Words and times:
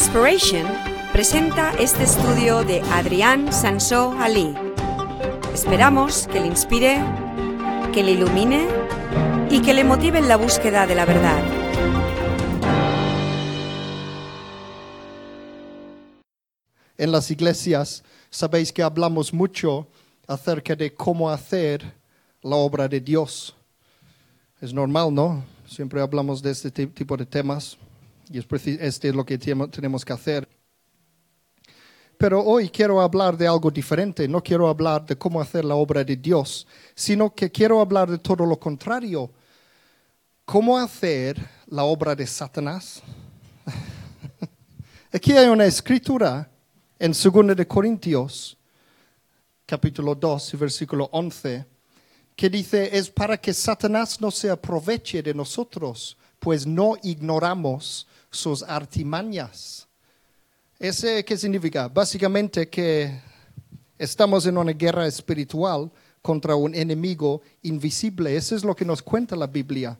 Inspiration 0.00 0.64
presenta 1.12 1.72
este 1.72 2.04
estudio 2.04 2.62
de 2.62 2.80
Adrián 2.82 3.52
Sansó 3.52 4.12
Ali. 4.12 4.54
Esperamos 5.52 6.28
que 6.28 6.38
le 6.38 6.46
inspire, 6.46 7.02
que 7.92 8.04
le 8.04 8.12
ilumine 8.12 8.68
y 9.50 9.60
que 9.60 9.74
le 9.74 9.82
motive 9.82 10.20
en 10.20 10.28
la 10.28 10.36
búsqueda 10.36 10.86
de 10.86 10.94
la 10.94 11.04
verdad. 11.04 11.42
En 16.96 17.10
las 17.10 17.28
iglesias 17.32 18.04
sabéis 18.30 18.72
que 18.72 18.84
hablamos 18.84 19.34
mucho 19.34 19.88
acerca 20.28 20.76
de 20.76 20.94
cómo 20.94 21.28
hacer 21.28 21.82
la 22.40 22.54
obra 22.54 22.86
de 22.86 23.00
Dios. 23.00 23.56
Es 24.60 24.72
normal, 24.72 25.12
¿no? 25.12 25.42
Siempre 25.66 26.00
hablamos 26.00 26.40
de 26.40 26.52
este 26.52 26.70
tipo 26.70 27.16
de 27.16 27.26
temas 27.26 27.76
y 28.30 28.38
es 28.38 28.46
este 28.66 29.08
es 29.08 29.14
lo 29.14 29.24
que 29.24 29.38
tenemos 29.38 30.04
que 30.04 30.12
hacer. 30.12 30.48
Pero 32.18 32.42
hoy 32.42 32.68
quiero 32.68 33.00
hablar 33.00 33.36
de 33.36 33.46
algo 33.46 33.70
diferente. 33.70 34.26
No 34.26 34.42
quiero 34.42 34.68
hablar 34.68 35.06
de 35.06 35.16
cómo 35.16 35.40
hacer 35.40 35.64
la 35.64 35.76
obra 35.76 36.02
de 36.02 36.16
Dios, 36.16 36.66
sino 36.94 37.32
que 37.32 37.50
quiero 37.50 37.80
hablar 37.80 38.10
de 38.10 38.18
todo 38.18 38.44
lo 38.44 38.58
contrario. 38.58 39.30
¿Cómo 40.44 40.76
hacer 40.76 41.38
la 41.66 41.84
obra 41.84 42.16
de 42.16 42.26
Satanás? 42.26 43.02
Aquí 45.12 45.32
hay 45.32 45.48
una 45.48 45.66
escritura 45.66 46.50
en 46.98 47.12
2 47.12 47.56
de 47.56 47.66
Corintios, 47.68 48.58
capítulo 49.64 50.14
2, 50.14 50.58
versículo 50.58 51.08
11, 51.12 51.64
que 52.34 52.50
dice, 52.50 52.96
es 52.96 53.10
para 53.10 53.36
que 53.36 53.54
Satanás 53.54 54.20
no 54.20 54.32
se 54.32 54.50
aproveche 54.50 55.22
de 55.22 55.34
nosotros, 55.34 56.16
pues 56.40 56.66
no 56.66 56.96
ignoramos 57.02 58.08
sus 58.30 58.62
artimañas. 58.62 59.86
¿Ese 60.78 61.24
qué 61.24 61.36
significa? 61.36 61.88
Básicamente 61.88 62.68
que 62.68 63.20
estamos 63.98 64.46
en 64.46 64.56
una 64.56 64.72
guerra 64.72 65.06
espiritual 65.06 65.90
contra 66.22 66.54
un 66.54 66.74
enemigo 66.74 67.42
invisible. 67.62 68.36
Eso 68.36 68.54
es 68.54 68.62
lo 68.62 68.76
que 68.76 68.84
nos 68.84 69.02
cuenta 69.02 69.34
la 69.34 69.48
Biblia. 69.48 69.98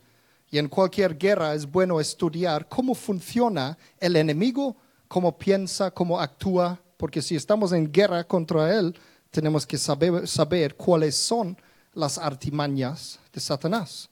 Y 0.50 0.58
en 0.58 0.68
cualquier 0.68 1.18
guerra 1.18 1.52
es 1.54 1.66
bueno 1.68 1.98
estudiar 1.98 2.68
cómo 2.68 2.94
funciona 2.94 3.76
el 3.98 4.14
enemigo, 4.14 4.76
cómo 5.08 5.36
piensa, 5.36 5.90
cómo 5.90 6.20
actúa, 6.20 6.80
porque 6.96 7.22
si 7.22 7.34
estamos 7.34 7.72
en 7.72 7.90
guerra 7.90 8.22
contra 8.22 8.78
él, 8.78 8.94
tenemos 9.32 9.66
que 9.66 9.76
saber, 9.78 10.74
cuáles 10.76 11.16
son 11.16 11.56
las 11.92 12.18
artimañas 12.18 13.18
de 13.32 13.40
Satanás. 13.40 14.08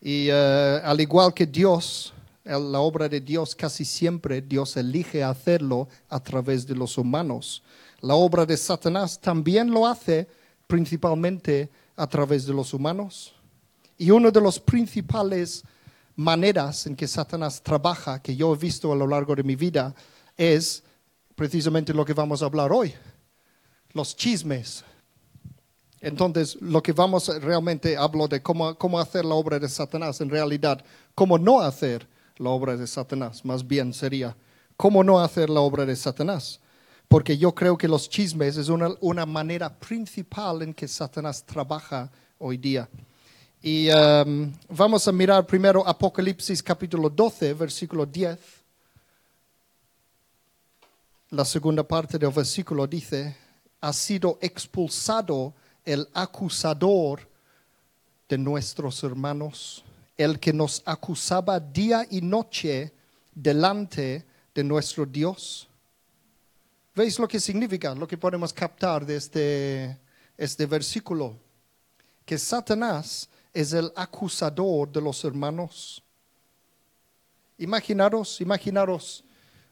Y 0.00 0.28
eh, 0.30 0.80
al 0.82 0.98
igual 1.00 1.34
que 1.34 1.46
Dios, 1.46 2.13
la 2.44 2.80
obra 2.80 3.08
de 3.08 3.20
Dios 3.20 3.54
casi 3.54 3.84
siempre 3.84 4.42
Dios 4.42 4.76
elige 4.76 5.24
hacerlo 5.24 5.88
a 6.08 6.20
través 6.20 6.66
de 6.66 6.74
los 6.74 6.98
humanos. 6.98 7.62
La 8.00 8.14
obra 8.14 8.44
de 8.44 8.56
Satanás 8.56 9.18
también 9.18 9.70
lo 9.70 9.86
hace 9.86 10.28
principalmente 10.66 11.70
a 11.96 12.06
través 12.06 12.44
de 12.46 12.52
los 12.52 12.74
humanos. 12.74 13.32
Y 13.96 14.10
una 14.10 14.30
de 14.30 14.40
las 14.40 14.60
principales 14.60 15.64
maneras 16.16 16.86
en 16.86 16.94
que 16.94 17.08
Satanás 17.08 17.62
trabaja, 17.62 18.20
que 18.20 18.36
yo 18.36 18.52
he 18.52 18.58
visto 18.58 18.92
a 18.92 18.96
lo 18.96 19.06
largo 19.06 19.34
de 19.34 19.42
mi 19.42 19.56
vida, 19.56 19.94
es 20.36 20.82
precisamente 21.34 21.94
lo 21.94 22.04
que 22.04 22.12
vamos 22.12 22.42
a 22.42 22.46
hablar 22.46 22.72
hoy, 22.72 22.92
los 23.92 24.14
chismes. 24.14 24.84
Entonces, 26.00 26.58
lo 26.60 26.82
que 26.82 26.92
vamos 26.92 27.28
realmente 27.40 27.96
hablo 27.96 28.28
de 28.28 28.42
cómo, 28.42 28.76
cómo 28.76 29.00
hacer 29.00 29.24
la 29.24 29.34
obra 29.34 29.58
de 29.58 29.68
Satanás, 29.68 30.20
en 30.20 30.28
realidad, 30.28 30.84
cómo 31.14 31.38
no 31.38 31.60
hacer 31.60 32.06
la 32.36 32.50
obra 32.50 32.76
de 32.76 32.86
Satanás, 32.86 33.44
más 33.44 33.66
bien 33.66 33.92
sería, 33.92 34.36
cómo 34.76 35.04
no 35.04 35.20
hacer 35.20 35.50
la 35.50 35.60
obra 35.60 35.84
de 35.86 35.96
Satanás. 35.96 36.60
Porque 37.08 37.36
yo 37.36 37.54
creo 37.54 37.76
que 37.76 37.86
los 37.86 38.08
chismes 38.08 38.56
es 38.56 38.68
una, 38.68 38.88
una 39.00 39.26
manera 39.26 39.72
principal 39.72 40.62
en 40.62 40.72
que 40.72 40.88
Satanás 40.88 41.44
trabaja 41.44 42.10
hoy 42.38 42.56
día. 42.56 42.88
Y 43.62 43.88
um, 43.90 44.52
vamos 44.68 45.06
a 45.06 45.12
mirar 45.12 45.46
primero 45.46 45.86
Apocalipsis 45.86 46.62
capítulo 46.62 47.08
12, 47.08 47.54
versículo 47.54 48.06
10 48.06 48.64
la 51.34 51.44
segunda 51.44 51.82
parte 51.82 52.18
del 52.18 52.30
versículo 52.30 52.86
dice, 52.86 53.36
ha 53.80 53.92
sido 53.92 54.38
expulsado 54.40 55.52
el 55.84 56.08
acusador 56.14 57.28
de 58.28 58.38
nuestros 58.38 59.02
hermanos, 59.02 59.83
el 60.16 60.38
que 60.38 60.52
nos 60.52 60.82
acusaba 60.84 61.58
día 61.58 62.06
y 62.10 62.20
noche 62.20 62.92
delante 63.34 64.24
de 64.54 64.64
nuestro 64.64 65.04
Dios. 65.04 65.68
¿Veis 66.94 67.18
lo 67.18 67.26
que 67.26 67.40
significa, 67.40 67.94
lo 67.94 68.06
que 68.06 68.16
podemos 68.16 68.52
captar 68.52 69.04
de 69.04 69.16
este, 69.16 69.98
este 70.36 70.66
versículo? 70.66 71.36
Que 72.24 72.38
Satanás 72.38 73.28
es 73.52 73.72
el 73.72 73.92
acusador 73.96 74.90
de 74.90 75.00
los 75.00 75.24
hermanos. 75.24 76.02
Imaginaros, 77.58 78.40
imaginaros 78.40 79.24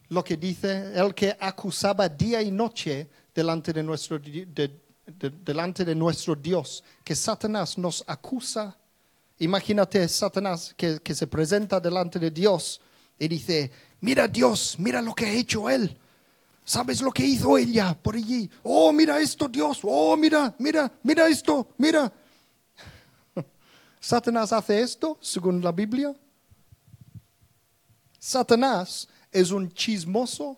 lo 0.08 0.22
que 0.22 0.36
dice, 0.36 0.92
el 0.94 1.14
que 1.14 1.36
acusaba 1.40 2.08
día 2.08 2.42
y 2.42 2.50
noche 2.50 3.08
delante 3.34 3.72
de 3.72 3.82
nuestro, 3.82 4.20
delante 5.44 5.84
de 5.84 5.94
nuestro 5.94 6.34
Dios, 6.34 6.82
que 7.02 7.14
Satanás 7.14 7.78
nos 7.78 8.04
acusa. 8.06 8.76
Imagínate 9.42 10.06
Satanás 10.06 10.72
que, 10.76 11.00
que 11.00 11.16
se 11.16 11.26
presenta 11.26 11.80
delante 11.80 12.20
de 12.20 12.30
Dios 12.30 12.80
y 13.18 13.26
dice, 13.26 13.72
mira 14.00 14.28
Dios, 14.28 14.76
mira 14.78 15.02
lo 15.02 15.12
que 15.16 15.26
ha 15.26 15.32
hecho 15.32 15.68
él. 15.68 15.98
¿Sabes 16.64 17.02
lo 17.02 17.10
que 17.10 17.26
hizo 17.26 17.58
ella 17.58 17.92
por 18.00 18.14
allí? 18.14 18.48
Oh, 18.62 18.92
mira 18.92 19.18
esto, 19.18 19.48
Dios. 19.48 19.80
Oh, 19.82 20.16
mira, 20.16 20.54
mira, 20.60 20.92
mira 21.02 21.26
esto, 21.26 21.66
mira. 21.76 22.12
¿Satanás 24.00 24.52
hace 24.52 24.80
esto 24.80 25.18
según 25.20 25.60
la 25.60 25.72
Biblia? 25.72 26.14
Satanás 28.20 29.08
es 29.32 29.50
un 29.50 29.72
chismoso. 29.72 30.56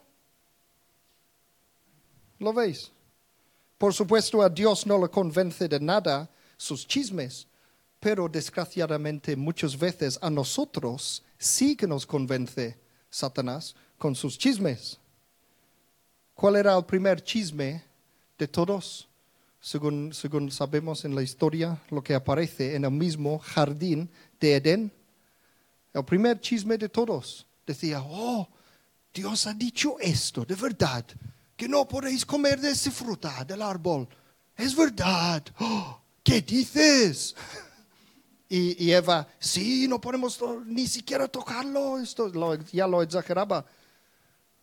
¿Lo 2.39 2.53
veis? 2.53 2.93
Por 3.79 3.95
supuesto, 3.95 4.43
a 4.43 4.51
Dios 4.51 4.87
no 4.87 4.99
le 4.99 5.09
convence 5.09 5.69
de 5.69 5.81
nada 5.81 6.29
sus 6.59 6.87
chismes, 6.87 7.47
pero 8.05 8.29
desgraciadamente 8.29 9.35
muchas 9.35 9.79
veces 9.79 10.19
a 10.21 10.29
nosotros 10.29 11.23
sí 11.39 11.75
que 11.75 11.87
nos 11.87 12.05
convence 12.05 12.79
Satanás 13.09 13.75
con 13.97 14.15
sus 14.15 14.37
chismes. 14.37 14.99
¿Cuál 16.35 16.57
era 16.57 16.77
el 16.77 16.85
primer 16.85 17.25
chisme 17.25 17.83
de 18.37 18.47
todos? 18.47 19.09
Según, 19.59 20.13
según 20.13 20.51
sabemos 20.51 21.07
en 21.07 21.15
la 21.15 21.23
historia, 21.23 21.81
lo 21.89 22.03
que 22.03 22.15
aparece 22.15 22.77
en 22.77 22.85
el 22.85 22.91
mismo 22.91 23.39
jardín 23.39 24.11
de 24.39 24.57
Edén. 24.57 24.93
El 25.95 26.05
primer 26.05 26.39
chisme 26.43 26.77
de 26.77 26.91
todos 26.91 27.47
decía, 27.67 28.03
oh, 28.05 28.47
Dios 29.15 29.47
ha 29.47 29.55
dicho 29.55 29.97
esto, 29.99 30.45
de 30.45 30.57
verdad, 30.57 31.07
que 31.57 31.67
no 31.67 31.89
podéis 31.89 32.27
comer 32.27 32.61
de 32.61 32.73
esa 32.73 32.91
fruta 32.91 33.43
del 33.45 33.63
árbol. 33.63 34.07
Es 34.55 34.77
verdad. 34.77 35.43
¡Oh! 35.59 36.03
¿Qué 36.23 36.43
dices? 36.43 37.35
Y, 38.49 38.93
Eva, 38.93 39.27
sí, 39.39 39.89
no 39.89 40.01
podemos 40.01 40.39
ni 40.67 40.87
siquiera 40.87 41.27
tocarlo. 41.27 41.99
Esto 41.99 42.31
ya 42.71 42.87
lo 42.87 43.03
exageraba. 43.03 43.65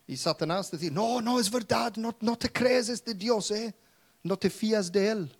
Y 0.06 0.16
Satanás 0.16 0.70
decía, 0.70 0.90
no, 0.90 1.20
no 1.20 1.38
es 1.38 1.50
verdad, 1.50 1.94
no, 1.96 2.14
no 2.20 2.36
te 2.36 2.50
crees 2.50 2.88
este 2.88 3.14
Dios, 3.14 3.50
¿eh? 3.50 3.74
No 4.22 4.36
te 4.36 4.50
fías 4.50 4.90
de 4.90 5.08
él. 5.08 5.36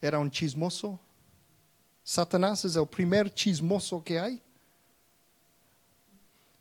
Era 0.00 0.18
un 0.18 0.30
chismoso. 0.30 0.98
Satanás 2.02 2.64
es 2.64 2.76
el 2.76 2.86
primer 2.86 3.32
chismoso 3.32 4.02
que 4.02 4.18
hay. 4.18 4.42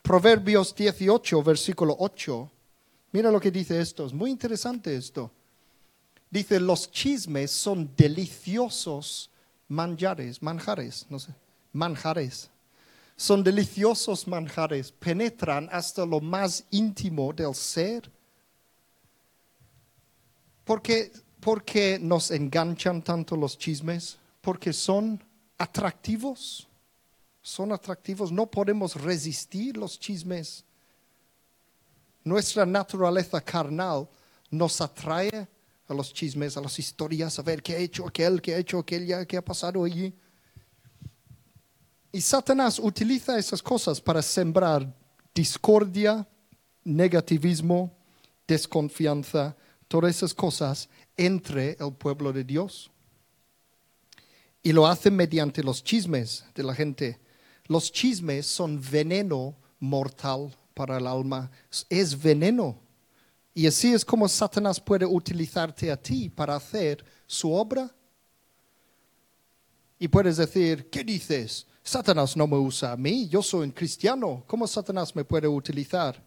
Proverbios 0.01 0.73
18, 0.75 1.43
versículo 1.43 1.95
8. 1.99 2.51
Mira 3.11 3.31
lo 3.31 3.39
que 3.39 3.51
dice 3.51 3.79
esto, 3.79 4.05
es 4.05 4.13
muy 4.13 4.29
interesante 4.29 4.95
esto. 4.95 5.31
Dice, 6.29 6.59
los 6.59 6.91
chismes 6.91 7.51
son 7.51 7.89
deliciosos 7.95 9.29
manjares, 9.67 10.41
manjares, 10.41 11.05
no 11.09 11.19
sé, 11.19 11.33
manjares. 11.73 12.49
Son 13.15 13.43
deliciosos 13.43 14.27
manjares, 14.27 14.91
penetran 14.91 15.67
hasta 15.71 16.05
lo 16.05 16.19
más 16.19 16.63
íntimo 16.69 17.33
del 17.33 17.55
ser. 17.55 18.11
¿Por 20.63 20.81
qué, 20.81 21.99
nos 21.99 22.31
enganchan 22.31 23.01
tanto 23.01 23.35
los 23.35 23.57
chismes? 23.57 24.17
Porque 24.41 24.73
son 24.73 25.23
atractivos 25.57 26.67
son 27.47 27.71
atractivos, 27.71 28.29
no 28.29 28.45
podemos 28.45 29.01
resistir 29.01 29.77
los 29.77 29.97
chismes. 29.97 30.65
Nuestra 32.21 32.65
naturaleza 32.65 33.39
carnal 33.39 34.05
nos 34.51 34.81
atrae 34.81 35.47
a 35.87 35.93
los 35.93 36.13
chismes, 36.13 36.57
a 36.57 36.61
las 36.61 36.77
historias, 36.79 37.39
a 37.39 37.41
ver 37.41 37.63
qué 37.63 37.75
ha 37.75 37.79
hecho 37.79 38.07
aquel, 38.07 38.41
qué 38.41 38.55
ha 38.55 38.57
hecho 38.57 38.79
aquella, 38.79 39.25
qué 39.25 39.37
ha 39.37 39.45
pasado 39.45 39.83
allí. 39.83 40.13
Y 42.11 42.21
Satanás 42.21 42.79
utiliza 42.79 43.37
esas 43.37 43.61
cosas 43.61 44.01
para 44.01 44.21
sembrar 44.21 44.93
discordia, 45.33 46.27
negativismo, 46.83 47.95
desconfianza, 48.47 49.55
todas 49.87 50.15
esas 50.15 50.33
cosas 50.33 50.89
entre 51.15 51.77
el 51.79 51.93
pueblo 51.93 52.33
de 52.33 52.43
Dios. 52.43 52.89
Y 54.63 54.73
lo 54.73 54.87
hacen 54.87 55.15
mediante 55.15 55.63
los 55.63 55.83
chismes 55.83 56.43
de 56.55 56.63
la 56.63 56.73
gente. 56.73 57.19
Los 57.67 57.91
chismes 57.91 58.45
son 58.45 58.81
veneno 58.81 59.55
mortal 59.79 60.55
para 60.73 60.97
el 60.97 61.07
alma. 61.07 61.51
Es 61.89 62.21
veneno. 62.21 62.86
Y 63.57 63.65
así 63.65 63.91
es 63.91 64.05
como 64.05 64.27
Satanás 64.27 64.79
puede 64.79 65.03
utilizarte 65.03 65.91
a 65.91 65.97
ti 65.97 66.29
para 66.29 66.55
hacer 66.55 67.03
su 67.25 67.51
obra. 67.51 67.91
Y 69.97 70.07
puedes 70.07 70.37
decir, 70.37 70.91
¿qué 70.91 71.03
dices? 71.03 71.65
Satanás 71.81 72.37
no 72.37 72.45
me 72.45 72.55
usa 72.55 72.91
a 72.91 72.97
mí, 72.97 73.27
yo 73.27 73.41
soy 73.41 73.65
un 73.65 73.71
cristiano. 73.71 74.43
¿Cómo 74.45 74.67
Satanás 74.67 75.15
me 75.15 75.25
puede 75.25 75.47
utilizar? 75.47 76.23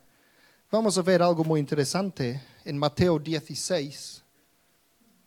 Vamos 0.72 0.98
a 0.98 1.02
ver 1.02 1.22
algo 1.22 1.44
muy 1.44 1.60
interesante 1.60 2.42
en 2.64 2.76
Mateo 2.76 3.16
16. 3.16 4.24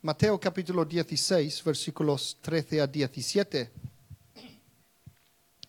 Mateo 0.01 0.37
capítulo 0.37 0.83
16, 0.83 1.63
versículos 1.63 2.37
13 2.41 2.81
a 2.81 2.87
17. 2.87 3.71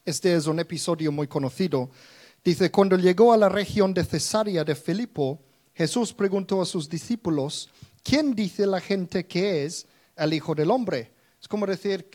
Este 0.05 0.35
es 0.35 0.49
un 0.49 0.59
episodio 0.59 1.13
muy 1.13 1.29
conocido. 1.29 1.91
Dice, 2.45 2.73
cuando 2.73 2.97
llegó 2.97 3.33
a 3.33 3.37
la 3.37 3.49
región 3.49 3.95
de 3.95 4.05
Cesarea 4.05 4.65
de 4.65 4.75
Filipo, 4.75 5.41
Jesús 5.75 6.13
preguntó 6.13 6.63
a 6.63 6.67
sus 6.67 6.89
discípulos, 6.89 7.69
¿quién 8.03 8.35
dice 8.35 8.67
la 8.67 8.81
gente 8.81 9.27
que 9.27 9.65
es 9.65 9.87
el 10.17 10.33
Hijo 10.33 10.55
del 10.55 10.71
Hombre? 10.71 11.13
Es 11.41 11.49
como 11.49 11.67
decir, 11.67 12.09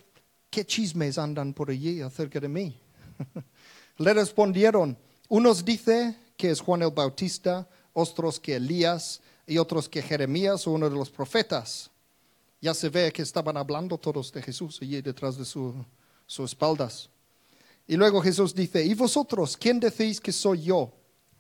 ¿qué 0.50 0.66
chismes 0.66 1.18
andan 1.18 1.54
por 1.54 1.70
allí 1.70 2.02
acerca 2.02 2.40
de 2.40 2.48
mí? 2.48 2.80
Le 3.98 4.14
respondieron, 4.14 4.98
unos 5.28 5.66
dicen 5.66 6.18
que 6.38 6.52
es 6.52 6.62
Juan 6.62 6.84
el 6.84 6.92
Bautista, 6.92 7.68
otros 7.92 8.40
que 8.40 8.56
Elías 8.56 9.22
y 9.46 9.58
otros 9.58 9.90
que 9.90 10.02
Jeremías 10.02 10.66
o 10.66 10.72
uno 10.72 10.90
de 10.90 10.96
los 10.96 11.10
profetas. 11.10 11.92
Ya 12.62 12.74
se 12.74 12.88
ve 12.88 13.12
que 13.12 13.22
estaban 13.22 13.58
hablando 13.58 13.98
todos 13.98 14.32
de 14.32 14.42
Jesús 14.42 14.80
allí 14.82 15.02
detrás 15.02 15.38
de 15.38 15.44
sus 15.44 15.76
espaldas. 16.40 17.10
Y 17.88 17.98
luego 17.98 18.22
Jesús 18.22 18.56
dice, 18.56 18.86
¿y 18.86 18.94
vosotros 18.94 19.58
quién 19.58 19.80
decís 19.80 20.22
que 20.22 20.32
soy 20.32 20.64
yo? 20.64 20.94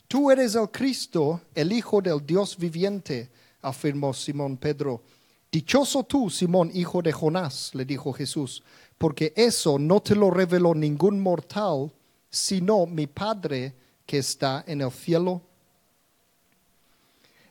Tú 0.09 0.31
eres 0.31 0.55
el 0.55 0.71
Cristo, 0.71 1.39
el 1.53 1.71
Hijo 1.71 2.01
del 2.01 2.25
Dios 2.25 2.57
viviente, 2.57 3.29
afirmó 3.61 4.11
Simón 4.11 4.57
Pedro. 4.57 5.03
Dichoso 5.51 6.03
tú, 6.03 6.31
Simón, 6.31 6.71
hijo 6.73 7.03
de 7.03 7.11
Jonás, 7.11 7.75
le 7.75 7.85
dijo 7.85 8.11
Jesús, 8.11 8.63
porque 8.97 9.31
eso 9.35 9.77
no 9.77 10.01
te 10.01 10.15
lo 10.15 10.31
reveló 10.31 10.73
ningún 10.73 11.19
mortal, 11.19 11.91
sino 12.27 12.87
mi 12.87 13.05
Padre 13.05 13.75
que 14.07 14.17
está 14.17 14.63
en 14.65 14.81
el 14.81 14.91
cielo. 14.91 15.43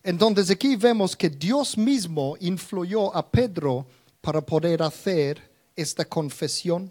Entonces 0.03 0.51
aquí 0.51 0.75
vemos 0.75 1.17
que 1.17 1.31
Dios 1.31 1.79
mismo 1.79 2.37
influyó 2.41 3.15
a 3.15 3.25
Pedro 3.31 3.87
para 4.21 4.41
poder 4.41 4.83
hacer 4.83 5.49
esta 5.77 6.05
confesión. 6.05 6.91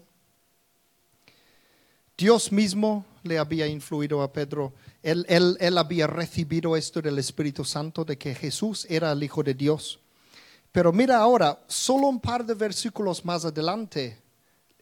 Dios 2.16 2.50
mismo 2.50 3.04
le 3.22 3.38
había 3.38 3.66
influido 3.66 4.22
a 4.22 4.32
Pedro. 4.32 4.72
Él, 5.02 5.78
había 5.78 6.06
recibido 6.06 6.76
esto 6.76 7.00
del 7.00 7.18
Espíritu 7.18 7.64
Santo, 7.64 8.04
de 8.04 8.18
que 8.18 8.34
Jesús 8.34 8.86
era 8.88 9.12
el 9.12 9.22
Hijo 9.22 9.42
de 9.42 9.54
Dios. 9.54 10.00
Pero 10.72 10.92
mira 10.92 11.18
ahora, 11.18 11.60
solo 11.66 12.08
un 12.08 12.20
par 12.20 12.44
de 12.44 12.54
versículos 12.54 13.24
más 13.24 13.44
adelante, 13.44 14.18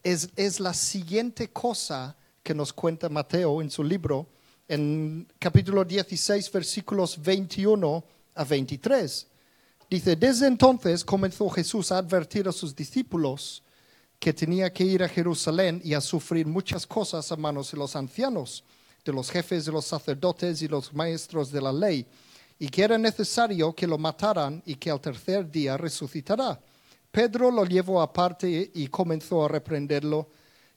es, 0.03 0.29
es 0.35 0.59
la 0.59 0.73
siguiente 0.73 1.49
cosa 1.49 2.15
que 2.43 2.55
nos 2.55 2.73
cuenta 2.73 3.09
Mateo 3.09 3.61
en 3.61 3.69
su 3.69 3.83
libro, 3.83 4.27
en 4.67 5.27
capítulo 5.39 5.85
16, 5.85 6.51
versículos 6.51 7.21
21 7.21 8.03
a 8.35 8.43
23. 8.43 9.27
Dice, 9.89 10.15
desde 10.15 10.47
entonces 10.47 11.05
comenzó 11.05 11.49
Jesús 11.49 11.91
a 11.91 11.99
advertir 11.99 12.47
a 12.47 12.51
sus 12.51 12.75
discípulos 12.75 13.63
que 14.19 14.33
tenía 14.33 14.71
que 14.73 14.83
ir 14.83 15.03
a 15.03 15.07
Jerusalén 15.07 15.79
y 15.83 15.93
a 15.93 16.01
sufrir 16.01 16.45
muchas 16.47 16.85
cosas 16.85 17.31
a 17.31 17.37
manos 17.37 17.71
de 17.71 17.77
los 17.77 17.95
ancianos, 17.95 18.63
de 19.03 19.13
los 19.13 19.29
jefes 19.29 19.65
de 19.65 19.71
los 19.71 19.85
sacerdotes 19.85 20.61
y 20.61 20.67
los 20.67 20.93
maestros 20.93 21.51
de 21.51 21.61
la 21.61 21.71
ley, 21.71 22.05
y 22.59 22.69
que 22.69 22.83
era 22.83 22.97
necesario 22.97 23.73
que 23.73 23.87
lo 23.87 23.97
mataran 23.97 24.61
y 24.65 24.75
que 24.75 24.89
al 24.89 24.99
tercer 24.99 25.49
día 25.49 25.77
resucitará. 25.77 26.59
Pedro 27.11 27.51
lo 27.51 27.65
llevó 27.65 28.01
aparte 28.01 28.71
y 28.73 28.87
comenzó 28.87 29.45
a 29.45 29.47
reprenderlo. 29.47 30.29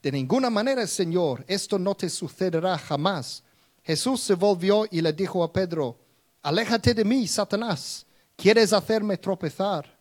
De 0.02 0.12
ninguna 0.12 0.49
manera, 0.50 0.87
Señor, 0.87 1.44
esto 1.46 1.78
no 1.78 1.94
te 1.94 2.08
sucederá 2.08 2.78
jamás. 2.78 3.43
Jesús 3.82 4.20
se 4.20 4.34
volvió 4.34 4.87
y 4.90 5.00
le 5.00 5.12
dijo 5.12 5.43
a 5.43 5.52
Pedro, 5.52 5.99
Aléjate 6.43 6.94
de 6.94 7.05
mí, 7.05 7.26
Satanás, 7.26 8.06
¿quieres 8.37 8.72
hacerme 8.72 9.19
tropezar? 9.19 9.99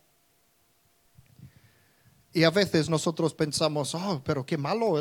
Y 2.31 2.43
a 2.43 2.49
veces 2.49 2.89
nosotros 2.89 3.33
pensamos, 3.33 3.93
oh, 3.95 4.21
pero 4.23 4.45
qué 4.45 4.57
malo, 4.57 4.93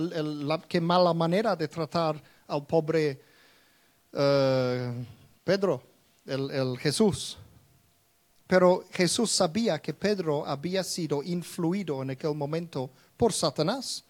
qué 0.66 0.80
mala 0.80 1.14
manera 1.14 1.54
de 1.54 1.68
tratar 1.68 2.20
al 2.48 2.66
pobre 2.66 3.20
eh, 4.12 5.06
Pedro, 5.44 5.82
el, 6.26 6.76
Jesús. 6.78 7.38
Pero 8.46 8.84
Jesús 8.90 9.30
sabía 9.30 9.78
que 9.78 9.94
Pedro 9.94 10.46
había 10.46 10.82
sido 10.82 11.22
influido 11.22 12.02
en 12.02 12.10
aquel 12.10 12.34
momento 12.34 12.90
por 13.16 13.32
Satanás. 13.32 14.04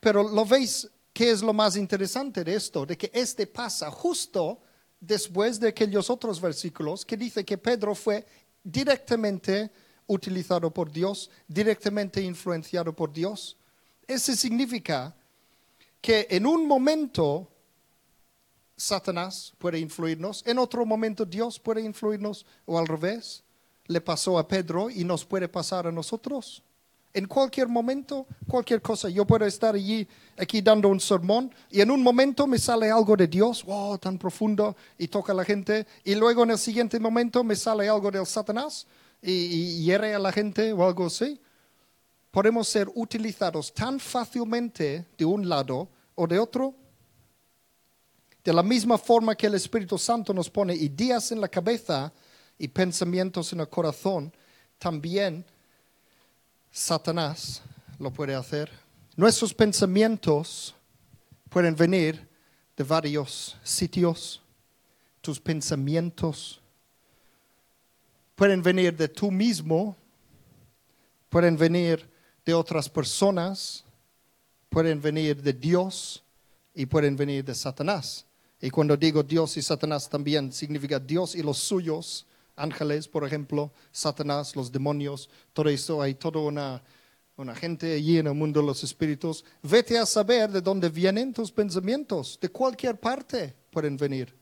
Pero 0.00 0.22
lo 0.22 0.44
veis, 0.44 0.88
¿qué 1.12 1.30
es 1.30 1.42
lo 1.42 1.52
más 1.52 1.76
interesante 1.76 2.44
de 2.44 2.54
esto? 2.54 2.84
De 2.84 2.96
que 2.96 3.10
este 3.14 3.46
pasa 3.46 3.90
justo 3.90 4.60
después 5.00 5.60
de 5.60 5.68
aquellos 5.68 6.10
otros 6.10 6.40
versículos 6.40 7.04
que 7.04 7.16
dice 7.16 7.44
que 7.44 7.56
Pedro 7.56 7.94
fue 7.94 8.26
directamente 8.62 9.70
utilizado 10.08 10.72
por 10.72 10.90
Dios, 10.90 11.30
directamente 11.46 12.20
influenciado 12.20 12.92
por 12.94 13.12
Dios. 13.12 13.56
Eso 14.06 14.34
significa 14.34 15.14
que 16.00 16.26
en 16.30 16.46
un 16.46 16.66
momento 16.66 17.48
Satanás 18.78 19.52
puede 19.58 19.78
influirnos, 19.78 20.42
en 20.46 20.58
otro 20.58 20.86
momento 20.86 21.26
Dios 21.26 21.58
puede 21.58 21.82
influirnos, 21.82 22.46
o 22.64 22.78
al 22.78 22.86
revés. 22.86 23.42
Le 23.86 24.00
pasó 24.00 24.38
a 24.38 24.46
Pedro 24.46 24.88
y 24.88 25.02
nos 25.02 25.24
puede 25.24 25.48
pasar 25.48 25.86
a 25.86 25.92
nosotros. 25.92 26.62
En 27.12 27.26
cualquier 27.26 27.68
momento, 27.68 28.26
cualquier 28.46 28.80
cosa. 28.80 29.08
Yo 29.08 29.26
puedo 29.26 29.44
estar 29.46 29.74
allí, 29.74 30.06
aquí 30.36 30.60
dando 30.60 30.88
un 30.88 31.00
sermón, 31.00 31.52
y 31.70 31.80
en 31.80 31.90
un 31.90 32.02
momento 32.02 32.46
me 32.46 32.58
sale 32.58 32.90
algo 32.90 33.16
de 33.16 33.26
Dios, 33.26 33.64
wow, 33.64 33.98
tan 33.98 34.18
profundo, 34.18 34.76
y 34.96 35.08
toca 35.08 35.32
a 35.32 35.36
la 35.36 35.44
gente, 35.44 35.86
y 36.04 36.14
luego 36.14 36.44
en 36.44 36.52
el 36.52 36.58
siguiente 36.58 37.00
momento 37.00 37.42
me 37.42 37.56
sale 37.56 37.88
algo 37.88 38.10
del 38.10 38.26
Satanás, 38.26 38.86
y, 39.20 39.82
hiere 39.82 40.14
a 40.14 40.18
la 40.18 40.30
gente 40.30 40.72
o 40.72 40.86
algo 40.86 41.06
así, 41.06 41.40
podemos 42.30 42.68
ser 42.68 42.88
utilizados 42.94 43.72
tan 43.72 43.98
fácilmente 43.98 45.06
de 45.16 45.24
un 45.24 45.48
lado 45.48 45.88
o 46.14 46.26
de 46.26 46.38
otro. 46.38 46.74
De 48.48 48.54
la 48.54 48.62
misma 48.62 48.96
forma 48.96 49.34
que 49.34 49.46
el 49.46 49.56
Espíritu 49.56 49.98
Santo 49.98 50.32
nos 50.32 50.48
pone 50.48 50.74
ideas 50.74 51.32
en 51.32 51.38
la 51.42 51.48
cabeza 51.48 52.10
y 52.58 52.66
pensamientos 52.66 53.52
en 53.52 53.60
el 53.60 53.68
corazón, 53.68 54.32
también 54.78 55.44
Satanás 56.70 57.60
lo 57.98 58.10
puede 58.10 58.34
hacer. 58.34 58.70
Nuestros 59.16 59.52
pensamientos 59.52 60.74
pueden 61.50 61.76
venir 61.76 62.26
de 62.74 62.84
varios 62.84 63.54
sitios. 63.62 64.40
Tus 65.20 65.38
pensamientos 65.38 66.58
pueden 68.34 68.62
venir 68.62 68.96
de 68.96 69.08
tú 69.08 69.30
mismo, 69.30 69.94
pueden 71.28 71.54
venir 71.54 72.10
de 72.46 72.54
otras 72.54 72.88
personas, 72.88 73.84
pueden 74.70 75.02
venir 75.02 75.42
de 75.42 75.52
Dios 75.52 76.24
y 76.74 76.86
pueden 76.86 77.14
venir 77.14 77.44
de 77.44 77.54
Satanás. 77.54 78.24
Y 78.60 78.70
cuando 78.70 78.96
digo 78.96 79.22
Dios 79.22 79.56
y 79.56 79.62
Satanás 79.62 80.08
también 80.08 80.52
significa 80.52 80.98
Dios 80.98 81.34
y 81.34 81.42
los 81.42 81.58
suyos, 81.58 82.26
ángeles, 82.56 83.06
por 83.06 83.24
ejemplo, 83.24 83.72
Satanás, 83.92 84.56
los 84.56 84.70
demonios, 84.70 85.30
todo 85.52 85.68
eso, 85.68 86.02
hay 86.02 86.14
toda 86.14 86.40
una, 86.40 86.82
gente 87.54 87.94
allí 87.94 88.18
en 88.18 88.26
el 88.26 88.34
mundo 88.34 88.60
los 88.60 88.82
espíritus. 88.82 89.44
Vete 89.62 89.96
a 89.96 90.04
saber 90.04 90.50
de 90.50 90.60
dónde 90.60 90.88
vienen 90.88 91.32
tus 91.32 91.52
pensamientos, 91.52 92.38
de 92.40 92.48
cualquier 92.48 92.98
parte 92.98 93.54
pueden 93.70 93.96
venir. 93.96 94.34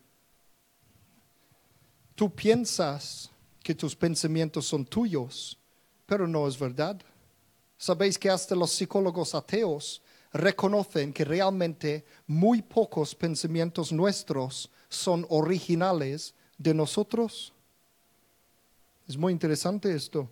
Tú 2.14 2.35
piensas 2.35 3.30
que 3.62 3.75
tus 3.75 3.94
pensamientos 3.94 4.66
son 4.66 4.87
tuyos, 4.87 5.58
pero 6.06 6.26
no 6.26 6.49
es 6.49 6.58
verdad. 6.58 6.99
Sabéis 7.76 8.18
que 8.18 8.30
hasta 8.30 8.54
los 8.54 8.70
psicólogos 8.70 9.35
ateos 9.35 10.00
reconocen 10.37 11.12
que 11.12 11.25
realmente 11.25 12.05
muy 12.26 12.62
pocos 12.62 13.14
pensamientos 13.14 13.93
nuestros 13.93 14.71
son 14.88 15.26
originales 15.28 16.35
de 16.59 16.75
nosotros. 16.75 17.52
Es 19.09 19.16
muy 19.16 19.33
interesante 19.33 19.95
esto. 19.95 20.28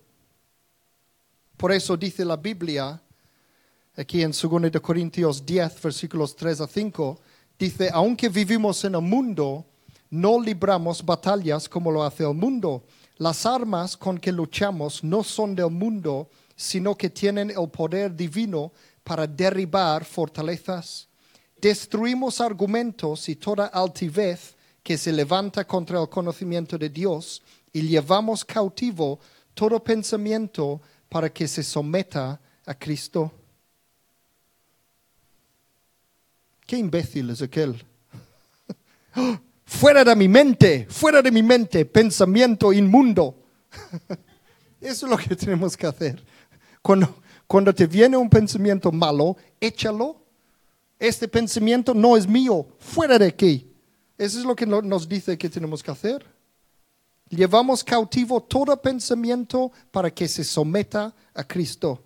Por 1.57 1.73
eso 1.73 1.97
dice 1.97 2.25
la 2.25 2.37
Biblia, 2.37 3.01
aquí 3.97 4.23
en 4.23 4.33
2 4.33 4.81
Corintios 4.83 5.47
10, 5.47 5.81
versículos 5.83 6.35
3 6.35 6.63
a 6.63 6.67
5, 6.67 7.21
dice, 7.59 7.91
aunque 7.93 8.29
vivimos 8.29 8.85
en 8.85 8.97
el 8.97 9.03
mundo, 9.03 9.65
no 10.11 10.41
libramos 10.41 11.05
batallas 11.05 11.69
como 11.69 11.91
lo 11.91 12.03
hace 12.03 12.25
el 12.25 12.35
mundo. 12.35 12.83
Las 13.19 13.47
armas 13.47 13.97
con 13.97 14.19
que 14.19 14.33
luchamos 14.33 15.05
no 15.05 15.23
son 15.23 15.55
del 15.55 15.71
mundo, 15.71 16.29
sino 16.57 16.97
que 16.97 17.11
tienen 17.11 17.51
el 17.51 17.69
poder 17.69 18.15
divino 18.15 18.73
para 19.05 19.27
derribar 19.27 20.05
fortalezas. 20.05 21.07
Destruimos 21.61 22.41
argumentos 22.41 23.29
y 23.29 23.37
toda 23.37 23.67
altivez 23.67 24.57
que 24.83 24.99
se 24.99 25.13
levanta 25.13 25.65
contra 25.65 26.01
el 26.01 26.09
conocimiento 26.09 26.77
de 26.77 26.89
Dios 26.89 27.43
y 27.73 27.83
llevamos 27.83 28.45
cautivo 28.45 29.21
todo 29.55 29.83
pensamiento 29.83 30.81
para 31.09 31.33
que 31.33 31.47
se 31.47 31.63
someta 31.63 32.41
a 32.67 32.75
Cristo. 32.75 33.33
Qué 36.67 36.77
imbécil 36.77 37.31
es 37.31 37.43
aquel. 37.43 37.83
fuera 39.65 40.05
de 40.05 40.17
mi 40.17 40.29
mente, 40.29 40.87
fuera 40.89 41.23
de 41.23 41.31
mi 41.31 41.43
mente, 41.43 41.85
pensamiento 41.85 42.73
inmundo. 42.73 43.37
Eso 44.81 45.07
es 45.07 45.11
lo 45.11 45.17
que 45.17 45.37
tenemos 45.37 45.77
que 45.77 45.87
hacer. 45.87 46.23
Cuando, 46.83 47.23
cuando 47.47 47.75
te 47.75 47.87
viene 47.87 48.17
un 48.17 48.31
pensamiento 48.31 48.91
malo, 48.91 49.37
échalo. 49.61 50.23
Este 50.99 51.29
pensamiento 51.29 51.93
no 51.95 52.17
es 52.17 52.27
mío, 52.27 52.67
fuera 52.79 53.19
de 53.19 53.27
aquí. 53.27 53.71
Eso 54.17 54.39
es 54.39 54.45
lo 54.45 54.55
que 54.55 54.67
nos 54.67 55.09
dice 55.09 55.37
que 55.37 55.51
tenemos 55.51 55.83
que 55.83 55.91
hacer. 55.91 56.25
Llevamos 57.29 57.83
cautivo 57.83 58.43
todo 58.43 58.81
pensamiento 58.81 59.73
para 59.91 60.11
que 60.11 60.29
se 60.29 60.45
someta 60.45 61.15
a 61.35 61.45
Cristo. 61.45 62.03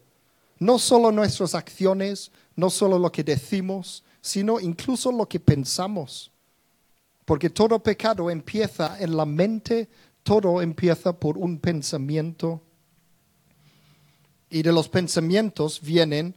No 0.59 0.79
solo 0.79 1.13
nuestras 1.13 1.55
acciones, 1.55 2.33
no 2.57 2.71
solo 2.71 2.99
lo 2.99 3.13
que 3.13 3.23
decimos, 3.23 4.05
sino 4.21 4.59
incluso 4.59 5.13
lo 5.13 5.29
que 5.29 5.39
pensamos. 5.39 6.33
Porque 7.25 7.51
todo 7.51 7.83
pecado 7.83 8.31
empieza 8.31 8.99
en 8.99 9.17
la 9.17 9.27
mente, 9.27 9.89
todo 10.23 10.63
empieza 10.63 11.13
por 11.13 11.37
un 11.37 11.59
pensamiento. 11.59 12.63
Y 14.51 14.63
de 14.63 14.73
los 14.73 14.89
pensamientos 14.89 15.81
vienen 15.81 16.35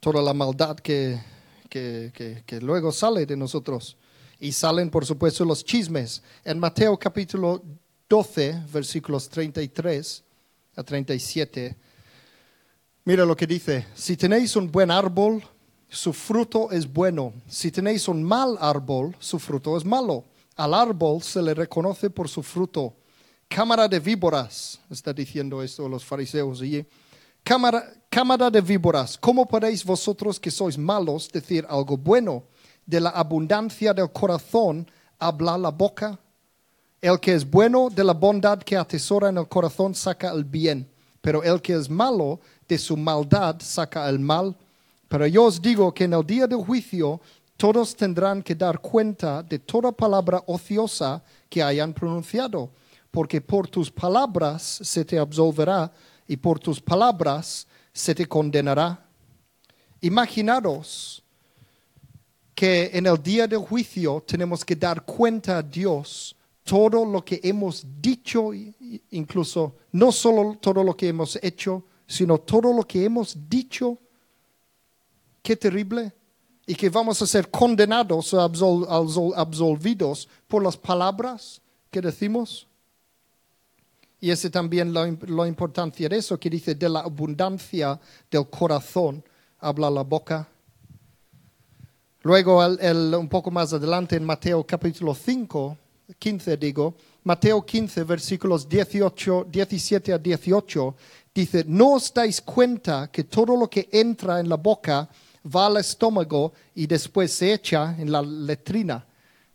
toda 0.00 0.22
la 0.22 0.34
maldad 0.34 0.76
que, 0.76 1.20
que, 1.68 2.60
luego 2.60 2.92
sale 2.92 3.26
de 3.26 3.36
nosotros. 3.36 3.96
Y 4.38 4.52
salen, 4.52 4.90
por 4.90 5.06
supuesto, 5.06 5.44
los 5.44 5.64
chismes. 5.64 6.22
En 6.44 6.58
Mateo 6.58 6.98
capítulo 6.98 7.62
12, 8.08 8.64
versículos 8.72 9.28
33 9.28 10.22
a 10.76 10.82
37, 10.82 11.76
mira 13.04 13.24
lo 13.24 13.34
que 13.34 13.46
dice. 13.46 13.86
Si 13.94 14.16
tenéis 14.16 14.54
un 14.56 14.70
buen 14.70 14.90
árbol, 14.90 15.42
su 15.88 16.12
fruto 16.12 16.70
es 16.70 16.92
bueno. 16.92 17.32
Si 17.48 17.70
tenéis 17.70 18.08
un 18.08 18.22
mal 18.22 18.58
árbol, 18.60 19.16
su 19.18 19.38
fruto 19.38 19.76
es 19.76 19.84
malo. 19.84 20.24
Al 20.56 20.74
árbol 20.74 21.22
se 21.22 21.42
le 21.42 21.54
reconoce 21.54 22.10
por 22.10 22.28
su 22.28 22.42
fruto. 22.42 22.94
Cámara 23.48 23.88
de 23.88 24.00
víboras, 24.00 24.80
está 24.90 25.12
diciendo 25.12 25.62
esto 25.62 25.88
los 25.88 26.04
fariseos 26.04 26.60
allí. 26.60 26.84
Cámara, 27.46 28.50
de 28.50 28.60
víboras, 28.60 29.16
¿cómo 29.16 29.46
podéis 29.46 29.84
vosotros 29.84 30.40
que 30.40 30.50
sois 30.50 30.76
malos 30.76 31.30
decir 31.30 31.64
algo 31.68 31.96
bueno? 31.96 32.42
De 32.84 32.98
la 33.00 33.10
abundancia 33.10 33.94
del 33.94 34.10
corazón 34.10 34.90
habla 35.18 35.56
la 35.56 35.70
boca. 35.70 36.18
El 37.00 37.20
que 37.20 37.34
es 37.34 37.48
bueno 37.48 37.88
de 37.88 38.02
la 38.02 38.14
bondad 38.14 38.58
que 38.58 38.76
atesora 38.76 39.28
en 39.28 39.38
el 39.38 39.46
corazón 39.46 39.94
saca 39.94 40.32
el 40.32 40.42
bien, 40.42 40.90
pero 41.20 41.42
el 41.44 41.62
que 41.62 41.74
es 41.74 41.88
malo 41.88 42.40
de 42.66 42.78
su 42.78 42.96
maldad 42.96 43.56
saca 43.60 44.08
el 44.08 44.18
mal 44.18 44.56
pero 45.08 45.26
yo 45.26 45.44
os 45.44 45.62
digo 45.62 45.92
que 45.94 46.04
en 46.04 46.14
el 46.14 46.26
día 46.26 46.46
del 46.46 46.58
juicio 46.58 47.20
todos 47.56 47.94
tendrán 47.94 48.42
que 48.42 48.54
dar 48.54 48.80
cuenta 48.80 49.42
de 49.42 49.58
toda 49.58 49.92
palabra 49.92 50.42
ociosa 50.46 51.22
que 51.48 51.62
hayan 51.62 51.94
pronunciado, 51.94 52.70
porque 53.10 53.40
por 53.40 53.68
tus 53.68 53.90
palabras 53.90 54.62
se 54.82 55.04
te 55.04 55.18
absolverá 55.18 55.90
y 56.26 56.36
por 56.36 56.58
tus 56.58 56.80
palabras 56.80 57.66
se 57.92 58.14
te 58.14 58.26
condenará. 58.26 59.06
Imaginaros 60.00 61.22
que 62.54 62.90
en 62.92 63.06
el 63.06 63.22
día 63.22 63.46
del 63.46 63.58
juicio 63.58 64.22
tenemos 64.26 64.64
que 64.64 64.76
dar 64.76 65.04
cuenta 65.04 65.58
a 65.58 65.62
Dios 65.62 66.34
todo 66.64 67.04
lo 67.04 67.24
que 67.24 67.40
hemos 67.42 67.84
dicho, 68.00 68.50
incluso 69.10 69.76
no 69.92 70.10
solo 70.10 70.56
todo 70.60 70.82
lo 70.82 70.96
que 70.96 71.08
hemos 71.08 71.38
hecho, 71.42 71.84
sino 72.06 72.38
todo 72.38 72.72
lo 72.72 72.82
que 72.82 73.04
hemos 73.04 73.36
dicho 73.48 73.98
Qué 75.46 75.54
terrible. 75.54 76.12
Y 76.66 76.74
que 76.74 76.90
vamos 76.90 77.22
a 77.22 77.26
ser 77.28 77.48
condenados 77.52 78.34
o 78.34 78.40
absolvidos 79.36 80.28
por 80.48 80.60
las 80.60 80.76
palabras 80.76 81.62
que 81.88 82.00
decimos. 82.00 82.66
Y 84.20 84.30
ese 84.30 84.50
también 84.50 84.92
la, 84.92 85.06
importancia 85.46 86.08
de 86.08 86.16
eso 86.16 86.38
que 86.38 86.48
dice, 86.48 86.74
de 86.74 86.88
la 86.88 87.00
abundancia 87.00 88.00
del 88.30 88.48
corazón 88.48 89.22
habla 89.58 89.90
la 89.90 90.02
boca. 90.02 90.48
Luego, 92.22 92.64
un 92.66 93.28
poco 93.28 93.50
más 93.50 93.72
adelante, 93.72 94.16
en 94.16 94.24
Mateo 94.24 94.64
capítulo 94.66 95.14
5, 95.14 95.76
15 96.18 96.56
digo, 96.56 96.94
Mateo 97.24 97.64
15, 97.64 98.04
versículos 98.04 98.68
18, 98.68 99.48
17 99.50 100.12
a 100.12 100.18
18, 100.18 100.94
dice, 101.34 101.64
no 101.66 101.94
os 101.94 102.14
dais 102.14 102.40
cuenta 102.40 103.10
que 103.10 103.24
todo 103.24 103.56
lo 103.56 103.68
que 103.68 103.88
entra 103.90 104.38
en 104.38 104.48
la 104.48 104.56
boca 104.56 105.08
va 105.44 105.66
al 105.66 105.78
estómago 105.78 106.52
y 106.74 106.86
después 106.86 107.32
se 107.32 107.52
echa 107.52 107.96
en 107.98 108.12
la 108.12 108.22
letrina, 108.22 109.04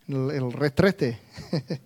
en 0.06 0.30
el, 0.30 0.52
retrete. 0.52 1.18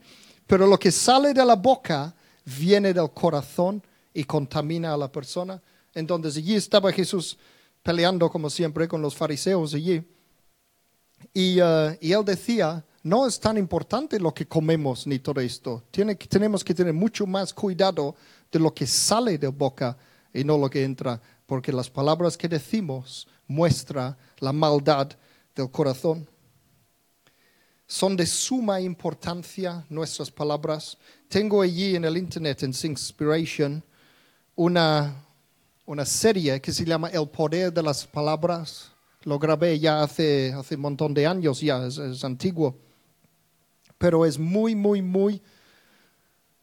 Pero 0.46 0.66
lo 0.66 0.78
que 0.78 0.90
sale 0.90 1.32
de 1.32 1.44
la 1.44 1.54
boca 1.54 2.14
viene 2.46 2.94
del 2.94 3.10
corazón 3.10 3.82
y 4.14 4.24
contamina 4.24 4.94
a 4.94 4.96
la 4.96 5.10
persona. 5.10 5.60
Entonces 5.94 6.36
allí 6.36 6.54
estaba 6.54 6.92
Jesús 6.92 7.36
peleando 7.82 8.30
como 8.30 8.48
siempre 8.48 8.88
con 8.88 9.02
los 9.02 9.14
fariseos 9.14 9.74
allí. 9.74 10.02
Y, 11.34 11.58
y, 12.00 12.12
él 12.12 12.24
decía, 12.24 12.84
no 13.02 13.26
es 13.26 13.38
tan 13.38 13.56
importante 13.58 14.18
lo 14.18 14.32
que 14.32 14.46
comemos 14.46 15.06
ni 15.06 15.18
todo 15.18 15.40
esto. 15.40 15.82
Tenemos 15.90 16.64
que 16.64 16.74
tener 16.74 16.94
mucho 16.94 17.26
más 17.26 17.52
cuidado 17.52 18.14
de 18.50 18.58
lo 18.58 18.72
que 18.72 18.86
sale 18.86 19.38
de 19.38 19.48
boca 19.48 19.96
y 20.32 20.44
no 20.44 20.58
lo 20.58 20.68
que 20.68 20.84
entra, 20.84 21.20
porque 21.46 21.72
las 21.72 21.90
palabras 21.90 22.36
que 22.36 22.48
decimos 22.48 23.26
muestra 23.46 24.16
la 24.38 24.52
maldad 24.52 25.08
del 25.54 25.70
corazón. 25.70 26.28
Son 27.86 28.16
de 28.16 28.26
suma 28.26 28.80
importancia 28.80 29.84
nuestras 29.88 30.30
palabras. 30.30 30.98
Tengo 31.28 31.60
allí 31.60 31.96
en 31.96 32.04
el 32.04 32.16
internet, 32.16 32.62
en 32.62 32.72
Inspiration, 32.84 33.82
una, 34.54 35.24
una 35.84 36.04
serie 36.04 36.60
que 36.60 36.72
se 36.72 36.84
llama 36.84 37.08
El 37.08 37.28
poder 37.28 37.72
de 37.72 37.82
las 37.82 38.06
palabras. 38.06 38.92
Lo 39.22 39.38
grabé 39.38 39.78
ya 39.78 40.02
hace, 40.02 40.52
hace 40.52 40.76
un 40.76 40.82
montón 40.82 41.12
de 41.12 41.26
años, 41.26 41.60
ya 41.60 41.84
es, 41.84 42.22
antiguo. 42.22 42.78
Pero 43.98 44.24
es 44.24 44.38
muy, 44.38 44.76
muy, 44.76 45.02
muy 45.02 45.42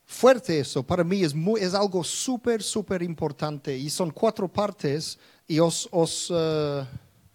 fuerte 0.06 0.60
eso. 0.60 0.82
Para 0.82 1.04
mí 1.04 1.24
es, 1.24 1.36
muy, 1.36 1.60
es 1.60 1.74
algo 1.74 2.02
súper, 2.02 2.64
súper 2.64 3.04
importante. 3.04 3.78
Y 3.78 3.90
son 3.90 4.12
cuatro 4.12 4.48
partes 4.48 5.20
y 5.46 5.60
os, 5.60 5.90
os, 5.92 6.32
eh, 6.34 6.86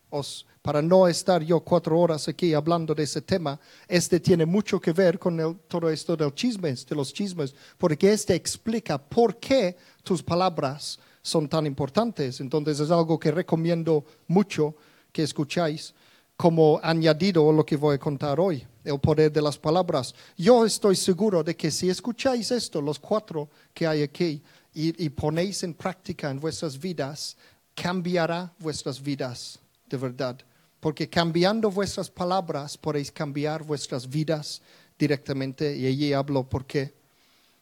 os, 0.09 0.47
para 0.69 0.83
no 0.83 1.09
estar 1.09 1.43
yo 1.43 1.61
cuatro 1.61 1.99
horas 1.99 2.29
aquí 2.29 2.53
hablando 2.53 2.95
de 2.95 3.05
ese 3.05 3.23
tema, 3.23 3.59
este 3.89 4.21
tiene 4.21 4.45
mucho 4.45 4.79
que 4.79 4.93
ver 4.93 5.19
con 5.19 5.63
todo 5.67 5.89
esto 5.89 6.15
del 6.15 6.35
chismes, 6.35 6.85
de 6.85 6.95
los 6.95 7.11
chismes, 7.11 7.55
porque 7.79 8.13
este 8.13 8.35
explica 8.35 8.99
por 8.99 9.39
qué 9.39 9.79
tus 10.03 10.23
palabras 10.23 10.99
son 11.23 11.49
tan 11.49 11.65
importantes. 11.65 12.43
Entonces 12.43 12.81
es 12.81 12.91
algo 12.91 13.19
que 13.19 13.31
recomiendo 13.31 14.05
mucho 14.27 14.75
que 15.11 15.23
escucháis 15.23 15.95
como 16.37 16.79
añadido 16.83 17.49
a 17.49 17.53
lo 17.55 17.65
que 17.65 17.77
voy 17.77 17.95
a 17.95 17.99
contar 17.99 18.39
hoy, 18.39 18.63
el 18.85 19.01
poder 19.01 19.33
de 19.33 19.41
las 19.41 19.57
palabras. 19.57 20.15
Yo 20.37 20.67
estoy 20.67 20.97
seguro 20.97 21.43
de 21.43 21.57
que 21.57 21.71
si 21.71 21.89
escucháis 21.89 22.51
esto, 22.51 22.83
los 22.83 22.99
cuatro 22.99 23.49
que 23.73 23.87
hay 23.87 24.03
aquí, 24.03 24.43
y 24.75 25.09
ponéis 25.09 25.63
en 25.63 25.73
práctica 25.73 26.31
en 26.31 26.39
vuestras 26.39 26.79
vidas, 26.79 27.39
cambiará 27.75 28.53
vuestras 28.59 29.01
vidas 29.01 29.59
de 29.89 29.97
verdad. 29.97 30.39
Porque 30.81 31.09
cambiando 31.09 31.71
vuestras 31.71 32.11
palabras 32.11 32.79
podéis 32.79 33.11
cambiar 33.11 33.65
vuestras 33.65 34.09
vidas 34.09 34.63
directamente. 34.99 35.77
Y 35.77 35.87
allí 35.87 36.13
hablo 36.13 36.49
por 36.49 36.67
qué. 36.67 36.95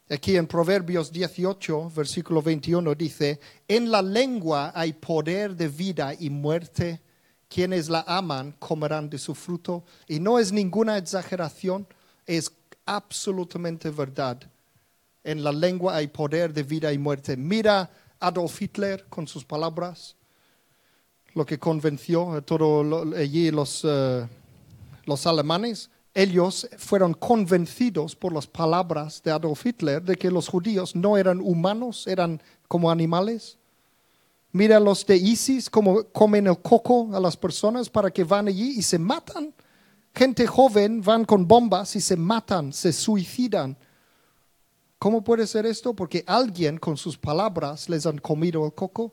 Aquí 0.08 0.36
en 0.36 0.46
Proverbios 0.46 1.10
18, 1.10 1.90
versículo 1.90 2.40
21 2.40 2.94
dice, 2.94 3.40
en 3.66 3.90
la 3.90 4.02
lengua 4.02 4.72
hay 4.74 4.92
poder 4.92 5.56
de 5.56 5.68
vida 5.68 6.14
y 6.18 6.30
muerte. 6.30 7.00
Quienes 7.48 7.88
la 7.88 8.04
aman 8.06 8.52
comerán 8.58 9.08
de 9.08 9.18
su 9.18 9.34
fruto. 9.34 9.84
Y 10.08 10.18
no 10.20 10.38
es 10.38 10.52
ninguna 10.52 10.98
exageración, 10.98 11.86
es 12.26 12.50
absolutamente 12.84 13.90
verdad. 13.90 14.40
En 15.22 15.42
la 15.42 15.52
lengua 15.52 15.96
hay 15.96 16.08
poder 16.08 16.52
de 16.52 16.62
vida 16.62 16.92
y 16.92 16.98
muerte. 16.98 17.36
Mira 17.36 17.90
Adolf 18.20 18.62
Hitler 18.62 19.06
con 19.08 19.26
sus 19.26 19.44
palabras, 19.44 20.15
lo 21.36 21.44
que 21.44 21.58
convenció 21.58 22.32
a 22.32 22.40
todos 22.40 23.14
allí 23.14 23.50
los, 23.50 23.82
eh, 23.84 24.26
los 25.04 25.26
alemanes. 25.26 25.90
ellos 26.14 26.66
fueron 26.78 27.12
convencidos 27.12 28.16
por 28.16 28.32
las 28.32 28.46
palabras 28.46 29.22
de 29.22 29.30
Adolf 29.30 29.66
Hitler 29.66 30.02
de 30.02 30.16
que 30.16 30.30
los 30.30 30.48
judíos 30.48 30.96
no 30.96 31.18
eran 31.18 31.42
humanos, 31.42 32.06
eran 32.06 32.40
como 32.68 32.90
animales. 32.90 33.58
Mira 34.50 34.80
los 34.80 35.04
de 35.04 35.18
ISIS 35.18 35.68
como 35.68 36.04
comen 36.04 36.46
el 36.46 36.58
coco 36.58 37.10
a 37.12 37.20
las 37.20 37.36
personas 37.36 37.90
para 37.90 38.10
que 38.10 38.24
van 38.24 38.48
allí 38.48 38.78
y 38.78 38.80
se 38.80 38.98
matan. 38.98 39.52
Gente 40.14 40.46
joven 40.46 41.02
van 41.02 41.26
con 41.26 41.46
bombas 41.46 41.94
y 41.96 42.00
se 42.00 42.16
matan, 42.16 42.72
se 42.72 42.94
suicidan. 42.94 43.76
¿Cómo 44.98 45.22
puede 45.22 45.46
ser 45.46 45.66
esto? 45.66 45.92
Porque 45.92 46.24
alguien 46.26 46.78
con 46.78 46.96
sus 46.96 47.18
palabras 47.18 47.90
les 47.90 48.06
han 48.06 48.16
comido 48.16 48.64
el 48.64 48.72
coco. 48.72 49.12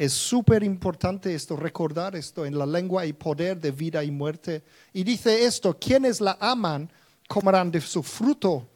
Es 0.00 0.14
súper 0.14 0.62
importante 0.62 1.34
esto, 1.34 1.56
recordar 1.56 2.16
esto. 2.16 2.46
En 2.46 2.56
la 2.56 2.64
lengua 2.64 3.02
hay 3.02 3.12
poder 3.12 3.60
de 3.60 3.70
vida 3.70 4.02
y 4.02 4.10
muerte. 4.10 4.62
Y 4.94 5.04
dice 5.04 5.44
esto, 5.44 5.76
quienes 5.78 6.22
la 6.22 6.38
aman 6.40 6.90
comerán 7.28 7.70
de 7.70 7.82
su 7.82 8.02
fruto. 8.02 8.66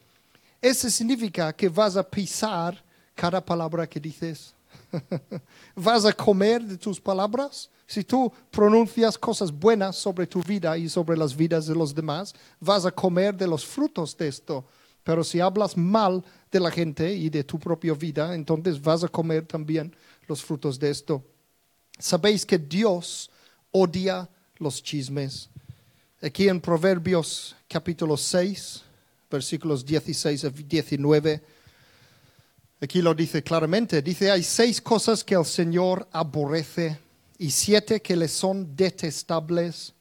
Eso 0.61 0.91
significa 0.91 1.51
que 1.55 1.71
vas 1.71 1.97
a 1.97 2.03
pisar 2.03 2.85
cada 3.15 3.43
palabra 3.43 3.87
que 3.87 3.99
dices. 3.99 4.55
vas 5.75 6.05
a 6.05 6.13
comer 6.13 6.63
de 6.63 6.77
tus 6.77 7.01
palabras. 7.01 7.71
Si 7.87 8.05
tú 8.05 8.31
pronuncias 8.51 9.17
cosas 9.17 9.51
buenas 9.51 9.97
sobre 9.97 10.27
tu 10.27 10.43
vida 10.43 10.77
y 10.77 10.91
sobre 10.91 11.17
las 11.17 11.35
vidas 11.35 11.67
de 11.67 11.75
los 11.75 11.95
demás, 11.95 12.35
vas 12.61 12.85
a 12.85 12.91
comer 12.91 13.35
de 13.35 13.47
los 13.47 13.65
frutos 13.65 14.15
de 14.15 14.29
esto. 14.29 14.63
Pero 15.03 15.25
si 15.25 15.41
hablas 15.41 15.75
mal 15.75 16.23
de 16.51 16.61
la 16.61 16.71
gente 16.71 17.15
y 17.15 17.31
de 17.31 17.45
tu 17.45 17.59
propia 17.59 17.95
vida, 17.95 18.35
entonces 18.35 18.79
vas 18.79 19.03
a 19.05 19.09
comer 19.09 19.47
también 19.47 19.95
los 20.27 20.43
frutos 20.43 20.79
de 20.79 20.91
esto. 20.91 21.25
Sabéis 21.99 22.45
que 22.45 22.59
Dios 22.59 23.31
odia 23.71 24.29
los 24.59 24.83
chismes. 24.83 25.49
Aquí 26.23 26.49
en 26.49 26.61
Proverbios 26.61 27.55
capítulo 27.69 28.17
6, 28.17 28.83
versículos 29.31 29.85
16 29.85 30.45
a 30.45 30.51
19, 30.51 31.43
aquí 32.81 33.03
lo 33.03 33.15
dice 33.15 33.43
claramente, 33.43 34.01
dice, 34.01 34.31
hay 34.31 34.43
seis 34.43 34.81
cosas 34.81 35.23
que 35.23 35.35
el 35.35 35.45
Señor 35.45 36.09
aborrece 36.13 36.99
y 37.39 37.51
siete 37.51 38.01
que 38.01 38.17
le 38.17 38.29
son 38.29 38.75
detestables. 38.77 39.93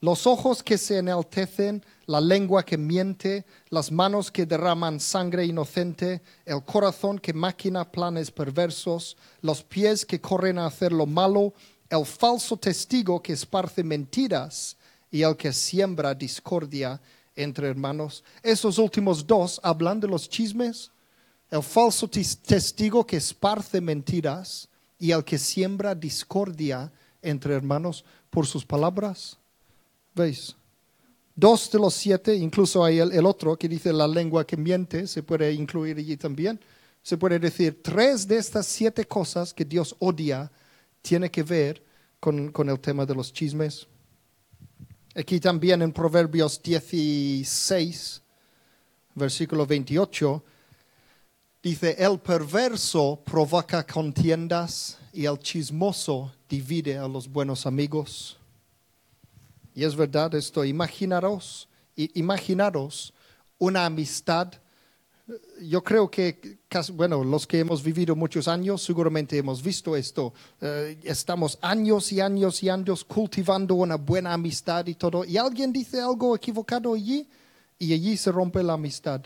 Los 0.00 0.26
ojos 0.26 0.62
que 0.62 0.78
se 0.78 0.98
enaltecen, 0.98 1.84
la 2.08 2.22
lengua 2.22 2.64
que 2.64 2.78
miente, 2.78 3.44
las 3.68 3.92
manos 3.92 4.30
que 4.30 4.46
derraman 4.46 4.98
sangre 4.98 5.44
inocente, 5.44 6.22
el 6.46 6.64
corazón 6.64 7.18
que 7.18 7.34
maquina 7.34 7.92
planes 7.92 8.30
perversos, 8.30 9.14
los 9.42 9.62
pies 9.62 10.06
que 10.06 10.18
corren 10.18 10.58
a 10.58 10.64
hacer 10.64 10.90
lo 10.90 11.04
malo, 11.04 11.52
el 11.90 12.06
falso 12.06 12.56
testigo 12.56 13.22
que 13.22 13.34
esparce 13.34 13.84
mentiras 13.84 14.78
y 15.10 15.20
el 15.20 15.36
que 15.36 15.52
siembra 15.52 16.14
discordia 16.14 16.98
entre 17.36 17.68
hermanos. 17.68 18.24
Esos 18.42 18.78
últimos 18.78 19.26
dos 19.26 19.60
hablan 19.62 20.00
de 20.00 20.08
los 20.08 20.30
chismes, 20.30 20.90
el 21.50 21.62
falso 21.62 22.08
testigo 22.08 23.06
que 23.06 23.18
esparce 23.18 23.82
mentiras 23.82 24.66
y 24.98 25.10
el 25.10 25.22
que 25.22 25.36
siembra 25.36 25.94
discordia 25.94 26.90
entre 27.20 27.54
hermanos 27.54 28.02
por 28.30 28.46
sus 28.46 28.64
palabras. 28.64 29.36
¿Veis? 30.14 30.56
Dos 31.38 31.70
de 31.70 31.78
los 31.78 31.94
siete, 31.94 32.34
incluso 32.34 32.82
hay 32.82 32.98
el, 32.98 33.24
otro 33.24 33.56
que 33.56 33.68
dice 33.68 33.92
la 33.92 34.08
lengua 34.08 34.44
que 34.44 34.56
miente, 34.56 35.06
se 35.06 35.22
puede 35.22 35.52
incluir 35.52 35.96
allí 35.96 36.16
también. 36.16 36.58
Se 37.00 37.16
puede 37.16 37.38
decir, 37.38 37.80
tres 37.80 38.26
de 38.26 38.38
estas 38.38 38.66
siete 38.66 39.04
cosas 39.04 39.54
que 39.54 39.64
Dios 39.64 39.94
odia 40.00 40.50
tiene 41.00 41.30
que 41.30 41.44
ver 41.44 41.80
con, 42.18 42.50
con 42.50 42.68
el 42.68 42.80
tema 42.80 43.06
de 43.06 43.14
los 43.14 43.32
chismes. 43.32 43.86
Aquí 45.14 45.38
también 45.38 45.80
en 45.80 45.92
Proverbios 45.92 46.60
16, 46.60 48.20
versículo 49.14 49.64
28, 49.64 50.42
dice, 51.62 51.94
el 52.00 52.18
perverso 52.18 53.22
provoca 53.24 53.86
contiendas 53.86 54.98
y 55.12 55.24
el 55.24 55.38
chismoso 55.38 56.32
divide 56.48 56.98
a 56.98 57.06
los 57.06 57.28
buenos 57.28 57.64
amigos. 57.64 58.37
Y 59.78 59.84
es 59.84 59.94
verdad 59.94 60.34
esto, 60.34 60.64
imaginaros, 60.64 61.68
imaginaros 61.94 63.14
una 63.58 63.86
amistad. 63.86 64.52
Yo 65.62 65.84
creo 65.84 66.10
que, 66.10 66.58
bueno, 66.94 67.22
los 67.22 67.46
que 67.46 67.60
hemos 67.60 67.80
vivido 67.84 68.16
muchos 68.16 68.48
años 68.48 68.82
seguramente 68.82 69.38
hemos 69.38 69.62
visto 69.62 69.94
esto. 69.94 70.34
Eh, 70.60 70.98
estamos 71.04 71.60
años 71.62 72.10
y 72.10 72.20
años 72.20 72.60
y 72.64 72.68
años 72.68 73.04
cultivando 73.04 73.76
una 73.76 73.94
buena 73.94 74.32
amistad 74.32 74.84
y 74.88 74.96
todo. 74.96 75.24
Y 75.24 75.36
alguien 75.36 75.72
dice 75.72 76.00
algo 76.00 76.34
equivocado 76.34 76.94
allí 76.94 77.28
y 77.78 77.92
allí 77.92 78.16
se 78.16 78.32
rompe 78.32 78.64
la 78.64 78.72
amistad. 78.72 79.22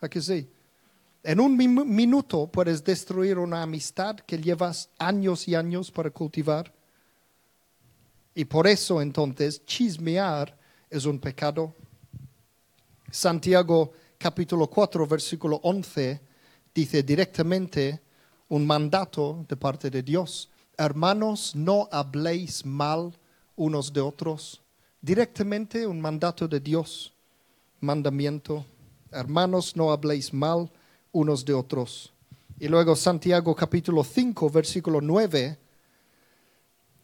¿A 0.00 0.08
que 0.08 0.20
sí? 0.20 0.48
En 1.22 1.38
un 1.38 1.56
minuto 1.56 2.48
puedes 2.48 2.82
destruir 2.82 3.38
una 3.38 3.62
amistad 3.62 4.16
que 4.16 4.36
llevas 4.36 4.88
años 4.98 5.46
y 5.46 5.54
años 5.54 5.92
para 5.92 6.10
cultivar. 6.10 6.74
Y 8.34 8.44
por 8.46 8.66
eso 8.66 9.02
entonces 9.02 9.64
chismear 9.66 10.56
es 10.88 11.04
un 11.04 11.18
pecado. 11.18 11.74
Santiago 13.10 13.92
capítulo 14.16 14.68
4 14.68 15.06
versículo 15.06 15.60
11 15.62 16.20
dice 16.74 17.02
directamente 17.02 18.00
un 18.48 18.66
mandato 18.66 19.44
de 19.48 19.56
parte 19.56 19.90
de 19.90 20.02
Dios. 20.02 20.50
Hermanos, 20.78 21.54
no 21.54 21.88
habléis 21.92 22.64
mal 22.64 23.12
unos 23.56 23.92
de 23.92 24.00
otros. 24.00 24.62
Directamente 25.00 25.86
un 25.86 26.00
mandato 26.00 26.48
de 26.48 26.60
Dios, 26.60 27.12
mandamiento. 27.80 28.64
Hermanos, 29.10 29.76
no 29.76 29.90
habléis 29.90 30.32
mal 30.32 30.70
unos 31.12 31.44
de 31.44 31.52
otros. 31.52 32.12
Y 32.58 32.68
luego 32.68 32.96
Santiago 32.96 33.54
capítulo 33.54 34.04
5 34.04 34.48
versículo 34.48 35.00
9 35.00 35.58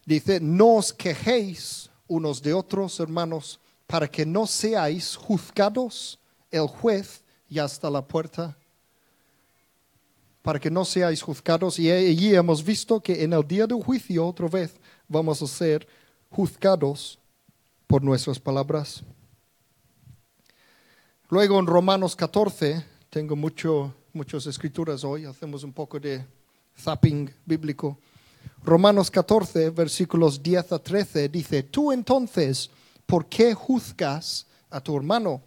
Dice, 0.09 0.41
no 0.41 0.77
os 0.77 0.91
quejéis 0.91 1.91
unos 2.07 2.41
de 2.41 2.55
otros, 2.55 2.99
hermanos, 2.99 3.61
para 3.87 4.09
que 4.09 4.25
no 4.25 4.47
seáis 4.47 5.15
juzgados. 5.15 6.19
El 6.51 6.67
juez 6.67 7.23
ya 7.47 7.67
está 7.67 7.89
a 7.89 7.91
la 7.91 8.01
puerta. 8.01 8.57
Para 10.41 10.59
que 10.59 10.71
no 10.71 10.87
seáis 10.87 11.21
juzgados. 11.21 11.79
Y 11.79 11.91
allí 11.91 12.35
hemos 12.35 12.65
visto 12.65 13.03
que 13.03 13.23
en 13.23 13.35
el 13.35 13.47
día 13.47 13.67
del 13.67 13.83
juicio, 13.83 14.27
otra 14.27 14.49
vez, 14.49 14.77
vamos 15.07 15.43
a 15.43 15.47
ser 15.47 15.87
juzgados 16.31 17.19
por 17.87 18.03
nuestras 18.03 18.41
palabras. 18.41 19.03
Luego 21.29 21.59
en 21.59 21.67
Romanos 21.67 22.17
14, 22.17 22.83
tengo 23.11 23.37
mucho, 23.37 23.95
muchas 24.15 24.47
escrituras 24.47 25.05
hoy, 25.05 25.27
hacemos 25.27 25.65
un 25.65 25.75
poco 25.75 26.01
de 26.01 26.25
zapping 26.79 27.31
bíblico. 27.45 27.99
Romanos 28.63 29.11
14, 29.11 29.71
versículos 29.71 30.43
10 30.43 30.73
a 30.73 30.79
13 30.79 31.29
dice, 31.29 31.63
tú 31.63 31.93
entonces, 31.93 32.71
¿por 33.07 33.27
qué 33.27 33.55
juzgas 33.55 34.47
a 34.71 34.81
tu 34.81 34.97
hermano? 34.97 35.41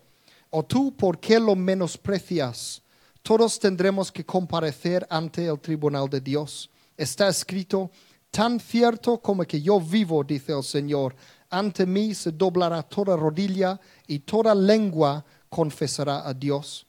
¿O 0.49 0.63
tú 0.63 0.95
por 0.95 1.19
qué 1.19 1.39
lo 1.39 1.55
menosprecias? 1.55 2.81
Todos 3.21 3.59
tendremos 3.59 4.11
que 4.11 4.25
comparecer 4.25 5.05
ante 5.09 5.45
el 5.45 5.59
tribunal 5.59 6.09
de 6.09 6.19
Dios. 6.19 6.69
Está 6.97 7.29
escrito, 7.29 7.91
tan 8.31 8.59
cierto 8.59 9.19
como 9.19 9.43
que 9.43 9.61
yo 9.61 9.79
vivo, 9.79 10.23
dice 10.23 10.53
el 10.53 10.63
Señor, 10.63 11.15
ante 11.49 11.85
mí 11.85 12.15
se 12.15 12.31
doblará 12.31 12.81
toda 12.81 13.15
rodilla 13.15 13.79
y 14.07 14.19
toda 14.19 14.55
lengua 14.55 15.23
confesará 15.49 16.27
a 16.27 16.33
Dios. 16.33 16.85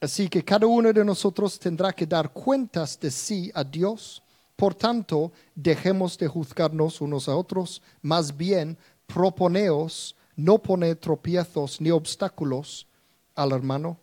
Así 0.00 0.28
que 0.28 0.44
cada 0.44 0.66
uno 0.66 0.92
de 0.92 1.04
nosotros 1.04 1.58
tendrá 1.58 1.92
que 1.92 2.06
dar 2.06 2.32
cuentas 2.32 2.98
de 2.98 3.10
sí 3.10 3.50
a 3.54 3.64
Dios 3.64 4.22
por 4.56 4.74
tanto, 4.74 5.32
dejemos 5.54 6.16
de 6.16 6.28
juzgarnos 6.28 7.02
unos 7.02 7.28
a 7.28 7.36
otros, 7.36 7.82
más 8.00 8.34
bien 8.34 8.78
proponeos 9.06 10.16
no 10.34 10.58
poner 10.58 10.96
tropiezos 10.96 11.80
ni 11.80 11.90
obstáculos 11.90 12.86
al 13.34 13.52
hermano. 13.52 13.98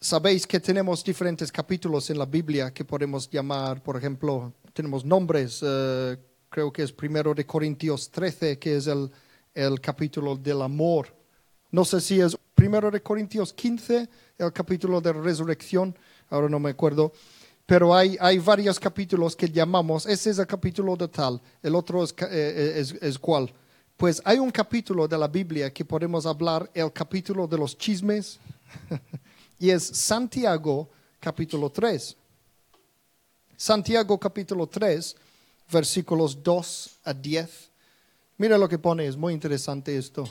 Sabéis 0.00 0.46
que 0.46 0.60
tenemos 0.60 1.02
diferentes 1.02 1.50
capítulos 1.50 2.10
en 2.10 2.18
la 2.18 2.26
Biblia 2.26 2.72
que 2.72 2.84
podemos 2.84 3.30
llamar, 3.30 3.82
por 3.82 3.96
ejemplo, 3.96 4.52
tenemos 4.72 5.04
nombres, 5.04 5.60
eh, 5.62 6.16
creo 6.48 6.72
que 6.72 6.82
es 6.82 6.92
primero 6.92 7.34
de 7.34 7.46
Corintios 7.46 8.10
13, 8.10 8.58
que 8.58 8.76
es 8.76 8.86
el, 8.88 9.10
el 9.54 9.80
capítulo 9.80 10.36
del 10.36 10.62
amor. 10.62 11.14
No 11.70 11.84
sé 11.84 12.00
si 12.00 12.20
es 12.20 12.36
primero 12.54 12.90
de 12.90 13.02
Corintios 13.02 13.52
15, 13.52 14.08
el 14.38 14.52
capítulo 14.52 15.00
de 15.00 15.12
resurrección, 15.12 15.96
ahora 16.30 16.48
no 16.48 16.60
me 16.60 16.70
acuerdo 16.70 17.12
pero 17.66 17.92
hay, 17.92 18.16
hay 18.20 18.38
varios 18.38 18.78
capítulos 18.78 19.34
que 19.34 19.50
llamamos, 19.50 20.06
ese 20.06 20.30
es 20.30 20.38
el 20.38 20.46
capítulo 20.46 20.96
de 20.96 21.08
tal, 21.08 21.42
el 21.60 21.74
otro 21.74 22.04
es, 22.04 22.12
eh, 22.12 22.26
eh, 22.30 22.72
es, 22.76 22.92
es 23.02 23.18
cuál. 23.18 23.52
Pues 23.96 24.22
hay 24.24 24.38
un 24.38 24.50
capítulo 24.50 25.08
de 25.08 25.18
la 25.18 25.26
Biblia 25.26 25.72
que 25.72 25.84
podemos 25.84 26.26
hablar, 26.26 26.70
el 26.72 26.92
capítulo 26.92 27.46
de 27.48 27.58
los 27.58 27.76
chismes, 27.76 28.38
y 29.58 29.70
es 29.70 29.82
Santiago 29.82 30.88
capítulo 31.18 31.70
3. 31.70 32.16
Santiago 33.56 34.18
capítulo 34.18 34.68
3, 34.68 35.16
versículos 35.72 36.40
2 36.42 36.90
a 37.04 37.12
10. 37.12 37.70
Mira 38.38 38.58
lo 38.58 38.68
que 38.68 38.78
pone, 38.78 39.06
es 39.06 39.16
muy 39.16 39.32
interesante 39.32 39.96
esto. 39.96 40.28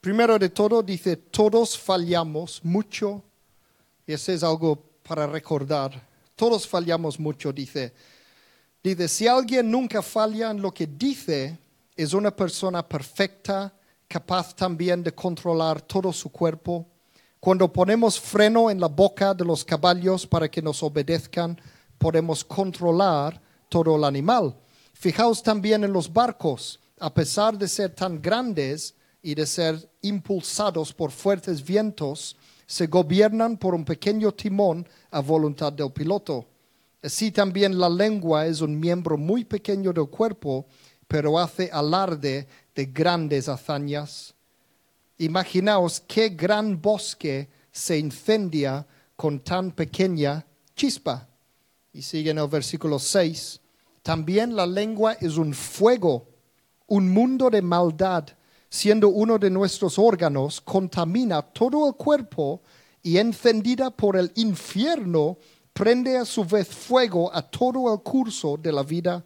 Primero 0.00 0.38
de 0.38 0.48
todo 0.48 0.82
dice, 0.82 1.16
todos 1.16 1.78
fallamos 1.78 2.64
mucho, 2.64 3.22
y 4.06 4.14
eso 4.14 4.32
es 4.32 4.42
algo 4.42 4.82
para 5.06 5.26
recordar. 5.26 6.13
Todos 6.36 6.66
fallamos 6.66 7.18
mucho, 7.18 7.52
dice. 7.52 7.92
Dice, 8.82 9.08
si 9.08 9.26
alguien 9.26 9.70
nunca 9.70 10.02
falla 10.02 10.50
en 10.50 10.60
lo 10.60 10.72
que 10.72 10.86
dice, 10.86 11.58
es 11.96 12.12
una 12.12 12.34
persona 12.34 12.86
perfecta, 12.86 13.72
capaz 14.08 14.54
también 14.54 15.02
de 15.02 15.14
controlar 15.14 15.80
todo 15.80 16.12
su 16.12 16.30
cuerpo. 16.30 16.86
Cuando 17.40 17.72
ponemos 17.72 18.18
freno 18.18 18.70
en 18.70 18.80
la 18.80 18.88
boca 18.88 19.32
de 19.34 19.44
los 19.44 19.64
caballos 19.64 20.26
para 20.26 20.50
que 20.50 20.62
nos 20.62 20.82
obedezcan, 20.82 21.60
podemos 21.98 22.44
controlar 22.44 23.40
todo 23.68 23.96
el 23.96 24.04
animal. 24.04 24.56
Fijaos 24.92 25.42
también 25.42 25.84
en 25.84 25.92
los 25.92 26.12
barcos, 26.12 26.80
a 26.98 27.12
pesar 27.12 27.56
de 27.56 27.68
ser 27.68 27.94
tan 27.94 28.20
grandes 28.20 28.94
y 29.22 29.34
de 29.34 29.46
ser 29.46 29.90
impulsados 30.02 30.92
por 30.92 31.10
fuertes 31.10 31.64
vientos, 31.64 32.36
se 32.66 32.86
gobiernan 32.86 33.56
por 33.56 33.74
un 33.74 33.84
pequeño 33.84 34.32
timón 34.32 34.86
a 35.10 35.20
voluntad 35.20 35.72
del 35.72 35.92
piloto. 35.92 36.46
Así 37.02 37.30
también 37.30 37.78
la 37.78 37.88
lengua 37.88 38.46
es 38.46 38.60
un 38.60 38.78
miembro 38.78 39.18
muy 39.18 39.44
pequeño 39.44 39.92
del 39.92 40.08
cuerpo, 40.08 40.66
pero 41.06 41.38
hace 41.38 41.70
alarde 41.70 42.48
de 42.74 42.86
grandes 42.86 43.48
hazañas. 43.48 44.34
Imaginaos 45.18 46.00
qué 46.00 46.30
gran 46.30 46.80
bosque 46.80 47.48
se 47.70 47.98
incendia 47.98 48.86
con 49.16 49.40
tan 49.40 49.72
pequeña 49.72 50.44
chispa. 50.74 51.28
Y 51.92 52.02
sigue 52.02 52.30
en 52.30 52.38
el 52.38 52.48
versículo 52.48 52.98
6. 52.98 53.60
También 54.02 54.56
la 54.56 54.66
lengua 54.66 55.12
es 55.14 55.36
un 55.36 55.54
fuego, 55.54 56.26
un 56.86 57.08
mundo 57.08 57.48
de 57.50 57.62
maldad, 57.62 58.28
siendo 58.74 59.08
uno 59.08 59.38
de 59.38 59.50
nuestros 59.50 60.00
órganos, 60.00 60.60
contamina 60.60 61.40
todo 61.40 61.86
el 61.86 61.94
cuerpo 61.94 62.60
y 63.04 63.18
encendida 63.18 63.88
por 63.88 64.16
el 64.16 64.32
infierno, 64.34 65.38
prende 65.72 66.18
a 66.18 66.24
su 66.24 66.44
vez 66.44 66.66
fuego 66.66 67.32
a 67.32 67.40
todo 67.40 67.94
el 67.94 68.00
curso 68.00 68.56
de 68.56 68.72
la 68.72 68.82
vida. 68.82 69.24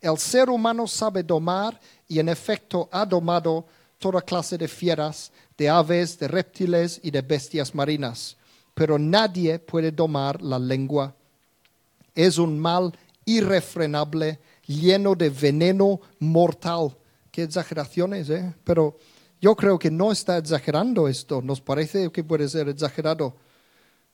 El 0.00 0.16
ser 0.16 0.48
humano 0.48 0.86
sabe 0.86 1.22
domar 1.22 1.78
y 2.08 2.20
en 2.20 2.30
efecto 2.30 2.88
ha 2.90 3.04
domado 3.04 3.66
toda 3.98 4.22
clase 4.22 4.56
de 4.56 4.66
fieras, 4.66 5.30
de 5.58 5.68
aves, 5.68 6.18
de 6.18 6.28
reptiles 6.28 6.98
y 7.02 7.10
de 7.10 7.20
bestias 7.20 7.74
marinas. 7.74 8.34
Pero 8.72 8.98
nadie 8.98 9.58
puede 9.58 9.90
domar 9.90 10.40
la 10.40 10.58
lengua. 10.58 11.14
Es 12.14 12.38
un 12.38 12.58
mal 12.58 12.96
irrefrenable, 13.26 14.38
lleno 14.66 15.14
de 15.14 15.28
veneno 15.28 16.00
mortal. 16.18 16.96
Qué 17.36 17.42
exageraciones, 17.42 18.30
¿eh? 18.30 18.54
Pero 18.64 18.96
yo 19.42 19.54
creo 19.54 19.78
que 19.78 19.90
no 19.90 20.10
está 20.10 20.38
exagerando 20.38 21.06
esto. 21.06 21.42
Nos 21.42 21.60
parece 21.60 22.10
que 22.10 22.24
puede 22.24 22.48
ser 22.48 22.70
exagerado. 22.70 23.36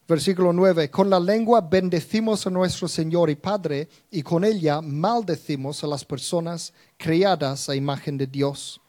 Versículo 0.09 0.53
9, 0.53 0.91
con 0.91 1.09
la 1.09 1.21
lengua 1.21 1.61
bendecimos 1.61 2.45
a 2.49 2.51
nuestro 2.51 2.89
Señor 2.89 3.31
y 3.31 3.37
Padre 3.37 3.89
y 4.11 4.25
con 4.25 4.43
ella 4.43 4.81
maldecimos 4.81 5.85
a 5.85 5.87
las 5.87 6.05
personas 6.05 6.73
creadas 6.97 7.69
a 7.69 7.77
imagen 7.77 8.19
de 8.19 8.27
Dios. 8.27 8.81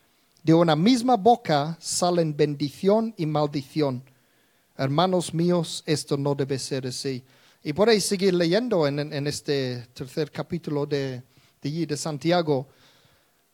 De 0.41 0.55
una 0.55 0.75
misma 0.75 1.15
boca 1.15 1.77
salen 1.79 2.35
bendición 2.35 3.13
y 3.15 3.27
maldición. 3.27 4.03
Hermanos 4.75 5.31
míos, 5.31 5.83
esto 5.85 6.17
no 6.17 6.33
debe 6.33 6.57
ser 6.57 6.87
así. 6.87 7.23
Y 7.63 7.73
podéis 7.73 8.03
seguir 8.05 8.33
leyendo 8.33 8.87
en, 8.87 9.27
este 9.27 9.85
tercer 9.93 10.31
capítulo 10.31 10.87
de, 10.87 11.21
de, 11.61 11.85
de 11.85 11.97
Santiago, 11.97 12.67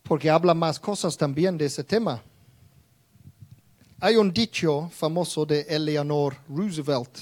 porque 0.03 0.29
habla 0.29 0.53
más 0.53 0.79
cosas 0.79 1.17
también 1.17 1.57
de 1.57 1.65
ese 1.65 1.83
tema. 1.83 2.21
Hay 3.99 4.15
un 4.15 4.31
dicho 4.31 4.89
famoso 4.93 5.45
de 5.45 5.61
Eleanor 5.61 6.35
Roosevelt 6.47 7.17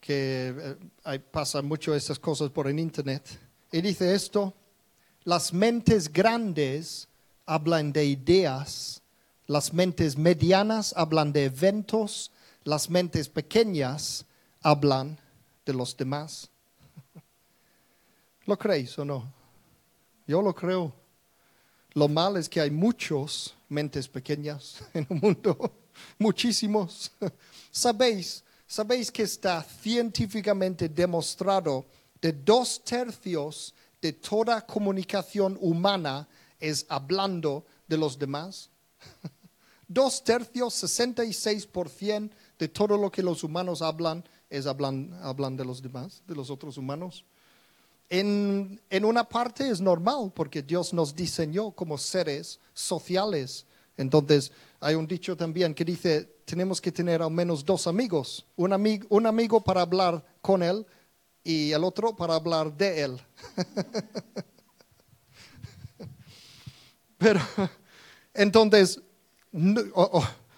que 0.00 0.76
eh, 1.06 1.18
pasa 1.18 1.62
mucho 1.62 1.94
esas 1.94 2.18
cosas 2.18 2.50
por 2.50 2.68
el 2.68 2.78
internet. 2.78 3.22
Y 3.72 3.80
dice 3.80 4.14
esto, 4.14 4.54
las 5.24 5.52
mentes 5.52 6.12
grandes 6.12 7.08
hablan 7.46 7.92
de 7.92 8.04
ideas, 8.04 9.02
las 9.46 9.72
mentes 9.72 10.16
medianas 10.16 10.92
hablan 10.96 11.32
de 11.32 11.46
eventos, 11.46 12.30
las 12.62 12.88
mentes 12.88 13.28
pequeñas 13.28 14.26
hablan 14.62 15.18
de 15.64 15.72
los 15.72 15.96
demás. 15.96 16.50
¿Lo 18.46 18.58
creéis 18.58 18.98
o 18.98 19.04
no? 19.04 19.32
Yo 20.26 20.42
lo 20.42 20.54
creo. 20.54 20.92
Lo 21.94 22.08
malo 22.08 22.38
es 22.38 22.48
que 22.48 22.60
hay 22.60 22.70
muchos 22.70 23.54
mentes 23.68 24.08
pequeñas 24.08 24.82
en 24.94 25.06
el 25.08 25.20
mundo, 25.20 25.72
muchísimos. 26.18 27.12
¿Sabéis? 27.70 28.42
Sabéis 28.66 29.12
que 29.12 29.22
está 29.22 29.62
científicamente 29.62 30.88
demostrado 30.88 31.86
de 32.20 32.32
dos 32.32 32.82
tercios 32.82 33.74
de 34.02 34.12
toda 34.12 34.66
comunicación 34.66 35.56
humana 35.60 36.28
es 36.58 36.84
hablando 36.88 37.64
de 37.86 37.96
los 37.96 38.18
demás. 38.18 38.70
Dos 39.86 40.24
tercios, 40.24 40.82
66% 40.82 42.30
de 42.58 42.68
todo 42.68 42.96
lo 42.96 43.10
que 43.10 43.22
los 43.22 43.44
humanos 43.44 43.82
hablan 43.82 44.24
es 44.48 44.66
hablan, 44.66 45.12
hablan 45.22 45.56
de 45.56 45.64
los 45.64 45.82
demás, 45.82 46.22
de 46.26 46.34
los 46.34 46.48
otros 46.48 46.78
humanos. 46.78 47.24
En, 48.16 48.80
en, 48.90 49.04
una 49.04 49.24
parte 49.24 49.68
es 49.68 49.80
normal 49.80 50.30
porque 50.32 50.62
Dios 50.62 50.94
nos 50.94 51.16
diseñó 51.16 51.72
como 51.72 51.98
seres 51.98 52.60
sociales. 52.72 53.66
Entonces, 53.96 54.52
hay 54.78 54.94
un 54.94 55.06
dicho 55.06 55.36
también 55.36 55.74
que 55.74 55.84
dice, 55.84 56.24
tenemos 56.44 56.80
que 56.80 56.92
tener 56.92 57.22
al 57.22 57.32
menos 57.32 57.64
dos 57.64 57.88
amigos, 57.88 58.46
un, 58.54 58.72
amigo, 58.72 59.06
un 59.08 59.26
amigo 59.26 59.60
para 59.64 59.80
hablar 59.80 60.24
con 60.40 60.62
él 60.62 60.86
y 61.42 61.72
el 61.72 61.82
otro 61.82 62.14
para 62.14 62.36
hablar 62.36 62.72
de 62.76 63.02
él. 63.02 63.20
Pero, 67.18 67.40
entonces, 68.32 69.00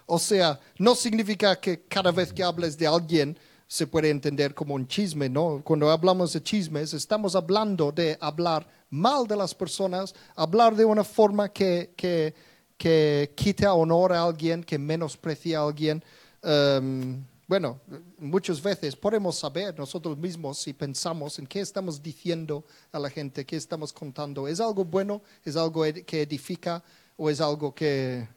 o, 0.05 0.19
sea, 0.19 0.59
no 0.77 0.93
significa 0.93 1.59
que 1.59 1.85
cada 1.85 2.11
vez 2.11 2.31
que 2.31 2.43
hables 2.43 2.77
de 2.77 2.85
alguien 2.85 3.37
se 3.67 3.87
puede 3.87 4.09
entender 4.09 4.53
como 4.53 4.75
un 4.75 4.87
chisme, 4.87 5.29
¿no? 5.29 5.61
Cuando 5.63 5.89
hablamos 5.91 6.33
de 6.33 6.41
chismes, 6.41 6.93
estamos 6.93 7.35
hablando 7.35 7.91
de 7.91 8.17
hablar 8.21 8.67
mal 8.89 9.27
de 9.27 9.35
las 9.35 9.53
personas, 9.53 10.15
hablar 10.35 10.75
de 10.75 10.85
una 10.85 11.03
forma 11.03 11.49
que, 11.49 11.93
que 11.97 12.33
que 12.77 13.33
quita 13.35 13.73
honor 13.73 14.13
a 14.13 14.23
alguien, 14.23 14.63
que 14.63 14.77
menosprecia 14.77 15.59
a 15.59 15.63
alguien. 15.63 16.03
Em, 16.43 17.23
bueno, 17.47 17.79
muchas 18.19 18.61
veces 18.61 18.95
podemos 18.95 19.37
saber 19.37 19.77
nosotros 19.77 20.17
mismos 20.17 20.59
si 20.59 20.73
pensamos 20.73 21.39
en 21.39 21.47
qué 21.47 21.61
estamos 21.61 22.01
diciendo 22.01 22.63
a 22.91 22.99
la 22.99 23.09
gente, 23.09 23.45
qué 23.45 23.55
estamos 23.55 23.91
contando. 23.91 24.47
¿Es 24.47 24.59
algo 24.59 24.85
bueno? 24.85 25.21
¿Es 25.43 25.55
algo 25.55 25.83
que 26.05 26.21
edifica? 26.21 26.83
¿O 27.15 27.29
es 27.29 27.41
algo 27.41 27.73
que 27.73 28.27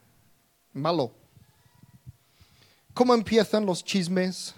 malo? 0.73 1.13
¿Cómo 2.95 3.15
empiezan 3.15 3.67
los 3.67 3.85
chismes? 3.85 4.55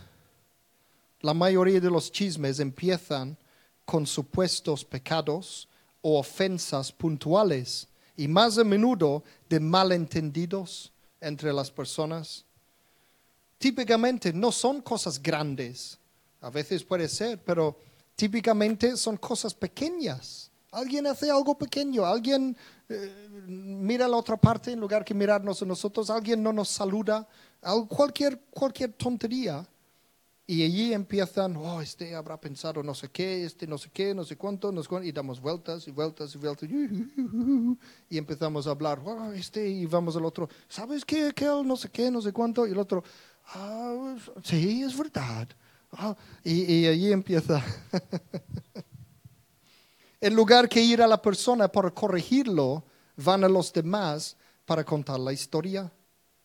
La 1.23 1.33
mayoría 1.33 1.81
de 1.81 1.91
los 1.91 2.11
chismes 2.11 2.59
empiezan 2.59 3.37
con 3.85 4.07
supuestos 4.07 4.85
pecados 4.85 5.69
o 6.01 6.19
ofensas 6.19 6.91
puntuales 6.91 7.87
y 8.17 8.27
más 8.27 8.59
a 8.59 8.65
menudo 8.65 9.23
de 9.49 9.61
malentendidos 9.61 10.93
entre 11.21 11.53
las 11.53 11.71
personas. 11.71 12.45
Típicamente 13.57 14.33
no 14.33 14.51
son 14.51 14.83
cosas 14.83 15.23
grandes, 15.23 15.97
a 16.41 16.51
veces 16.51 16.83
puede 16.83 17.09
ser, 17.09 17.39
pero 17.39 17.79
típicamente 18.17 18.97
son 18.97 19.17
cosas 19.17 19.55
pequeñas. 19.55 20.51
Alguien 20.73 21.07
hace 21.07 21.31
algo 21.31 21.57
pequeño, 21.57 22.05
alguien 22.05 22.57
eh, 22.89 23.29
mira 23.47 24.07
a 24.07 24.09
la 24.09 24.17
otra 24.17 24.37
parte 24.37 24.73
en 24.73 24.81
lugar 24.81 25.05
que 25.05 25.15
mirarnos 25.15 25.63
a 25.63 25.67
nosotros, 25.67 26.11
alguien 26.11 26.43
no 26.43 26.53
nos 26.53 26.69
saluda, 26.69 27.29
cualquier, 27.89 28.41
cualquier 28.51 28.93
tontería. 28.95 29.65
Y 30.47 30.65
allí 30.65 30.93
empiezan, 30.93 31.57
oh, 31.57 31.81
este 31.81 32.17
habrá 32.17 32.41
pensado 32.41 32.83
no 32.83 32.95
sé 32.95 33.09
qué, 33.09 33.45
este 33.45 33.67
no 33.67 33.79
sé 33.79 33.91
qué, 33.91 34.13
no 34.13 34.25
sé 34.25 34.37
cuánto, 34.37 34.73
no 34.73 34.83
sé 34.83 34.89
cuánto, 34.89 35.07
y 35.07 35.13
damos 35.13 35.41
vueltas 35.41 35.87
y 35.87 35.93
vueltas 35.93 36.35
y 36.35 36.39
vueltas. 36.39 36.69
Y 38.11 38.19
empezamos 38.19 38.67
a 38.67 38.71
hablar, 38.71 39.01
oh, 39.05 39.33
este, 39.33 39.69
y 39.69 39.87
vamos 39.87 40.17
al 40.17 40.25
otro, 40.25 40.49
¿sabes 40.69 41.05
qué? 41.05 41.29
Aquel, 41.29 41.65
no 41.65 41.77
sé 41.77 41.89
qué, 41.91 42.11
no 42.11 42.21
sé 42.21 42.33
cuánto, 42.33 42.67
y 42.67 42.73
el 42.73 42.79
otro, 42.79 43.05
ah, 43.55 44.17
sí, 44.43 44.83
es 44.83 44.99
verdad. 44.99 45.49
Ah, 45.93 46.17
y, 46.43 46.75
y 46.75 46.87
allí 46.87 47.13
empieza. 47.13 47.63
en 50.21 50.35
lugar 50.35 50.69
que 50.69 50.81
ir 50.81 51.03
a 51.03 51.07
la 51.07 51.23
persona 51.23 51.69
para 51.69 51.91
corregirlo, 51.91 52.85
van 53.17 53.45
a 53.45 53.49
los 53.49 53.73
demás 53.73 54.37
para 54.65 54.85
contar 54.85 55.21
la 55.21 55.33
historia. 55.33 55.93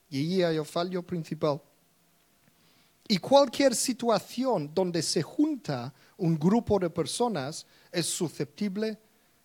Y 0.09 0.19
allí 0.19 0.43
hay 0.43 0.57
el 0.57 0.65
fallo 0.65 1.01
principal. 1.01 1.61
Y 3.07 3.17
cualquier 3.19 3.75
situación 3.75 4.71
donde 4.73 5.01
se 5.01 5.21
junta 5.21 5.93
un 6.17 6.37
grupo 6.37 6.77
de 6.77 6.89
personas 6.89 7.65
es 7.91 8.05
susceptible, 8.05 8.97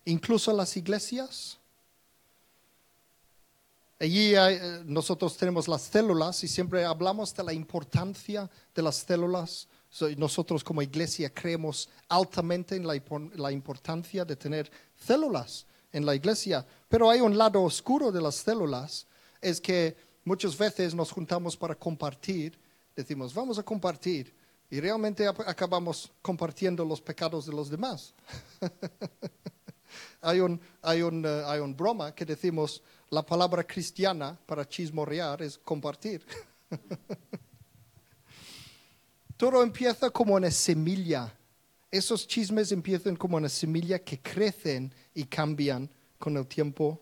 incluso 0.05 0.51
las 0.51 0.75
iglesias. 0.75 1.57
Allí 3.99 4.35
eh, 4.35 4.81
nosotros 4.85 5.37
tenemos 5.37 5.67
las 5.69 5.83
células 5.83 6.43
y 6.43 6.47
siempre 6.49 6.83
hablamos 6.83 7.33
de 7.33 7.43
la 7.43 7.53
importancia 7.53 8.49
de 8.75 8.81
las 8.81 8.97
células. 8.97 9.69
So, 9.89 10.09
nosotros 10.17 10.63
como 10.63 10.81
iglesia 10.81 11.33
creemos 11.33 11.87
altamente 12.09 12.75
en 12.75 12.85
la 12.85 13.51
importancia 13.51 14.25
de 14.25 14.35
tener 14.35 14.69
células 14.97 15.65
en 15.93 16.05
la 16.05 16.15
iglesia. 16.15 16.65
Pero 16.89 17.09
hay 17.09 17.21
un 17.21 17.37
lado 17.37 17.61
oscuro 17.61 18.11
de 18.11 18.21
las 18.21 18.35
células, 18.35 19.07
es 19.39 19.61
que 19.61 19.95
muchas 20.25 20.57
veces 20.57 20.93
nos 20.93 21.11
juntamos 21.11 21.55
para 21.55 21.75
compartir, 21.75 22.59
decimos, 22.95 23.33
vamos 23.33 23.57
a 23.57 23.63
compartir, 23.63 24.33
y 24.73 24.79
realmente 24.79 25.27
acabamos 25.27 26.11
compartiendo 26.19 26.83
los 26.83 26.99
pecados 26.99 27.45
de 27.45 27.53
los 27.53 27.69
demás. 27.69 28.11
hay 30.21 30.39
un, 30.39 30.59
hay, 30.81 31.03
un, 31.03 31.23
eh, 31.23 31.43
hay 31.45 31.59
un 31.59 31.77
broma 31.77 32.15
que 32.15 32.25
decimos, 32.25 32.81
la 33.11 33.23
palabra 33.23 33.63
cristiana 33.63 34.35
para 34.47 34.67
chismorrear 34.67 35.43
es 35.43 35.59
compartir. 35.59 36.25
Todo 39.37 39.61
empieza 39.61 40.09
como 40.09 40.33
una 40.33 40.49
semilla. 40.49 41.31
Esos 41.91 42.27
chismes 42.27 42.71
empiezan 42.71 43.15
como 43.15 43.37
una 43.37 43.49
semilla 43.49 43.99
que 43.99 44.19
crecen 44.19 44.91
y 45.13 45.25
cambian 45.25 45.87
con 46.17 46.35
el 46.35 46.47
tiempo. 46.47 46.99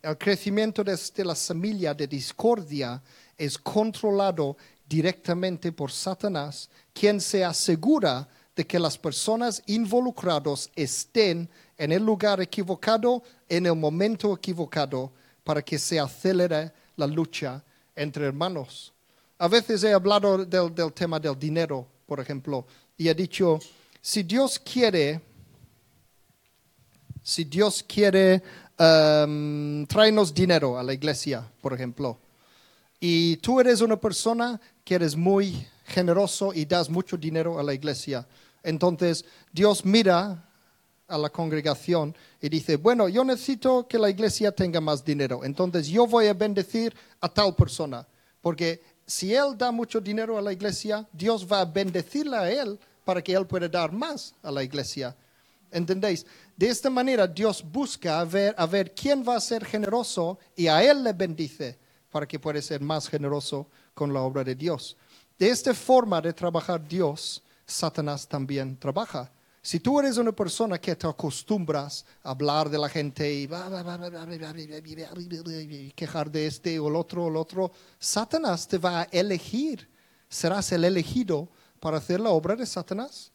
El 0.00 0.16
crecimiento 0.16 0.82
de, 0.82 0.98
de 1.14 1.24
la 1.24 1.34
semilla 1.34 1.92
de 1.92 2.06
discordia 2.06 3.02
es 3.36 3.58
controlado 3.58 4.56
directamente 4.88 5.72
por 5.72 5.90
Satanás, 5.90 6.68
quien 6.92 7.20
se 7.20 7.44
asegura 7.44 8.28
de 8.54 8.66
que 8.66 8.78
las 8.78 8.96
personas 8.96 9.62
involucradas 9.66 10.70
estén 10.76 11.48
en 11.76 11.92
el 11.92 12.04
lugar 12.04 12.40
equivocado, 12.40 13.22
en 13.48 13.66
el 13.66 13.74
momento 13.74 14.34
equivocado, 14.34 15.12
para 15.42 15.62
que 15.62 15.78
se 15.78 15.98
acelere 15.98 16.72
la 16.96 17.06
lucha 17.06 17.62
entre 17.96 18.26
hermanos. 18.26 18.92
A 19.38 19.48
veces 19.48 19.82
he 19.82 19.92
hablado 19.92 20.44
del, 20.44 20.74
del 20.74 20.92
tema 20.92 21.18
del 21.18 21.38
dinero, 21.38 21.86
por 22.06 22.20
ejemplo, 22.20 22.66
y 22.96 23.08
he 23.08 23.14
dicho, 23.14 23.58
si 24.00 24.22
Dios 24.22 24.58
quiere, 24.58 25.20
si 27.22 27.44
Dios 27.44 27.84
quiere 27.86 28.42
um, 28.78 29.84
traernos 29.86 30.32
dinero 30.32 30.78
a 30.78 30.82
la 30.82 30.92
iglesia, 30.92 31.50
por 31.60 31.72
ejemplo, 31.72 32.18
y 33.00 33.36
tú 33.38 33.60
eres 33.60 33.80
una 33.80 33.98
persona 33.98 34.60
que 34.84 34.94
eres 34.94 35.16
muy 35.16 35.66
generoso 35.86 36.52
y 36.52 36.64
das 36.64 36.88
mucho 36.88 37.16
dinero 37.16 37.58
a 37.58 37.62
la 37.62 37.74
iglesia, 37.74 38.26
entonces 38.62 39.24
Dios 39.52 39.84
mira 39.84 40.48
a 41.06 41.18
la 41.18 41.28
congregación 41.28 42.14
y 42.40 42.48
dice, 42.48 42.76
bueno, 42.76 43.08
yo 43.08 43.24
necesito 43.24 43.86
que 43.86 43.98
la 43.98 44.10
iglesia 44.10 44.52
tenga 44.52 44.80
más 44.80 45.04
dinero, 45.04 45.44
entonces 45.44 45.88
yo 45.88 46.06
voy 46.06 46.26
a 46.26 46.34
bendecir 46.34 46.94
a 47.20 47.28
tal 47.28 47.54
persona, 47.54 48.06
porque 48.40 48.82
si 49.06 49.34
él 49.34 49.56
da 49.56 49.70
mucho 49.70 50.00
dinero 50.00 50.38
a 50.38 50.42
la 50.42 50.52
iglesia, 50.52 51.06
Dios 51.12 51.46
va 51.50 51.60
a 51.60 51.64
bendecirla 51.64 52.42
a 52.42 52.50
él 52.50 52.78
para 53.04 53.22
que 53.22 53.34
él 53.34 53.46
pueda 53.46 53.68
dar 53.68 53.92
más 53.92 54.34
a 54.42 54.50
la 54.50 54.62
iglesia. 54.62 55.14
¿Entendéis? 55.70 56.24
De 56.56 56.68
esta 56.68 56.88
manera 56.88 57.26
Dios 57.26 57.62
busca 57.62 58.20
a 58.20 58.24
ver, 58.24 58.54
a 58.56 58.64
ver 58.64 58.94
quién 58.94 59.24
va 59.26 59.36
a 59.36 59.40
ser 59.40 59.64
generoso 59.64 60.38
y 60.56 60.68
a 60.68 60.82
él 60.82 61.02
le 61.02 61.12
bendice 61.12 61.76
para 62.14 62.28
que 62.28 62.38
pueda 62.38 62.62
ser 62.62 62.80
más 62.80 63.08
generoso 63.08 63.66
con 63.92 64.14
la 64.14 64.20
obra 64.20 64.44
de 64.44 64.54
Dios. 64.54 64.96
De 65.36 65.48
esta 65.48 65.74
forma 65.74 66.20
de 66.20 66.32
trabajar 66.32 66.86
Dios, 66.86 67.42
Satanás 67.66 68.28
también 68.28 68.78
trabaja. 68.78 69.32
Si 69.60 69.80
tú 69.80 69.98
eres 69.98 70.16
una 70.16 70.30
persona 70.30 70.78
que 70.78 70.94
te 70.94 71.08
acostumbras 71.08 72.06
a 72.22 72.30
hablar 72.30 72.70
de 72.70 72.78
la 72.78 72.88
gente 72.88 73.28
y 73.34 73.48
quejar 75.96 76.30
de 76.30 76.46
este 76.46 76.78
o 76.78 76.86
el 76.86 76.94
otro 76.94 77.24
o 77.24 77.28
el 77.30 77.36
otro, 77.36 77.72
Satanás 77.98 78.68
te 78.68 78.78
va 78.78 79.00
a 79.00 79.08
elegir. 79.10 79.90
Serás 80.28 80.70
el 80.70 80.84
elegido 80.84 81.48
para 81.80 81.96
hacer 81.96 82.20
la 82.20 82.30
obra 82.30 82.54
de 82.54 82.64
Satanás. 82.64 83.32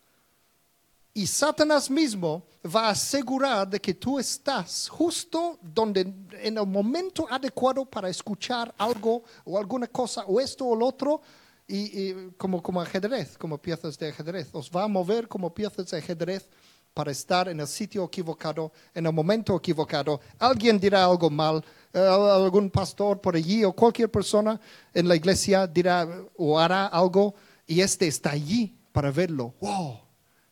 Y 1.19 1.27
Satanás 1.27 1.91
mismo 1.91 2.45
va 2.73 2.87
a 2.87 2.91
asegurar 2.91 3.67
de 3.67 3.81
que 3.81 3.93
tú 3.93 4.17
estás 4.17 4.87
justo 4.87 5.59
donde 5.61 5.99
en 6.41 6.57
el 6.57 6.65
momento 6.65 7.27
adecuado 7.29 7.83
para 7.83 8.07
escuchar 8.07 8.73
algo 8.77 9.25
o 9.43 9.57
alguna 9.57 9.87
cosa 9.87 10.23
o 10.27 10.39
esto 10.39 10.65
o 10.65 10.77
lo 10.77 10.85
otro 10.85 11.21
y, 11.67 12.13
como, 12.37 12.63
como 12.63 12.79
ajedrez, 12.79 13.37
como 13.37 13.57
piezas 13.57 13.99
de 13.99 14.07
ajedrez. 14.07 14.47
Os 14.53 14.71
va 14.71 14.85
a 14.85 14.87
mover 14.87 15.27
como 15.27 15.53
piezas 15.53 15.91
de 15.91 15.97
ajedrez 15.97 16.47
para 16.93 17.11
estar 17.11 17.49
en 17.49 17.59
el 17.59 17.67
sitio 17.67 18.05
equivocado, 18.05 18.71
en 18.93 19.05
el 19.05 19.11
momento 19.11 19.57
equivocado. 19.57 20.21
Alguien 20.39 20.79
dirá 20.79 21.03
algo 21.03 21.29
mal, 21.29 21.61
eh, 21.91 21.99
algún 21.99 22.69
pastor 22.69 23.19
por 23.19 23.35
allí 23.35 23.65
o 23.65 23.73
cualquier 23.73 24.09
persona 24.09 24.57
en 24.93 25.05
la 25.05 25.17
iglesia 25.17 25.67
dirá 25.67 26.07
o 26.37 26.57
hará 26.57 26.85
algo 26.85 27.35
y 27.67 27.81
este 27.81 28.07
está 28.07 28.29
allí 28.31 28.79
para 28.93 29.11
verlo. 29.11 29.53
¡Wow! 29.59 30.08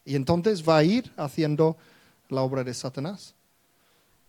Y 0.08 0.16
entonces 0.16 0.64
va 0.68 0.78
a 0.78 0.84
ir 0.86 1.12
haciendo 1.18 1.76
la 2.30 2.42
obra 2.42 2.64
de 2.64 2.74
Satanás. 2.74 3.36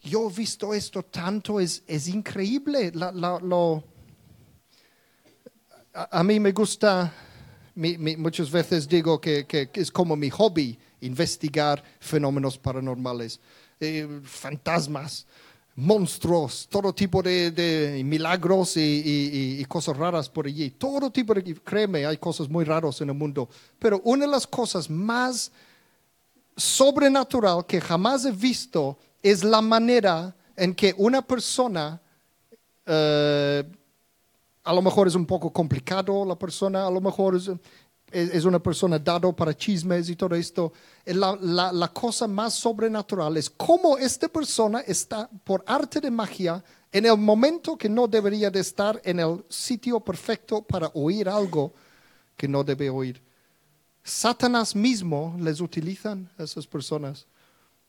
Yo 0.03 0.29
he 0.29 0.33
visto 0.33 0.75
esto 0.75 1.05
tanto, 1.05 1.61
es, 1.61 1.85
es 1.87 2.09
increíble. 2.09 2.91
Lo, 2.93 3.85
a, 5.95 6.19
a 6.19 6.25
mí 6.25 6.41
me 6.41 6.51
gusta, 6.51 7.13
muchas 7.77 8.51
veces 8.51 8.89
digo 8.89 9.21
que, 9.21 9.47
que- 9.47 9.71
es 9.75 9.91
como 9.93 10.17
mi 10.17 10.31
hobby, 10.31 10.77
investigar 11.01 11.83
fenómenos 12.01 12.59
paranormales, 12.59 13.39
eh, 13.79 14.21
fantasmas, 14.25 15.27
monstruos, 15.77 16.67
todo 16.69 16.93
tipo 16.93 17.23
de, 17.23 17.53
de 17.53 18.03
milagros 18.03 18.77
y- 18.77 19.61
y 19.61 19.65
cosas 19.67 19.97
raras 19.97 20.29
por 20.29 20.47
allí. 20.47 20.71
Todo 20.71 21.09
tipo 21.13 21.35
de, 21.35 21.55
créeme, 21.55 22.05
hay 22.05 22.17
cosas 22.17 22.49
muy 22.49 22.65
raras 22.65 23.01
en 23.01 23.11
el 23.11 23.15
mundo. 23.15 23.49
Pero 23.79 24.01
una 24.05 24.27
de 24.27 24.33
las 24.33 24.45
cosas 24.45 24.91
más 24.91 25.53
sobrenatural 26.59 27.65
que 27.67 27.81
jamás 27.81 28.25
he 28.27 28.33
visto 28.33 28.99
es 29.23 29.43
la 29.45 29.63
manera 29.63 30.35
en 30.57 30.75
que 30.75 30.95
una 30.99 31.23
persona, 31.23 32.01
eh, 32.85 33.65
a 34.65 34.73
lo 34.75 34.83
mejor 34.83 35.07
es 35.09 35.15
un 35.15 35.25
poco 35.25 35.51
complicado 35.53 36.25
la 36.25 36.37
persona, 36.37 36.87
a 36.87 36.91
lo 36.91 37.01
mejor 37.01 37.37
es, 38.11 38.45
una 38.45 38.59
persona 38.59 38.99
dado 38.99 39.35
para 39.35 39.55
chismes 39.57 40.09
y 40.11 40.17
todo 40.17 40.35
esto. 40.35 40.73
La, 41.07 41.37
la- 41.41 41.73
la 41.73 41.89
cosa 41.89 42.27
más 42.27 42.55
sobrenatural 42.55 43.37
es 43.37 43.49
cómo 43.51 43.97
esta 43.97 44.29
persona 44.29 44.81
está 44.81 45.29
por 45.45 45.63
arte 45.67 46.01
de 46.01 46.11
magia 46.11 46.63
en 46.91 47.07
el 47.07 47.17
momento 47.19 47.77
que 47.77 47.89
no 47.89 48.09
debería 48.09 48.51
de 48.51 48.61
estar 48.61 49.01
en 49.05 49.21
el 49.21 49.45
sitio 49.49 50.01
perfecto 50.01 50.63
para 50.63 50.91
oír 50.95 51.29
algo 51.29 51.73
que 52.37 52.49
no 52.49 52.65
debe 52.65 52.89
oír. 52.91 53.21
Satanás 54.09 54.75
mismo 54.75 55.37
les 55.39 55.61
utilizan 55.61 56.31
a 56.39 56.45
esas 56.45 56.67
personas. 56.67 57.27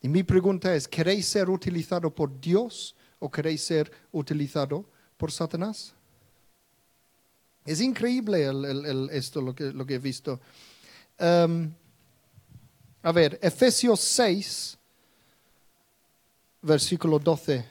Y 0.01 0.09
mi 0.09 0.21
pregunta 0.21 0.75
es, 0.75 0.87
¿queréis 0.87 1.25
ser 1.25 1.49
utilizado 1.49 2.13
por 2.13 2.39
Dios 2.41 2.93
o 3.19 3.31
queréis 3.31 3.63
ser 3.63 3.89
utilizado 4.11 4.85
por 5.17 5.31
Satanás? 5.31 5.93
Es 7.65 7.79
increíble 7.79 8.49
esto, 9.11 9.41
lo 9.41 9.55
que, 9.55 9.71
lo 9.71 9.85
que 9.85 9.95
he 9.95 9.99
visto. 9.99 10.39
Um, 11.19 11.71
a 13.01 13.11
ver, 13.13 13.39
Efesios 13.41 14.01
6, 14.01 14.77
versículo 16.61 17.17
12. 17.17 17.65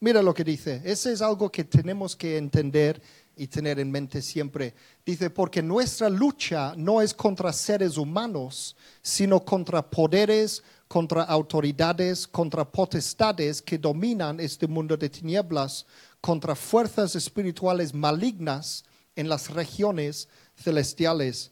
Mira 0.00 0.22
lo 0.22 0.32
que 0.32 0.44
dice. 0.44 0.80
Ese 0.84 1.12
es 1.12 1.20
algo 1.20 1.50
que 1.50 1.64
tenemos 1.64 2.16
que 2.16 2.38
entender 2.38 3.02
y 3.38 3.46
tener 3.46 3.78
en 3.78 3.90
mente 3.90 4.20
siempre. 4.20 4.74
Dice, 5.04 5.30
porque 5.30 5.62
nuestra 5.62 6.08
lucha 6.08 6.74
no 6.76 7.00
es 7.00 7.14
contra 7.14 7.52
seres 7.52 7.96
humanos, 7.96 8.76
sino 9.02 9.44
contra 9.44 9.88
poderes, 9.88 10.62
contra 10.86 11.22
autoridades, 11.22 12.26
contra 12.26 12.64
potestades 12.64 13.62
que 13.62 13.78
dominan 13.78 14.40
este 14.40 14.66
mundo 14.66 14.96
de 14.96 15.08
tinieblas, 15.08 15.86
contra 16.20 16.54
fuerzas 16.54 17.14
espirituales 17.14 17.94
malignas 17.94 18.84
en 19.14 19.28
las 19.28 19.50
regiones 19.50 20.28
celestiales. 20.56 21.50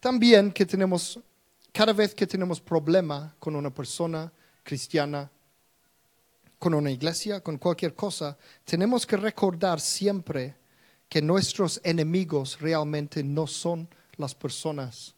También 0.00 0.50
que 0.52 0.66
tenemos, 0.66 1.18
cada 1.72 1.92
vez 1.92 2.14
que 2.14 2.26
tenemos 2.26 2.60
problema 2.60 3.34
con 3.38 3.54
una 3.56 3.70
persona 3.70 4.32
cristiana, 4.62 5.30
con 6.62 6.74
una 6.74 6.92
iglesia, 6.92 7.40
con 7.40 7.58
cualquier 7.58 7.92
cosa, 7.92 8.38
tenemos 8.64 9.04
que 9.04 9.16
recordar 9.16 9.80
siempre 9.80 10.54
que 11.08 11.20
nuestros 11.20 11.80
enemigos 11.82 12.60
realmente 12.60 13.24
no 13.24 13.48
son 13.48 13.88
las 14.16 14.32
personas, 14.32 15.12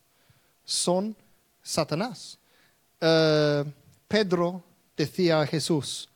son 0.65 1.15
Satanás. 1.63 2.39
Eh, 2.99 3.63
Pedro 4.09 4.65
decía 4.97 5.43
a 5.43 5.47
Jesús 5.47 6.09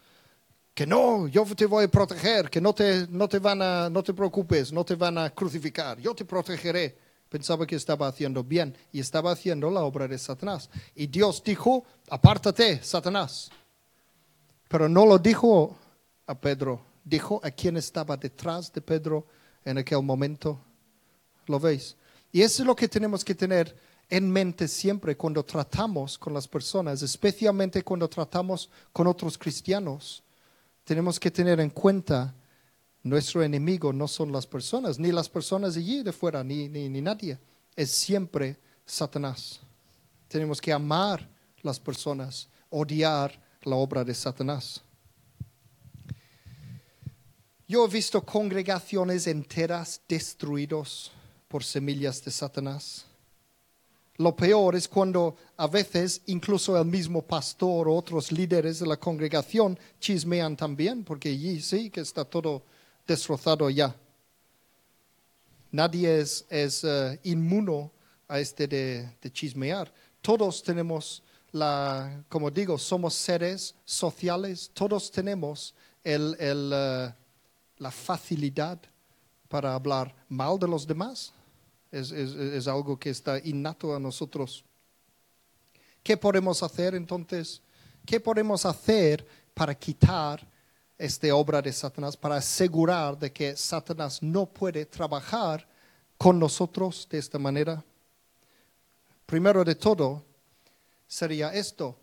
que 0.73 0.87
no, 0.87 1.29
yo 1.29 1.45
te 1.45 1.67
voy 1.67 1.85
a 1.85 1.89
proteger, 1.89 2.49
que 2.49 2.63
no 2.63 2.73
te, 2.73 3.07
no 3.11 3.29
te 3.29 3.39
van 3.39 3.61
a, 3.61 3.91
no 3.91 4.03
te 4.03 4.15
preocupes, 4.15 4.73
no 4.73 4.83
te 4.83 4.95
van 4.95 5.19
a 5.19 5.29
crucificar, 5.29 5.99
yo 5.99 6.15
te 6.15 6.25
protegeré. 6.25 6.97
Pensaba 7.29 7.67
que 7.67 7.77
estaba 7.77 8.09
haciendo 8.09 8.43
bien 8.43 8.75
y 8.93 9.01
estaba 9.01 9.33
haciendo 9.33 9.71
la 9.71 9.83
obra 9.83 10.09
de 10.09 10.17
Satanás. 10.17 10.71
Y 10.95 11.07
Dios 11.07 11.43
dijo, 11.45 11.85
apártate, 12.09 12.83
Satanás 12.83 13.51
pero 14.69 14.89
no 14.89 15.07
lo 15.07 15.19
dijo 15.19 15.77
a 16.27 16.39
Pedro. 16.39 16.81
Dijo 17.05 17.41
a 17.43 17.51
quien 17.51 17.77
estaba 17.79 18.17
detrás 18.17 18.73
de 18.73 18.83
Pedro 18.83 19.27
en 19.65 19.79
aquel 19.79 20.03
momento. 20.03 20.61
¿Lo 21.47 21.59
veis? 21.59 21.97
Y 22.31 22.43
eso 22.43 22.63
es 22.63 22.67
lo 22.67 22.77
que 22.77 22.89
tenemos 22.89 23.25
que 23.25 23.35
tener 23.35 23.75
en 24.11 24.31
mente 24.31 24.69
siempre 24.69 25.17
cuando 25.17 25.43
tratamos 25.45 26.19
con 26.19 26.33
las 26.35 26.47
personas, 26.47 27.03
especialmente 27.03 27.83
cuando 27.83 28.09
tratamos 28.09 28.71
con 28.93 29.07
otros 29.07 29.39
cristianos. 29.39 30.23
Tenemos 30.85 31.19
que 31.19 31.31
tener 31.31 31.61
en 31.61 31.71
cuenta 31.71 32.35
nuestro 33.03 33.43
enemigo 33.43 33.93
no 33.93 34.09
son 34.09 34.33
las 34.33 34.47
personas, 34.47 34.99
ni 34.99 35.13
las 35.13 35.29
personas 35.29 35.77
allí 35.77 36.03
de 36.03 36.13
fuera, 36.13 36.45
ni, 36.45 36.69
ni, 36.69 36.89
ni 36.89 37.01
nadie. 37.01 37.39
Es 37.75 37.91
siempre 37.91 38.59
Satanás. 38.85 39.61
Tenemos 40.27 40.61
que 40.61 40.73
amar 40.73 41.27
las 41.63 41.81
personas, 41.81 42.49
odiar 42.71 43.41
la 43.63 43.77
obra 43.77 44.05
de 44.05 44.15
Satanás. 44.15 44.83
Yo 47.67 47.85
he 47.85 47.89
visto 47.89 48.25
congregaciones 48.25 49.27
enteras 49.27 50.01
destruidos 50.09 51.13
por 51.49 51.63
semillas 51.63 52.25
de 52.25 52.31
Satanás. 52.31 53.05
Lo 54.17 54.35
peor 54.35 54.75
es 54.75 54.89
cuando 54.89 55.37
a 55.57 55.67
veces 55.67 56.23
incluso 56.27 56.77
el 56.77 56.87
mismo 56.87 57.23
pastor 57.23 57.89
o 57.89 57.95
otros 57.95 58.33
líderes 58.33 58.81
de 58.81 58.87
la 58.87 58.97
congregación 58.97 59.79
chismean 60.01 60.57
también, 60.57 61.05
porque 61.05 61.29
allí 61.29 61.61
sí 61.61 61.89
que 61.91 62.01
está 62.01 62.25
todo 62.25 62.65
destrozado 63.07 63.71
ya. 63.71 63.95
Nadie 65.71 66.21
es, 66.21 66.47
es 66.49 66.83
uh, 66.83 67.17
inmuno 67.23 67.93
a 68.27 68.41
este 68.41 68.67
de, 68.67 69.09
chismear. 69.33 69.93
Todos 70.21 70.63
tenemos 70.63 71.23
la, 71.59 72.25
como 72.29 72.51
digo, 72.51 72.79
somos 72.79 73.15
seres 73.15 73.75
sociales, 73.85 74.71
todos 74.75 75.11
tenemos 75.11 75.75
el, 76.05 76.37
el, 76.39 76.73
uh, 76.73 77.13
la 77.79 77.91
facilidad 77.91 78.79
para 79.49 79.75
hablar 79.75 80.15
mal 80.29 80.59
de 80.59 80.69
los 80.69 80.87
demás 80.87 81.33
es, 81.91 82.11
es, 82.11 82.35
es, 82.35 82.69
algo 82.69 82.99
que 82.99 83.11
está 83.11 83.39
innato 83.39 83.95
a 83.95 83.99
nosotros. 83.99 84.65
¿Qué 86.03 86.17
podemos 86.17 86.63
hacer 86.63 86.95
entonces? 86.95 87.63
¿Qué 88.05 88.21
podemos 88.21 88.65
hacer 88.67 89.27
para 89.55 89.75
quitar 89.75 90.47
esta 90.97 91.35
obra 91.35 91.63
de 91.63 91.73
Satanás, 91.73 92.17
para 92.17 92.37
asegurar 92.37 93.19
de 93.19 93.33
que 93.33 93.57
Satanás 93.57 94.23
no 94.23 94.47
puede 94.47 94.85
trabajar 94.87 95.67
con 96.17 96.39
nosotros 96.39 97.07
de 97.11 97.19
esta 97.19 97.39
manera? 97.39 97.83
Primero 99.27 99.65
de 99.65 99.75
todo, 99.75 100.25
sería 101.09 101.53
esto. 101.53 101.99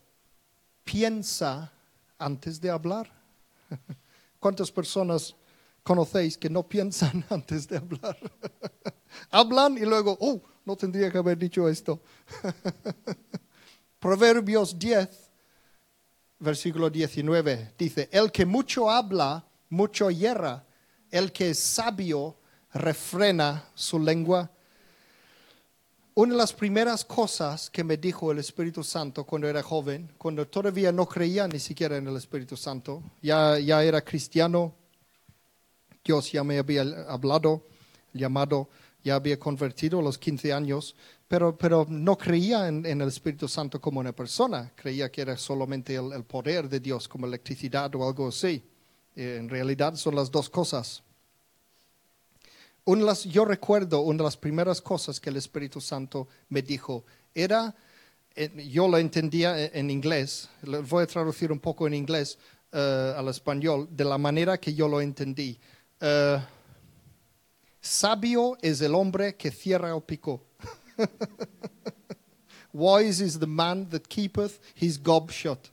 Piensa 0.83 1.71
antes 2.17 2.59
de 2.59 2.69
hablar. 2.69 3.09
¿Cuántas 4.39 4.69
personas 4.69 5.33
conocéis 5.85 6.35
que 6.35 6.49
no 6.49 6.67
piensan 6.67 7.23
antes 7.29 7.67
de 7.67 7.77
hablar. 7.77 8.17
Hablan 9.31 9.77
y 9.77 9.85
luego, 9.85 10.17
oh, 10.19 10.41
no 10.65 10.75
tendría 10.75 11.11
que 11.11 11.19
haber 11.19 11.37
dicho 11.37 11.69
esto. 11.69 12.01
Proverbios 13.99 14.77
10, 14.77 15.07
versículo 16.39 16.89
19, 16.89 17.73
dice, 17.77 18.09
el 18.11 18.31
que 18.31 18.45
mucho 18.45 18.89
habla, 18.89 19.45
mucho 19.69 20.09
hierra. 20.09 20.65
El 21.11 21.31
que 21.31 21.51
es 21.51 21.59
sabio, 21.59 22.35
refrena 22.73 23.63
su 23.75 23.99
lengua. 23.99 24.51
Una 26.17 26.31
de 26.31 26.37
las 26.37 26.53
primeras 26.53 27.03
cosas 27.03 27.69
que 27.69 27.83
me 27.83 27.97
dijo 27.97 28.31
el 28.31 28.39
Espíritu 28.39 28.85
Santo 28.85 29.25
cuando 29.25 29.49
era 29.49 29.61
joven, 29.61 30.09
cuando 30.17 30.47
todavía 30.47 30.89
no 30.93 31.05
creía 31.09 31.45
ni 31.45 31.59
siquiera 31.59 31.97
en 31.97 32.07
el 32.07 32.15
Espíritu 32.15 32.55
Santo, 32.55 33.03
ya, 33.21 33.57
era 33.57 34.01
cristiano, 34.01 34.73
Dios 36.05 36.31
ya 36.31 36.41
me 36.45 36.57
había 36.57 36.83
hablado, 37.09 37.67
llamado, 38.13 38.69
ya 39.03 39.15
había 39.15 39.37
convertido 39.37 39.99
a 39.99 40.03
los 40.03 40.17
15 40.17 40.53
años, 40.53 40.95
pero, 41.27 41.85
no 41.89 42.17
creía 42.17 42.69
en, 42.69 42.85
el 42.85 43.09
Espíritu 43.09 43.49
Santo 43.49 43.81
como 43.81 43.99
una 43.99 44.13
persona, 44.13 44.71
creía 44.73 45.11
que 45.11 45.21
era 45.21 45.35
solamente 45.35 45.95
el, 45.95 46.13
el 46.13 46.23
poder 46.23 46.69
de 46.69 46.79
Dios, 46.79 47.09
como 47.09 47.27
electricidad 47.27 47.93
o 47.93 48.07
algo 48.07 48.29
así. 48.29 48.63
Eh, 49.17 49.35
en 49.37 49.49
realidad 49.49 49.95
son 49.95 50.15
las 50.15 50.31
dos 50.31 50.49
cosas. 50.49 51.03
Las, 52.85 53.23
yo 53.23 53.45
recuerdo 53.45 54.01
una 54.01 54.17
de 54.17 54.23
las 54.23 54.37
primeras 54.37 54.81
cosas 54.81 55.19
que 55.19 55.29
el 55.29 55.37
Espíritu 55.37 55.81
Santo 55.81 56.27
me 56.49 56.61
dijo, 56.61 57.03
era, 57.33 57.75
eh, 58.35 58.69
yo 58.69 58.87
lo 58.87 58.97
entendía 58.97 59.59
en, 59.59 59.71
en 59.73 59.89
inglés, 59.89 60.49
lo 60.61 60.83
voy 60.83 61.03
a 61.03 61.07
traducir 61.07 61.51
un 61.51 61.59
poco 61.59 61.87
en 61.87 61.95
inglés 61.95 62.37
uh, 62.73 63.17
al 63.17 63.27
español, 63.29 63.87
de 63.91 64.03
la 64.03 64.17
manera 64.17 64.59
que 64.59 64.73
yo 64.73 64.87
lo 64.87 65.01
entendí. 65.01 65.57
Uh, 66.01 66.39
sabio 67.81 68.57
es 68.61 68.81
el 68.81 68.93
hombre 68.93 69.35
que 69.35 69.51
cierra 69.51 69.95
el 69.95 70.01
pico. 70.01 70.43
Wise 72.73 73.23
is 73.23 73.39
the 73.39 73.47
man 73.47 73.87
that 73.89 74.07
keepeth 74.09 74.59
his 74.75 75.01
gob 75.01 75.31
shut. 75.31 75.71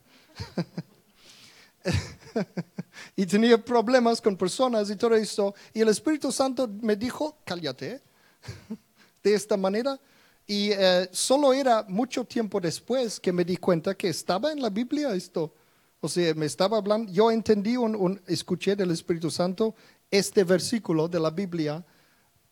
y 3.15 3.27
tenía 3.27 3.63
problemas 3.63 4.21
con 4.21 4.37
personas 4.37 4.91
y 4.91 4.97
todo 4.97 5.15
esto. 5.15 5.55
Y 5.75 5.81
el 5.81 5.89
Espíritu 5.89 6.33
Santo 6.33 6.69
me 6.81 6.97
dijo, 6.97 7.39
cállate, 7.45 8.01
de 9.23 9.35
esta 9.35 9.57
manera. 9.57 10.01
Y 10.47 10.73
uh, 10.73 11.07
solo 11.13 11.53
era 11.53 11.85
mucho 11.89 12.25
tiempo 12.25 12.61
después 12.61 13.21
que 13.21 13.33
me 13.33 13.45
di 13.45 13.57
cuenta 13.57 13.95
que 13.95 14.09
estaba 14.09 14.51
en 14.53 14.61
la 14.61 14.71
Biblia 14.71 15.15
esto. 15.15 15.55
O 16.01 16.09
sea, 16.09 16.35
me 16.35 16.47
estaba 16.47 16.79
hablando, 16.79 17.13
yo 17.13 17.31
entendí, 17.31 17.77
un, 17.77 17.95
un, 17.95 18.21
escuché 18.27 18.75
del 18.75 18.91
Espíritu 18.91 19.31
Santo 19.31 19.77
este 20.11 20.43
versículo 20.43 21.07
de 21.07 21.21
la 21.21 21.31
Biblia 21.31 21.85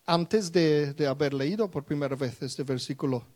antes 0.07 0.53
de, 0.53 0.95
de, 0.95 1.07
haber 1.07 1.35
leído 1.35 1.69
por 1.69 1.85
primera 1.85 2.15
vez 2.15 2.41
este 2.43 2.63
versículo. 2.63 3.27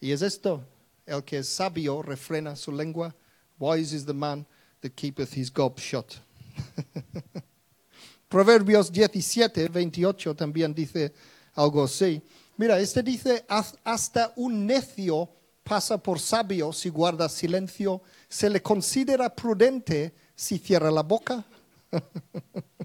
Y 0.00 0.10
es 0.10 0.22
esto, 0.22 0.64
el 1.06 1.22
que 1.22 1.38
es 1.38 1.48
sabio 1.48 2.02
refrena 2.02 2.56
su 2.56 2.72
lengua. 2.72 3.14
Wise 3.58 3.94
is 3.94 4.04
the 4.04 4.12
man 4.12 4.44
that 4.80 4.90
keepeth 4.96 5.36
his 5.36 5.52
gob 5.52 5.78
shut. 5.78 6.20
Proverbios 8.28 8.92
17, 8.92 9.68
28 9.68 10.34
también 10.34 10.74
dice 10.74 11.12
algo 11.54 11.84
así. 11.84 12.22
Mira, 12.56 12.78
este 12.78 13.02
dice, 13.02 13.44
hasta 13.84 14.32
un 14.36 14.66
necio 14.66 15.28
pasa 15.64 15.98
por 15.98 16.18
sabio 16.18 16.72
si 16.72 16.88
guarda 16.88 17.28
silencio, 17.28 18.02
se 18.28 18.50
le 18.50 18.62
considera 18.62 19.34
prudente 19.34 20.14
si 20.34 20.58
cierra 20.58 20.90
la 20.90 21.02
boca. 21.02 21.44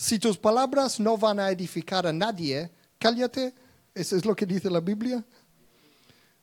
Si 0.00 0.18
tus 0.18 0.38
palabras 0.38 0.98
no 0.98 1.18
van 1.18 1.38
a 1.38 1.50
edificar 1.50 2.06
a 2.06 2.12
nadie, 2.12 2.70
cállate. 2.98 3.52
Eso 3.94 4.16
es 4.16 4.24
lo 4.24 4.34
que 4.34 4.46
dice 4.46 4.70
la 4.70 4.80
Biblia. 4.80 5.22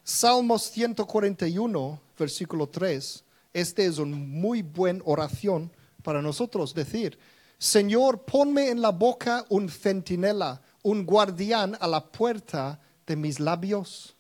Salmos 0.04 0.62
141, 0.66 2.00
versículo 2.20 2.70
3. 2.70 3.24
Este 3.58 3.88
es 3.88 3.98
una 3.98 4.16
muy 4.16 4.62
buena 4.62 5.02
oración 5.06 5.72
para 6.04 6.22
nosotros. 6.22 6.76
Decir, 6.76 7.18
Señor, 7.58 8.24
ponme 8.24 8.70
en 8.70 8.84
la 8.84 8.92
boca 8.92 9.48
un 9.50 9.68
centinela, 9.68 10.62
un 10.84 11.04
guardián 11.04 11.76
a 11.80 11.88
la 11.88 12.06
puerta 12.06 12.80
de 13.08 13.16
mis 13.16 13.40
labios. 13.40 14.16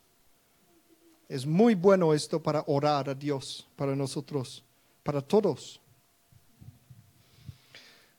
Es 1.29 1.45
muy 1.45 1.75
bueno 1.75 2.15
esto 2.15 2.41
para 2.41 2.63
orar 2.65 3.11
a 3.11 3.13
Dios, 3.13 3.67
para 3.75 3.95
nosotros, 3.95 4.63
para 5.03 5.21
todos. 5.21 5.79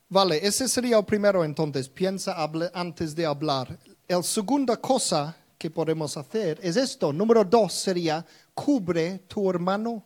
Vale, 0.09 0.39
ese 0.47 0.69
sería 0.69 0.99
el 0.99 1.05
primero 1.05 1.45
entonces, 1.45 1.89
piensa 1.89 2.37
antes 2.73 3.16
de 3.16 3.27
hablar. 3.27 3.77
La 4.07 4.23
segunda 4.23 4.77
cosa 4.77 5.37
que 5.59 5.69
podemos 5.69 6.16
hacer 6.16 6.61
es 6.62 6.77
esto. 6.77 7.12
Número 7.12 7.45
dos 7.45 7.73
sería, 7.73 8.25
cubre 8.55 9.19
tu 9.27 9.51
hermano, 9.51 10.05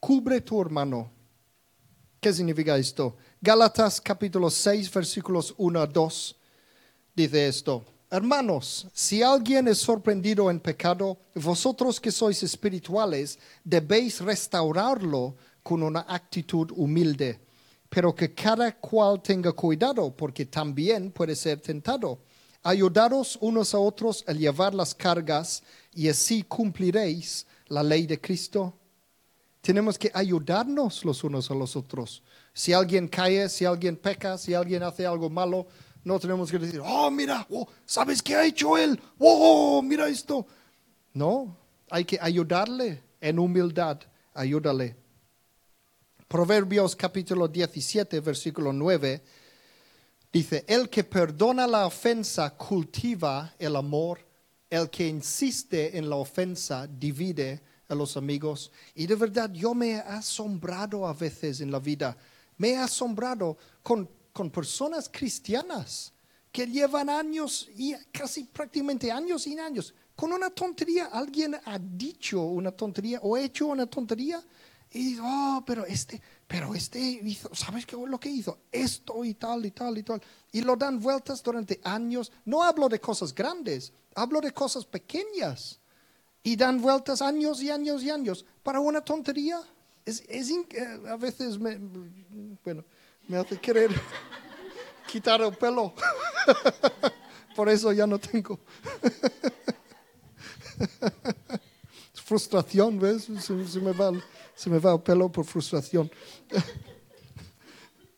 cubre 0.00 0.40
tu 0.40 0.60
hermano. 0.60 1.10
¿Qué 2.20 2.32
significa 2.32 2.76
esto? 2.76 3.16
Gálatas 3.40 4.00
capítulo 4.00 4.50
6 4.50 4.92
versículos 4.92 5.54
1 5.56 5.80
a 5.80 5.86
2 5.86 6.36
dice 7.14 7.48
esto. 7.48 7.84
Hermanos, 8.10 8.88
si 8.94 9.22
alguien 9.22 9.68
es 9.68 9.78
sorprendido 9.78 10.50
en 10.50 10.60
pecado, 10.60 11.18
vosotros 11.34 12.00
que 12.00 12.10
sois 12.10 12.42
espirituales, 12.42 13.38
debéis 13.62 14.20
restaurarlo 14.20 15.36
con 15.62 15.82
una 15.82 16.06
actitud 16.08 16.72
humilde 16.74 17.40
pero 17.88 18.14
que 18.14 18.34
cada 18.34 18.72
cual 18.78 19.22
tenga 19.22 19.52
cuidado, 19.52 20.14
porque 20.14 20.46
también 20.46 21.10
puede 21.10 21.34
ser 21.34 21.60
tentado. 21.60 22.20
Ayudaros 22.62 23.38
unos 23.40 23.74
a 23.74 23.78
otros 23.78 24.24
a 24.26 24.32
llevar 24.32 24.74
las 24.74 24.94
cargas 24.94 25.62
y 25.94 26.08
así 26.08 26.42
cumpliréis 26.42 27.46
la 27.68 27.82
ley 27.82 28.06
de 28.06 28.20
Cristo. 28.20 28.77
Tenemos 29.68 29.98
que 29.98 30.10
ayudarnos 30.14 31.04
los 31.04 31.22
unos 31.24 31.50
a 31.50 31.54
los 31.54 31.76
otros. 31.76 32.22
Si 32.54 32.72
alguien 32.72 33.06
cae, 33.06 33.50
si 33.50 33.66
alguien 33.66 33.98
peca, 33.98 34.38
si 34.38 34.54
alguien 34.54 34.82
hace 34.82 35.04
algo 35.04 35.28
malo, 35.28 35.66
no 36.02 36.18
tenemos 36.18 36.50
que 36.50 36.58
decir, 36.58 36.80
oh, 36.82 37.10
mira, 37.10 37.46
oh, 37.50 37.68
¿sabes 37.84 38.22
qué 38.22 38.34
ha 38.34 38.46
hecho 38.46 38.78
él? 38.78 38.98
Oh, 39.18 39.82
mira 39.82 40.08
esto. 40.08 40.46
No, 41.12 41.54
hay 41.90 42.06
que 42.06 42.18
ayudarle 42.18 43.02
en 43.20 43.38
humildad, 43.38 44.00
ayúdale 44.32 44.96
Proverbios 46.26 46.96
capítulo 46.96 47.46
17, 47.46 48.20
versículo 48.20 48.72
9, 48.72 49.22
dice, 50.32 50.64
el 50.66 50.88
que 50.88 51.04
perdona 51.04 51.66
la 51.66 51.86
ofensa 51.86 52.56
cultiva 52.56 53.52
el 53.58 53.76
amor, 53.76 54.26
el 54.70 54.88
que 54.88 55.06
insiste 55.06 55.98
en 55.98 56.08
la 56.08 56.16
ofensa 56.16 56.86
divide 56.86 57.60
a 57.88 57.94
los 57.94 58.16
amigos. 58.16 58.70
Y 58.94 59.06
de 59.06 59.14
verdad 59.14 59.50
yo 59.52 59.74
me 59.74 59.92
he 59.92 59.98
asombrado 59.98 61.06
a 61.06 61.12
veces 61.12 61.60
en 61.60 61.70
la 61.70 61.78
vida, 61.78 62.16
me 62.56 62.70
he 62.70 62.76
asombrado 62.76 63.56
con, 63.82 64.08
con 64.32 64.50
personas 64.50 65.08
cristianas 65.08 66.12
que 66.52 66.66
llevan 66.66 67.08
años 67.08 67.68
y 67.76 67.94
casi 68.12 68.44
prácticamente 68.44 69.10
años 69.10 69.46
y 69.46 69.58
años. 69.58 69.94
Con 70.14 70.32
una 70.32 70.50
tontería, 70.50 71.06
alguien 71.06 71.56
ha 71.64 71.78
dicho 71.78 72.42
una 72.42 72.72
tontería 72.72 73.20
o 73.22 73.36
hecho 73.36 73.66
una 73.66 73.86
tontería 73.86 74.42
y 74.90 75.10
dice, 75.10 75.20
oh, 75.22 75.62
pero 75.66 75.84
este, 75.84 76.20
pero 76.46 76.74
este 76.74 76.98
hizo, 76.98 77.54
¿sabes 77.54 77.84
qué 77.84 77.94
lo 77.96 78.18
que 78.18 78.30
hizo? 78.30 78.58
Esto 78.72 79.24
y 79.24 79.34
tal 79.34 79.66
y 79.66 79.70
tal 79.70 79.98
y 79.98 80.02
tal. 80.02 80.20
Y 80.50 80.62
lo 80.62 80.76
dan 80.76 80.98
vueltas 80.98 81.42
durante 81.42 81.80
años. 81.84 82.32
No 82.44 82.62
hablo 82.62 82.88
de 82.88 83.00
cosas 83.00 83.34
grandes, 83.34 83.92
hablo 84.14 84.40
de 84.40 84.52
cosas 84.52 84.86
pequeñas. 84.86 85.78
Y 86.48 86.56
dan 86.56 86.80
vueltas 86.80 87.20
años 87.20 87.62
y 87.62 87.70
años 87.70 88.02
y 88.02 88.08
años 88.08 88.46
para 88.62 88.80
una 88.80 89.02
tontería. 89.02 89.60
Es, 90.06 90.24
es 90.26 90.48
eh, 90.48 90.64
a 91.06 91.16
veces 91.16 91.58
me, 91.58 91.78
bueno, 92.64 92.82
me 93.28 93.36
hace 93.36 93.58
querer 93.58 93.90
quitar 95.06 95.42
el 95.42 95.54
pelo. 95.54 95.92
Por 97.54 97.68
eso 97.68 97.92
ya 97.92 98.06
no 98.06 98.18
tengo. 98.18 98.58
Frustración, 102.14 102.98
¿ves? 102.98 103.28
Se, 103.40 103.52
me 103.80 103.92
va, 103.92 104.10
se 104.54 104.70
me 104.70 104.78
va 104.78 104.94
el 104.94 105.02
pelo 105.02 105.30
por 105.30 105.44
frustración. 105.44 106.10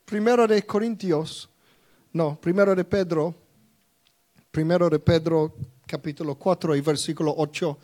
Primero 0.04 0.46
de 0.46 0.64
Corintios, 0.64 1.48
no, 2.12 2.40
primero 2.40 2.76
de 2.76 2.84
Pedro, 2.84 3.34
primero 4.52 4.88
de 4.88 5.00
Pedro 5.00 5.52
capítulo 5.84 6.36
4 6.36 6.76
y 6.76 6.80
versículo 6.80 7.34
8, 7.36 7.78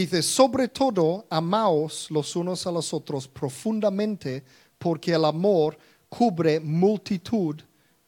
dice, 0.00 0.22
sobre 0.22 0.68
todo 0.68 1.24
amaos 1.30 2.10
los 2.10 2.36
unos 2.36 2.66
a 2.66 2.72
los 2.72 2.92
otros 2.92 3.26
profundamente, 3.26 4.44
porque 4.78 5.14
el 5.14 5.24
amor 5.24 5.78
cubre 6.08 6.60
multitud 6.60 7.56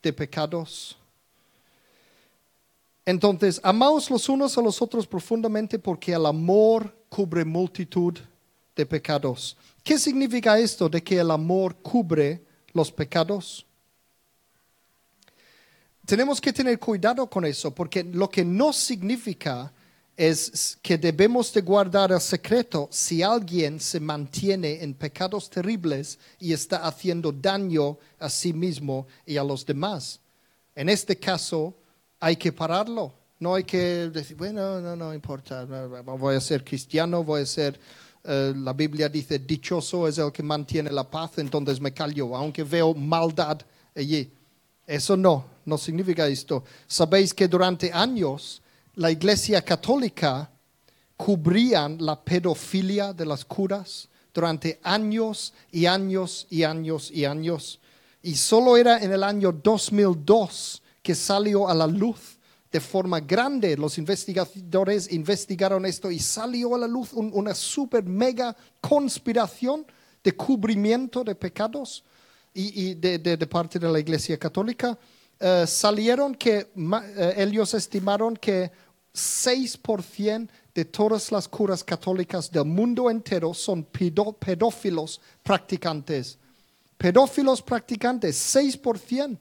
de 0.03 0.13
pecados. 0.13 0.99
Entonces, 3.07 3.59
amaos 3.65 4.11
los 4.11 4.29
unos 4.29 4.59
a 4.59 4.61
los 4.61 4.83
otros 4.83 5.07
profundamente 5.07 5.79
porque 5.79 6.13
el 6.13 6.27
amor 6.27 6.95
cubre 7.09 7.43
multitud 7.43 8.19
de 8.77 8.85
pecados. 8.85 9.57
¿Qué 9.83 9.99
significa 9.99 10.59
esto 10.59 10.91
de 10.91 11.03
que 11.03 11.19
el 11.19 11.31
amor 11.31 11.77
cubre 11.77 12.43
los 12.75 12.93
pecados? 12.93 13.65
Tenemos 16.05 16.39
que 16.39 16.53
tener 16.53 16.79
cuidado 16.79 17.31
con 17.31 17.47
eso 17.47 17.75
porque 17.75 18.05
lo 18.05 18.29
que 18.29 18.45
no 18.45 18.75
significa 18.75 19.73
es 20.19 20.77
que 20.83 20.99
debemos 20.99 21.53
de 21.53 21.61
guardar 21.61 22.11
el 22.11 22.21
secreto 22.21 22.89
si 22.91 23.23
alguien 23.23 23.79
se 23.79 24.01
mantiene 24.01 24.83
en 24.83 24.93
pecados 24.93 25.49
terribles 25.49 26.19
y 26.41 26.53
está 26.53 26.79
haciendo 26.79 27.31
daño 27.31 27.97
a 28.19 28.29
sí 28.29 28.53
mismo 28.53 29.07
y 29.25 29.37
a 29.37 29.45
los 29.45 29.65
demás. 29.65 30.19
En 30.75 30.89
este 30.89 31.17
caso 31.17 31.73
hay 32.19 32.35
que 32.35 32.51
pararlo. 32.51 33.15
No 33.39 33.55
hay 33.55 33.63
que 33.63 34.11
decir, 34.13 34.37
bueno, 34.37 34.81
no, 34.81 34.97
no 34.97 35.15
importa, 35.15 35.65
voy 35.65 36.35
a 36.35 36.41
ser 36.41 36.65
cristiano, 36.65 37.23
voy 37.23 37.43
a 37.43 37.47
ser, 37.47 37.79
eh, 38.25 38.53
la 38.57 38.73
Biblia 38.73 39.09
dice, 39.09 39.39
dichoso 39.39 40.09
es 40.09 40.19
el 40.19 40.33
que 40.33 40.43
mantiene 40.43 40.91
la 40.91 41.09
paz, 41.09 41.39
entonces 41.39 41.81
me 41.81 41.95
callo, 41.95 42.35
aunque 42.35 42.65
veo 42.65 42.93
maldad 42.93 43.61
allí. 43.95 44.33
Eso 44.85 45.17
no, 45.17 45.45
no 45.65 45.79
significa 45.79 46.27
esto. 46.27 46.65
Sabéis 46.89 47.33
que 47.33 47.47
durante 47.47 47.93
años 47.93 48.61
la 48.99 49.13
Iglesia 49.13 49.63
Católica 49.63 50.51
cubrían 51.17 52.05
la 52.05 52.21
pedofilia 52.21 53.13
de 53.13 53.27
las 53.27 53.45
curas 53.45 54.09
durante 54.35 54.81
años 54.83 55.55
y 55.71 55.87
años 55.87 56.49
y 56.51 56.65
años 56.65 57.09
y 57.13 57.25
años. 57.25 57.79
Y 58.23 58.35
solo 58.35 58.77
era 58.77 58.99
en 58.99 59.13
el 59.13 59.23
año 59.23 59.53
2002 59.53 60.83
que 61.01 61.15
salió 61.15 61.69
a 61.69 61.75
la 61.75 61.87
luz 61.87 62.39
de 62.73 62.81
forma 62.81 63.21
grande. 63.21 63.77
Los 63.77 63.99
investigadores 63.99 65.13
investigaron 65.13 65.87
esto 65.87 66.11
y 66.11 66.19
salió 66.19 66.75
a 66.75 66.79
la 66.79 66.89
luz 66.89 67.13
una 67.13 67.55
super 67.55 68.03
mega 68.03 68.57
conspiración 68.81 69.87
de 70.25 70.33
cubrimiento 70.33 71.23
de 71.23 71.37
pecados 71.37 72.03
y, 72.53 72.95
de, 72.95 73.37
parte 73.47 73.79
de 73.79 73.89
la 73.89 74.01
Iglesia 74.01 74.37
Católica. 74.37 74.99
Eh, 75.41 75.67
salieron 75.69 76.35
que 76.35 76.67
eh, 76.77 77.35
ellos 77.37 77.73
estimaron 77.75 78.37
que 78.37 78.73
6% 79.19 80.49
de 80.75 80.85
todas 80.85 81.33
las 81.33 81.49
curas 81.49 81.83
católicas 81.83 82.51
del 82.51 82.65
mundo 82.65 83.11
entero 83.11 83.53
son 83.53 83.85
pedófilos 83.85 85.21
practicantes. 85.43 86.39
Pedófilos 86.97 87.61
practicantes, 87.63 88.55
6%. 88.55 89.39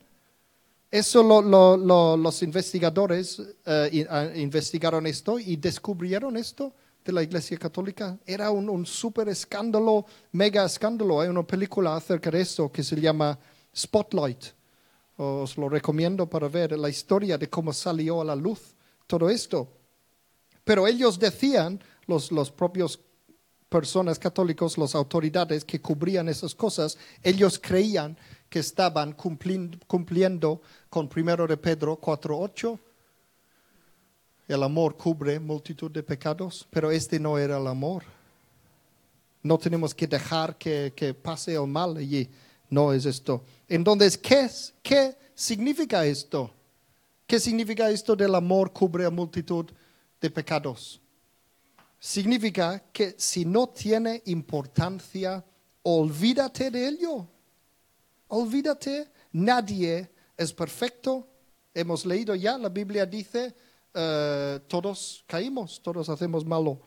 Eso 0.89 1.21
los 1.21 2.43
investigadores 2.43 3.41
eh, 3.65 4.07
ah, 4.09 4.29
investigaron 4.35 5.05
esto 5.05 5.37
y 5.37 5.57
descubrieron 5.57 6.37
esto 6.37 6.73
de 7.03 7.11
la 7.11 7.23
Iglesia 7.23 7.57
Católica. 7.57 8.17
Era 8.25 8.49
un, 8.51 8.69
un 8.69 8.85
súper 8.85 9.29
escándalo, 9.29 10.05
mega 10.31 10.65
escándalo. 10.65 11.21
Hay 11.21 11.29
una 11.29 11.43
película 11.43 11.95
acerca 11.95 12.31
de 12.31 12.41
esto 12.41 12.71
que 12.71 12.83
se 12.83 12.99
llama 12.99 13.37
Spotlight. 13.75 14.45
Os 15.17 15.57
lo 15.57 15.67
recomiendo 15.67 16.29
para 16.29 16.47
ver 16.47 16.77
la 16.79 16.89
historia 16.89 17.37
de 17.37 17.49
cómo 17.49 17.73
salió 17.73 18.21
a 18.21 18.25
la 18.25 18.35
luz 18.35 18.76
todo 19.07 19.29
esto. 19.29 19.67
Pero 20.63 20.85
ellos 20.85 21.17
decían, 21.17 21.81
los, 22.05 22.31
los 22.31 22.51
propios 22.51 22.99
personas 23.69 24.17
católicos, 24.19 24.77
las 24.77 24.95
autoridades 24.95 25.65
que 25.65 25.81
cubrían 25.81 26.29
esas 26.29 26.55
cosas, 26.55 26.97
ellos 27.23 27.59
creían 27.61 28.17
que 28.49 28.59
estaban 28.59 29.13
cumpliendo, 29.13 29.77
cumpliendo 29.87 30.61
con 30.89 31.07
primero 31.07 31.47
de 31.47 31.57
Pedro 31.57 31.99
4.8. 31.99 32.79
El 34.47 34.63
amor 34.63 34.95
cubre 34.95 35.39
multitud 35.39 35.91
de 35.91 36.03
pecados, 36.03 36.65
pero 36.69 36.89
este 36.89 37.19
no 37.19 37.37
era 37.37 37.57
el 37.57 37.67
amor. 37.67 38.03
No 39.43 39.57
tenemos 39.57 39.93
que 39.93 40.07
dejar 40.07 40.57
que, 40.57 40.93
que 40.95 41.13
pase 41.13 41.55
el 41.55 41.67
mal 41.67 41.97
allí. 41.97 42.29
No 42.69 42.93
es 42.93 43.05
esto. 43.05 43.43
Entonces, 43.67 44.17
¿qué, 44.17 44.49
¿qué 44.81 45.17
significa 45.35 46.05
esto? 46.05 46.51
¿Qué 47.27 47.41
significa 47.41 47.89
esto 47.89 48.15
del 48.15 48.33
amor 48.35 48.71
cubre 48.71 49.05
a 49.05 49.09
multitud 49.09 49.65
de 50.21 50.29
pecados? 50.29 51.01
Significa 51.99 52.81
que 52.93 53.15
si 53.17 53.43
no 53.43 53.67
tiene 53.67 54.21
importancia, 54.27 55.43
olvídate 55.83 56.71
de 56.71 56.87
ello. 56.87 57.27
Olvídate, 58.29 59.11
nadie 59.33 60.09
es 60.37 60.53
perfecto. 60.53 61.27
Hemos 61.73 62.05
leído 62.05 62.33
ya, 62.33 62.57
la 62.57 62.69
Biblia 62.69 63.05
dice, 63.05 63.53
eh, 63.93 64.61
todos 64.65 65.25
caímos, 65.27 65.81
todos 65.83 66.07
hacemos 66.07 66.45
malo. 66.45 66.79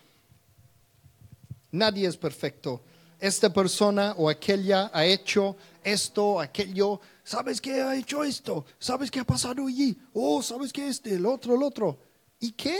Nadie 1.70 2.08
es 2.08 2.16
perfecto. 2.16 2.82
Esta 3.18 3.52
persona 3.52 4.14
o 4.16 4.30
aquella 4.30 4.90
ha 4.94 5.04
hecho 5.04 5.54
esto, 5.84 6.40
aquello, 6.40 7.00
¿sabes 7.24 7.60
qué 7.60 7.80
ha 7.82 7.96
hecho 7.96 8.24
esto? 8.24 8.64
¿Sabes 8.78 9.10
qué 9.10 9.20
ha 9.20 9.24
pasado 9.24 9.66
allí? 9.66 9.96
Oh, 10.12 10.42
¿sabes 10.42 10.72
qué 10.72 10.88
este, 10.88 11.14
el 11.14 11.26
otro, 11.26 11.54
el 11.54 11.62
otro? 11.62 11.98
¿Y 12.38 12.52
qué? 12.52 12.78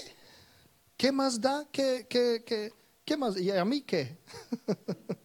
¿Qué 0.96 1.12
más 1.12 1.40
da? 1.40 1.66
¿Qué, 1.70 2.07
qué, 2.09 2.42
qué, 2.44 2.72
qué 3.05 3.16
más? 3.16 3.38
¿Y 3.38 3.51
a 3.51 3.64
mí 3.64 3.82
qué? 3.82 4.18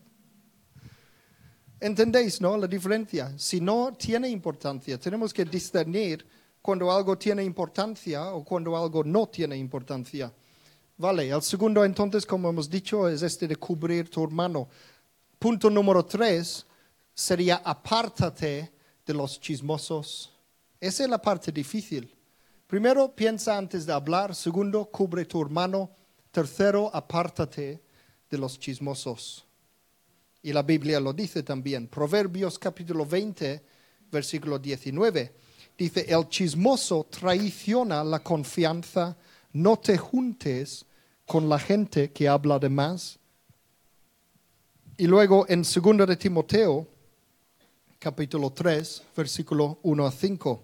¿Entendéis, 1.80 2.42
no? 2.42 2.58
La 2.58 2.68
diferencia. 2.68 3.34
Si 3.38 3.60
no 3.60 3.94
tiene 3.94 4.30
importancia, 4.30 5.00
tenemos 5.00 5.34
que 5.34 5.46
discernir 5.46 6.26
cuando 6.62 6.92
algo 6.92 7.18
tiene 7.18 7.44
importancia 7.44 8.34
o 8.34 8.44
cuando 8.44 8.76
algo 8.76 9.04
no 9.04 9.28
tiene 9.28 9.56
importancia. 9.58 10.34
Vale, 10.98 11.30
el 11.30 11.42
segundo 11.42 11.84
entonces, 11.84 12.26
como 12.26 12.50
hemos 12.50 12.70
dicho, 12.70 13.08
es 13.10 13.22
este 13.22 13.48
de 13.48 13.56
cubrir 13.58 14.10
tu 14.10 14.24
hermano. 14.24 14.68
Punto 15.38 15.70
número 15.70 16.06
tres 16.06 16.66
sería 17.16 17.56
apártate 17.64 18.72
de 19.06 19.14
los 19.14 19.40
chismosos. 19.40 20.32
Esa 20.80 21.04
es 21.04 21.10
la 21.10 21.22
parte 21.22 21.52
difícil. 21.52 22.14
Primero, 22.68 23.16
piensa 23.16 23.58
antes 23.58 23.86
de 23.86 23.94
hablar. 23.94 24.36
Segundo, 24.36 24.86
cubre 24.86 25.26
tu 25.26 25.42
hermano. 25.42 25.90
Tercero, 26.30 26.92
apártate 26.94 27.82
de 28.30 28.38
los 28.38 28.60
chismosos. 28.60 29.46
Y 30.42 30.52
la 30.52 30.62
Biblia 30.62 31.00
lo 31.00 31.14
dice 31.14 31.42
también. 31.42 31.88
Proverbios 31.88 32.60
capítulo 32.60 33.06
20, 33.06 33.64
versículo 34.12 34.60
19. 34.60 35.34
Dice, 35.78 36.06
el 36.08 36.28
chismoso 36.28 37.06
traiciona 37.10 38.04
la 38.04 38.20
confianza. 38.20 39.16
No 39.54 39.78
te 39.78 39.98
juntes 39.98 40.86
con 41.26 41.48
la 41.48 41.60
gente 41.60 42.12
que 42.12 42.28
habla 42.28 42.60
de 42.60 42.70
más. 42.70 43.18
Y 44.98 45.08
luego 45.08 45.46
en 45.48 45.64
segundo 45.64 46.06
de 46.06 46.16
Timoteo 46.16 46.88
capítulo 48.06 48.52
3, 48.52 49.02
versículo 49.18 49.80
1 49.82 50.06
a 50.06 50.12
5. 50.12 50.62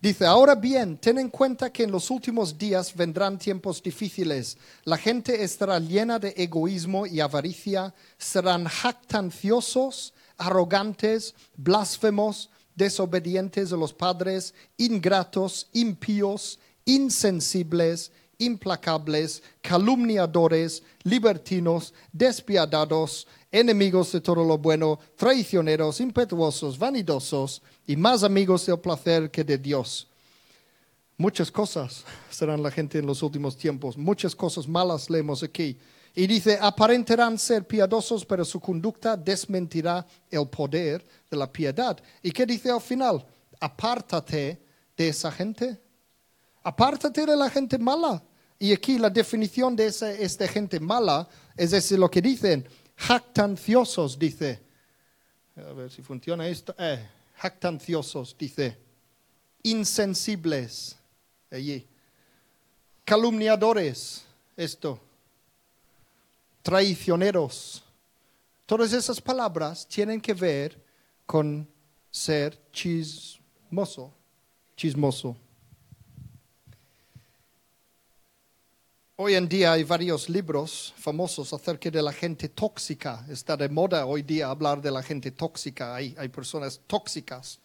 Dice, 0.00 0.24
ahora 0.24 0.54
bien, 0.54 0.96
ten 0.96 1.18
en 1.18 1.28
cuenta 1.28 1.70
que 1.70 1.82
en 1.82 1.90
los 1.90 2.10
últimos 2.10 2.56
días 2.56 2.96
vendrán 2.96 3.38
tiempos 3.38 3.82
difíciles. 3.82 4.56
La 4.84 4.96
gente 4.96 5.44
estará 5.44 5.78
llena 5.78 6.18
de 6.18 6.32
egoísmo 6.38 7.04
y 7.04 7.20
avaricia, 7.20 7.92
serán 8.16 8.64
jactanciosos, 8.64 10.14
arrogantes, 10.38 11.34
blasfemos, 11.54 12.48
desobedientes 12.74 13.70
a 13.70 13.76
los 13.76 13.92
padres, 13.92 14.54
ingratos, 14.78 15.68
impíos, 15.74 16.58
insensibles, 16.86 18.10
implacables, 18.38 19.42
calumniadores, 19.60 20.82
libertinos, 21.02 21.92
despiadados, 22.12 23.26
enemigos 23.50 24.12
de 24.12 24.20
todo 24.20 24.44
lo 24.44 24.58
bueno, 24.58 24.98
traicioneros, 25.16 26.00
impetuosos, 26.00 26.78
vanidosos 26.78 27.62
y 27.86 27.96
más 27.96 28.22
amigos 28.22 28.66
del 28.66 28.78
placer 28.78 29.30
que 29.30 29.44
de 29.44 29.58
Dios. 29.58 30.06
Muchas 31.16 31.50
cosas 31.50 32.04
serán 32.30 32.62
la 32.62 32.70
gente 32.70 32.98
en 32.98 33.06
los 33.06 33.22
últimos 33.22 33.56
tiempos, 33.56 33.96
muchas 33.96 34.34
cosas 34.36 34.68
malas 34.68 35.10
leemos 35.10 35.42
aquí. 35.42 35.78
Y 36.14 36.26
dice, 36.26 36.58
aparentarán 36.60 37.38
ser 37.38 37.66
piadosos, 37.66 38.24
pero 38.24 38.44
su 38.44 38.60
conducta 38.60 39.16
desmentirá 39.16 40.06
el 40.30 40.48
poder 40.48 41.04
de 41.30 41.36
la 41.36 41.50
piedad. 41.50 41.98
¿Y 42.22 42.32
qué 42.32 42.44
dice 42.44 42.70
al 42.70 42.80
final? 42.80 43.24
Apártate 43.60 44.60
de 44.96 45.08
esa 45.08 45.30
gente. 45.30 45.80
Apártate 46.62 47.24
de 47.24 47.36
la 47.36 47.48
gente 47.48 47.78
mala. 47.78 48.22
Y 48.58 48.72
aquí 48.72 48.98
la 48.98 49.10
definición 49.10 49.76
de 49.76 49.86
esa, 49.86 50.10
esta 50.10 50.48
gente 50.48 50.80
mala 50.80 51.28
es 51.58 51.72
decir, 51.72 51.98
lo 51.98 52.08
que 52.08 52.22
dicen, 52.22 52.66
jactanciosos, 52.98 54.18
dice. 54.18 54.60
A 55.56 55.72
ver 55.72 55.90
si 55.90 56.02
funciona 56.02 56.46
esto. 56.46 56.74
Eh, 56.78 57.08
jactanciosos, 57.36 58.36
dice. 58.36 58.76
Insensibles, 59.62 60.96
allí. 61.50 61.86
Calumniadores, 63.04 64.24
esto. 64.56 65.00
Traicioneros. 66.62 67.82
Todas 68.66 68.92
esas 68.92 69.20
palabras 69.20 69.86
tienen 69.88 70.20
que 70.20 70.34
ver 70.34 70.78
con 71.24 71.66
ser 72.10 72.60
chismoso, 72.70 74.12
chismoso. 74.76 75.36
Hoy 79.20 79.34
en 79.34 79.48
día 79.48 79.72
hay 79.72 79.82
varios 79.82 80.28
libros 80.28 80.94
famosos 80.96 81.52
acerca 81.52 81.90
de 81.90 82.00
la 82.00 82.12
gente 82.12 82.50
tóxica. 82.50 83.26
Está 83.28 83.56
de 83.56 83.68
moda 83.68 84.06
hoy 84.06 84.22
día 84.22 84.48
hablar 84.48 84.80
de 84.80 84.92
la 84.92 85.02
gente 85.02 85.32
tóxica. 85.32 85.96
Hay, 85.96 86.14
hay 86.16 86.28
personas 86.28 86.80
tóxicas, 86.86 87.58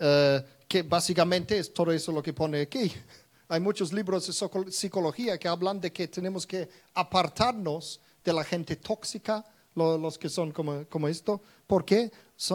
eh, 0.00 0.44
que 0.66 0.82
básicamente 0.82 1.56
es 1.56 1.72
todo 1.72 1.92
eso 1.92 2.10
lo 2.10 2.20
que 2.20 2.32
pone 2.32 2.62
aquí. 2.62 2.92
Hay 3.46 3.60
muchos 3.60 3.92
libros 3.92 4.26
de 4.26 4.72
psicología 4.72 5.38
que 5.38 5.46
hablan 5.46 5.80
de 5.80 5.92
que 5.92 6.08
tenemos 6.08 6.44
que 6.44 6.68
apartarnos 6.94 8.00
de 8.24 8.32
la 8.32 8.42
gente 8.42 8.74
tóxica, 8.74 9.44
los 9.76 10.18
que 10.18 10.28
son 10.28 10.50
como, 10.50 10.84
como 10.86 11.06
esto. 11.06 11.40
¿Por 11.68 11.84
qué? 11.84 12.10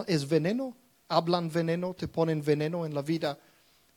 es 0.07 0.27
veneno. 0.27 0.75
Hablan 1.07 1.49
veneno, 1.49 1.93
te 1.93 2.09
ponen 2.09 2.43
veneno 2.43 2.85
en 2.85 2.95
la 2.95 3.01
vida 3.01 3.39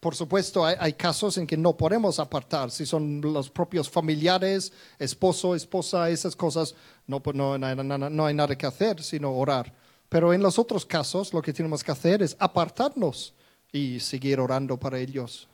por 0.00 0.14
supuesto, 0.14 0.64
hay, 0.64 0.92
casos 0.92 1.38
en 1.38 1.46
que 1.46 1.56
no 1.56 1.76
podemos 1.76 2.20
apartar, 2.20 2.70
si 2.70 2.86
son 2.86 3.20
los 3.20 3.50
propios 3.50 3.90
familiares, 3.90 4.72
esposo, 4.96 5.56
esposa, 5.56 6.08
esas 6.08 6.36
cosas, 6.36 6.76
no, 7.08 7.20
pues 7.20 7.34
no, 7.34 7.54
hay 7.54 8.34
nada 8.34 8.56
que 8.56 8.66
hacer 8.66 9.02
sino 9.02 9.32
orar. 9.32 9.74
Pero 10.08 10.32
en 10.32 10.40
los 10.40 10.58
otros 10.58 10.86
casos, 10.86 11.34
lo 11.34 11.42
que 11.42 11.52
tenemos 11.52 11.82
que 11.82 11.90
hacer 11.90 12.22
es 12.22 12.36
apartarnos 12.38 13.34
y 13.72 13.98
seguir 13.98 14.38
orando 14.38 14.78
para 14.78 15.00
ellos. 15.00 15.48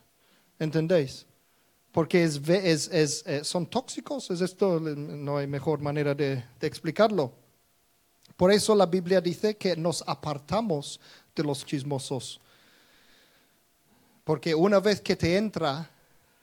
¿Entendéis? 0.59 1.25
Porque 1.91 2.23
eh, 2.23 3.41
son 3.43 3.65
tóxicos, 3.65 4.29
es 4.29 4.41
esto, 4.41 4.79
no 4.79 5.37
hay 5.37 5.47
mejor 5.47 5.81
manera 5.81 6.13
de 6.13 6.43
explicarlo. 6.61 7.33
Por 8.37 8.51
eso 8.51 8.75
la 8.75 8.85
Biblia 8.85 9.21
dice 9.21 9.57
que 9.57 9.75
nos 9.75 10.03
apartamos 10.05 10.99
de 11.35 11.43
los 11.43 11.65
chismosos 11.65 12.41
porque 14.25 14.55
una 14.55 14.79
vez 14.79 14.99
que 14.99 15.15
te 15.15 15.37
entra, 15.37 15.87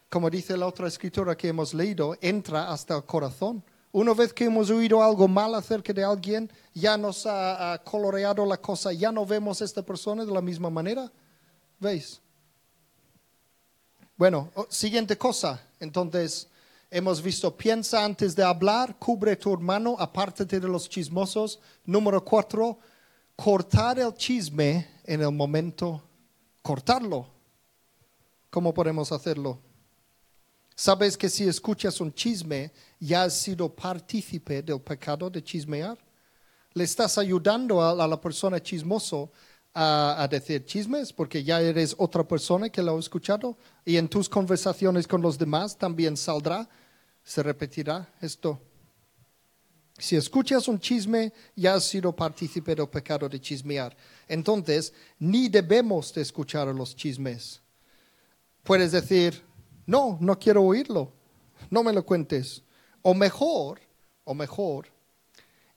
como 0.08 0.30
dice 0.30 0.56
la 0.56 0.66
otra 0.66 0.86
escritura 0.86 1.36
que 1.36 1.48
hemos 1.48 1.74
leído, 1.74 2.16
entra 2.20 2.70
hasta 2.70 2.96
el 2.96 3.04
corazón. 3.04 3.62
Una 3.90 4.14
vez 4.14 4.32
que 4.32 4.44
hemos 4.44 4.70
oído 4.70 5.02
algo 5.02 5.26
mal 5.26 5.52
acerca 5.56 5.92
de 5.92 6.04
alguien, 6.04 6.50
ya 6.72 6.96
nos 6.96 7.26
ha, 7.26 7.78
coloreado 7.84 8.46
la 8.46 8.56
cosa, 8.56 8.92
ya 8.92 9.10
no 9.10 9.26
vemos 9.26 9.60
a 9.60 9.64
esta 9.64 9.82
persona 9.82 10.24
de 10.24 10.32
la 10.32 10.40
misma 10.40 10.70
manera. 10.70 11.10
¿Veis? 11.80 12.20
Bueno, 14.16 14.48
siguiente 14.68 15.18
cosa. 15.18 15.60
Entonces, 15.80 16.46
hemos 16.88 17.20
visto, 17.20 17.54
piensa 17.56 18.04
antes 18.04 18.36
de 18.36 18.44
hablar, 18.44 18.96
cubre 18.96 19.34
tu 19.34 19.52
hermano, 19.52 19.96
apártate 19.98 20.60
de 20.60 20.68
los 20.68 20.88
chismosos. 20.88 21.58
Número 21.84 22.24
cuatro, 22.24 22.78
cortar 23.34 23.98
el 23.98 24.14
chisme 24.14 24.88
en 25.04 25.20
el 25.20 25.32
momento, 25.32 26.00
cortarlo. 26.62 27.31
¿Cómo 28.52 28.74
podemos 28.74 29.10
hacerlo? 29.12 29.62
¿Sabes 30.74 31.16
que 31.16 31.30
si 31.30 31.48
escuchas 31.48 32.02
un 32.02 32.12
chisme, 32.12 32.70
ya 33.00 33.22
has 33.22 33.40
sido 33.40 33.74
partícipe 33.74 34.60
del 34.60 34.78
pecado 34.78 35.30
de 35.30 35.42
chismear? 35.42 35.96
Le 36.74 36.84
estás 36.84 37.16
ayudando 37.16 37.80
a, 37.80 38.06
la 38.06 38.20
persona 38.20 38.62
chismoso 38.62 39.32
a, 39.72 40.28
decir 40.30 40.66
chismes 40.66 41.14
porque 41.14 41.42
ya 41.42 41.62
eres 41.62 41.94
otra 41.96 42.28
persona 42.28 42.68
que 42.68 42.82
lo 42.82 42.94
ha 42.94 43.00
escuchado 43.00 43.56
y 43.86 43.96
en 43.96 44.06
tus 44.06 44.28
conversaciones 44.28 45.08
con 45.08 45.22
los 45.22 45.38
demás 45.38 45.78
también 45.78 46.14
saldrá, 46.14 46.68
se 47.24 47.42
repetirá 47.42 48.06
esto. 48.20 48.60
Si 49.96 50.14
escuchas 50.14 50.68
un 50.68 50.78
chisme, 50.78 51.32
ya 51.56 51.76
has 51.76 51.84
sido 51.84 52.14
partícipe 52.14 52.74
del 52.74 52.90
pecado 52.90 53.30
de 53.30 53.40
chismear. 53.40 53.96
Entonces, 54.28 54.92
ni 55.18 55.48
debemos 55.48 56.12
de 56.12 56.20
escuchar 56.20 56.68
los 56.68 56.94
chismes 56.94 57.61
Puedes 58.62 58.92
decir, 58.92 59.42
no, 59.86 60.18
no 60.20 60.38
quiero 60.38 60.62
oírlo, 60.62 61.12
no 61.70 61.82
me 61.82 61.92
lo 61.92 62.04
cuentes. 62.04 62.62
O 63.02 63.14
mejor, 63.14 63.80
o 64.24 64.34
mejor, 64.34 64.86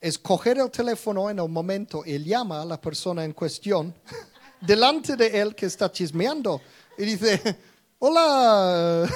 es 0.00 0.18
coger 0.18 0.58
el 0.58 0.70
teléfono 0.70 1.28
en 1.28 1.38
el 1.40 1.48
momento 1.48 2.04
y 2.06 2.16
llama 2.22 2.62
a 2.62 2.64
la 2.64 2.80
persona 2.80 3.24
en 3.24 3.32
cuestión 3.32 3.94
delante 4.60 5.16
de 5.16 5.40
él 5.40 5.54
que 5.54 5.66
está 5.66 5.90
chismeando 5.90 6.60
y 6.96 7.04
dice, 7.04 7.58
hola. 7.98 9.08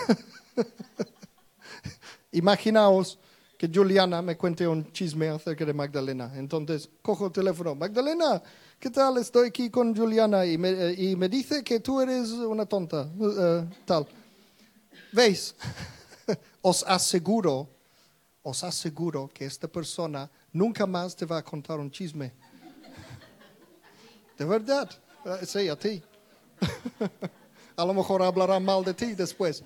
Imaginaos 2.32 3.18
que 3.60 3.68
Juliana 3.68 4.22
me 4.22 4.38
cuente 4.38 4.66
un 4.66 4.90
chisme 4.90 5.28
acerca 5.28 5.66
de 5.66 5.74
Magdalena. 5.74 6.32
Entonces, 6.34 6.88
cojo 7.02 7.26
el 7.26 7.32
teléfono, 7.32 7.74
Magdalena, 7.74 8.42
¿qué 8.78 8.88
tal? 8.88 9.18
Estoy 9.18 9.48
aquí 9.48 9.68
con 9.68 9.94
Juliana 9.94 10.46
y 10.46 10.56
me, 10.56 10.70
eh, 10.70 10.94
y 10.96 11.14
me 11.14 11.28
dice 11.28 11.62
que 11.62 11.78
tú 11.78 12.00
eres 12.00 12.30
una 12.30 12.64
tonta, 12.64 13.02
uh, 13.02 13.66
tal. 13.84 14.06
¿Veis? 15.12 15.54
os 16.62 16.82
aseguro, 16.84 17.68
os 18.42 18.64
aseguro 18.64 19.28
que 19.28 19.44
esta 19.44 19.68
persona 19.68 20.30
nunca 20.54 20.86
más 20.86 21.14
te 21.14 21.26
va 21.26 21.36
a 21.36 21.44
contar 21.44 21.78
un 21.80 21.90
chisme. 21.90 22.32
De 24.38 24.44
verdad, 24.46 24.88
uh, 25.26 25.44
sí, 25.44 25.68
a 25.68 25.76
ti. 25.76 26.02
a 27.76 27.84
lo 27.84 27.92
mejor 27.92 28.22
hablará 28.22 28.58
mal 28.58 28.82
de 28.82 28.94
ti 28.94 29.14
después. 29.14 29.62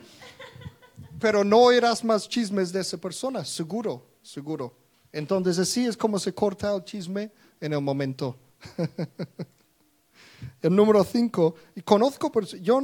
Pero 1.20 1.44
no 1.44 1.58
oirás 1.58 2.04
más 2.04 2.28
chismes 2.28 2.72
de 2.72 2.80
esa 2.80 2.96
persona, 2.96 3.44
seguro, 3.44 4.04
seguro. 4.22 4.74
Entonces 5.12 5.58
así 5.58 5.86
es 5.86 5.96
como 5.96 6.18
se 6.18 6.34
corta 6.34 6.74
el 6.74 6.84
chisme 6.84 7.30
en 7.60 7.72
el 7.72 7.80
momento. 7.80 8.36
el 10.62 10.74
número 10.74 11.04
cinco, 11.04 11.54
y 11.74 11.82
conozco, 11.82 12.32
yo 12.60 12.80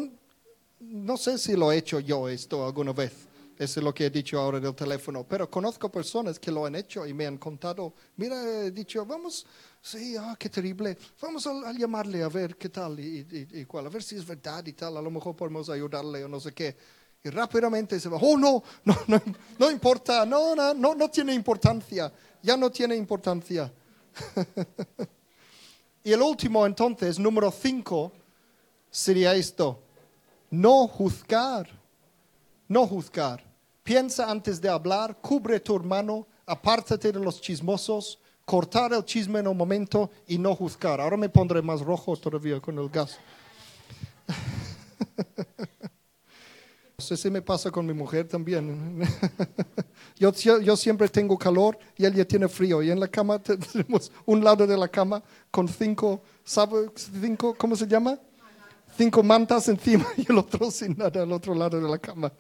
no 0.81 1.17
sé 1.17 1.39
si 1.39 1.57
lo 1.57 1.73
he 1.73 1.79
hecho 1.79 2.01
yo 2.01 2.29
esto 2.29 2.65
alguna 2.65 2.93
vez, 2.93 3.13
eso 3.59 3.81
es 3.81 3.85
lo 3.85 3.93
que 3.93 4.07
he 4.07 4.11
dicho 4.11 4.39
ahora 4.39 4.61
del 4.61 4.75
teléfono, 4.75 5.25
pero 5.29 5.51
conozco 5.51 5.91
personas 5.91 6.39
que 6.39 6.51
lo 6.51 6.65
han 6.65 6.75
hecho 6.75 7.07
y 7.07 7.13
me 7.13 7.27
han 7.27 7.37
contado, 7.37 7.93
mira, 8.17 8.65
he 8.65 8.71
dicho, 8.71 9.05
vamos, 9.05 9.47
sí, 9.83 10.17
ah, 10.17 10.37
qué 10.39 10.49
terrible, 10.49 10.97
vamos 11.21 11.47
a, 11.47 11.73
llamarle 11.73 12.23
a 12.23 12.29
ver 12.29 12.57
qué 12.57 12.69
tal 12.69 12.99
y, 12.99 13.65
cuál, 13.67 13.87
a 13.87 13.91
ver 13.91 14.03
si 14.03 14.17
es 14.17 14.27
verdad 14.27 14.65
y 14.67 14.73
tal, 14.73 14.97
a 14.97 15.03
lo 15.03 15.11
mejor 15.11 15.37
podemos 15.37 15.69
ayudarle 15.69 16.25
o 16.25 16.29
no 16.29 16.41
sé 16.41 16.53
qué. 16.53 16.77
Y 17.23 17.29
rápidamente 17.29 18.01
se 18.01 18.09
va, 18.09 18.19
oh 18.21 18.37
no, 18.37 18.63
no, 18.85 18.97
no, 19.07 19.23
no 19.59 19.71
importa, 19.71 20.25
no, 20.25 20.55
no, 20.55 20.73
no, 20.73 20.95
no 20.95 21.11
tiene 21.11 21.35
importancia, 21.35 22.11
ya 22.43 22.57
no 22.57 22.71
tiene 22.71 22.97
importancia. 22.97 23.73
Y 26.03 26.13
el 26.13 26.23
último 26.23 26.67
entonces, 26.67 27.19
número 27.19 27.51
cinco, 27.51 28.13
sería 28.91 29.35
esto. 29.35 29.83
No 30.51 30.89
juzgar. 30.89 31.69
No 32.69 32.87
juzgar. 32.87 33.45
Piensa 33.83 34.31
antes 34.31 34.61
de 34.61 34.69
hablar, 34.69 35.19
cubre 35.21 35.61
tu 35.61 35.77
hermano, 35.77 36.27
apártate 36.47 37.13
de 37.13 37.21
los 37.21 37.41
chismosos, 37.41 38.19
cortar 38.45 38.93
el 38.93 39.05
chisme 39.05 39.41
en 39.41 39.49
un 39.49 39.57
momento 39.57 40.11
y 40.27 40.39
no 40.39 40.55
juzgar. 40.55 41.01
Ahora 41.01 41.17
me 41.17 41.29
pondré 41.29 41.61
más 41.61 41.81
rojo 41.81 42.17
todavía 42.17 42.61
con 42.61 42.79
el 42.79 42.89
gas. 42.89 43.19
Si 47.01 47.31
me 47.31 47.43
pasa 47.43 47.71
con 47.71 47.87
mi 47.87 47.93
mujer 47.93 48.29
también. 48.29 49.03
Yo, 50.19 50.33
yo, 50.61 50.77
siempre 50.77 51.09
tengo 51.09 51.39
calor 51.39 51.79
y 51.97 52.05
ella 52.05 52.29
tiene 52.29 52.47
frío. 52.47 52.83
Y 52.83 52.91
en 52.91 53.01
la 53.01 53.09
cama 53.09 53.39
tenemos 53.73 54.13
un 54.27 54.45
lado 54.45 54.67
de 54.67 54.77
la 54.77 54.87
cama 54.87 55.23
con 55.51 55.67
cinco. 55.67 56.23
Cinco, 56.45 57.55
¿cómo 57.57 57.75
se 57.75 57.87
llama? 57.87 58.19
Cinco 58.99 59.23
mantas 59.23 59.67
encima 59.69 60.07
y 60.19 60.31
el 60.31 60.37
otro 60.37 60.71
sin 60.71 60.95
nada 60.97 61.23
al 61.23 61.33
otro 61.33 61.55
lado 61.55 61.81
de 61.81 61.89
la 61.89 61.99
cama. 61.99 62.31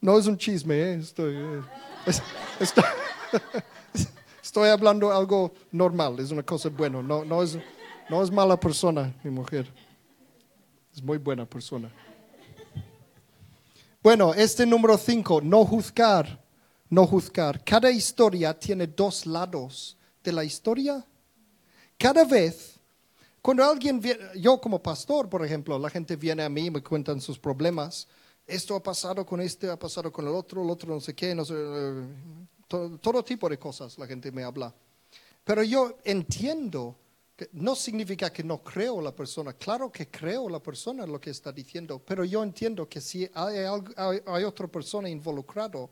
No 0.00 0.18
es 0.18 0.26
un 0.26 0.36
chisme, 0.36 0.74
¿eh? 0.74 0.94
estoy, 0.96 1.34
eh, 1.34 1.62
estoy, 4.42 4.68
hablando 4.68 5.12
algo 5.12 5.52
normal, 5.72 6.20
es 6.20 6.30
una 6.30 6.42
cosa 6.42 6.68
buena. 6.68 7.02
No, 7.02 7.24
no, 7.24 7.42
es, 7.42 7.58
no 8.08 8.22
es 8.22 8.30
mala 8.30 8.58
persona 8.58 9.14
mi 9.22 9.30
mujer, 9.30 9.72
es 10.94 11.02
muy 11.02 11.18
buena 11.18 11.44
persona. 11.46 11.90
Bueno, 14.02 14.34
este 14.34 14.66
número 14.66 14.98
cinco, 14.98 15.40
no 15.40 15.64
juzgar, 15.64 16.42
no 16.90 17.06
juzgar. 17.06 17.64
Cada 17.64 17.90
historia 17.90 18.58
tiene 18.58 18.86
dos 18.86 19.24
lados 19.24 19.96
de 20.22 20.32
la 20.32 20.44
historia. 20.44 21.04
Cada 21.96 22.24
vez, 22.24 22.78
cuando 23.40 23.64
alguien 23.64 24.00
viene, 24.00 24.20
yo 24.36 24.60
como 24.60 24.82
pastor, 24.82 25.28
por 25.28 25.44
ejemplo, 25.44 25.78
la 25.78 25.88
gente 25.88 26.16
viene 26.16 26.42
a 26.42 26.48
mí 26.48 26.66
y 26.66 26.70
me 26.70 26.82
cuentan 26.82 27.20
sus 27.20 27.38
problemas 27.38 28.06
esto 28.46 28.76
ha 28.76 28.82
pasado 28.82 29.24
con 29.24 29.40
este, 29.40 29.70
ha 29.70 29.78
pasado 29.78 30.12
con 30.12 30.26
el 30.26 30.34
otro, 30.34 30.62
el 30.62 30.70
otro 30.70 30.92
no 30.92 31.00
sé 31.00 31.14
qué, 31.14 31.34
no 31.34 31.44
sé, 31.44 31.54
eh, 31.56 32.06
todo, 32.68 33.24
tipo 33.24 33.48
de 33.48 33.58
cosas 33.58 33.98
la 33.98 34.06
gente 34.06 34.30
me 34.30 34.42
habla. 34.42 34.74
Pero 35.44 35.62
yo 35.62 35.98
entiendo 36.04 36.96
no 37.52 37.74
significa 37.74 38.32
que 38.32 38.44
no 38.44 38.62
creo 38.62 39.00
la 39.00 39.14
persona, 39.14 39.52
claro 39.54 39.90
que 39.90 40.08
creo 40.08 40.48
la 40.48 40.60
persona 40.60 41.06
lo 41.06 41.20
que 41.20 41.30
está 41.30 41.52
diciendo, 41.52 41.98
pero 41.98 42.24
yo 42.24 42.42
entiendo 42.42 42.88
que 42.88 43.00
si 43.00 43.28
hay, 43.34 44.44
otra 44.44 44.68
persona 44.68 45.08
involucrado, 45.08 45.90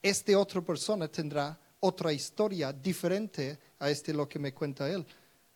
esta 0.00 0.38
otra 0.38 0.60
persona 0.60 1.08
tendrá 1.08 1.58
otra 1.80 2.12
historia 2.12 2.72
diferente 2.72 3.58
a 3.78 3.90
este 3.90 4.14
lo 4.14 4.28
que 4.28 4.38
me 4.38 4.54
cuenta 4.54 4.88
él. 4.88 5.04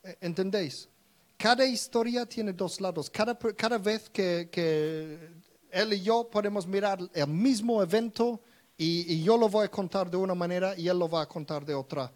Eh, 0.03 0.17
¿Entendéis? 0.21 0.89
Cada 1.37 1.65
historia 1.65 2.27
tiene 2.27 2.53
dos 2.53 2.81
lados. 2.81 3.09
Cada, 3.09 3.39
cada 3.39 3.79
vez 3.79 4.11
que, 4.11 4.49
que 4.51 5.31
él 5.71 5.93
y 5.93 6.03
yo 6.03 6.29
podemos 6.29 6.67
mirar 6.67 6.99
el 7.15 7.27
mismo 7.29 7.83
evento 7.83 8.41
y, 8.77 9.23
yo 9.23 9.37
lo 9.37 9.49
voy 9.49 9.67
a 9.67 9.71
contar 9.71 10.11
de 10.11 10.17
una 10.17 10.35
manera 10.35 10.75
y 10.75 10.89
él 10.89 10.99
lo 10.99 11.07
va 11.07 11.23
a 11.23 11.29
contar 11.29 11.67
de 11.67 11.75
otra. 11.75 12.11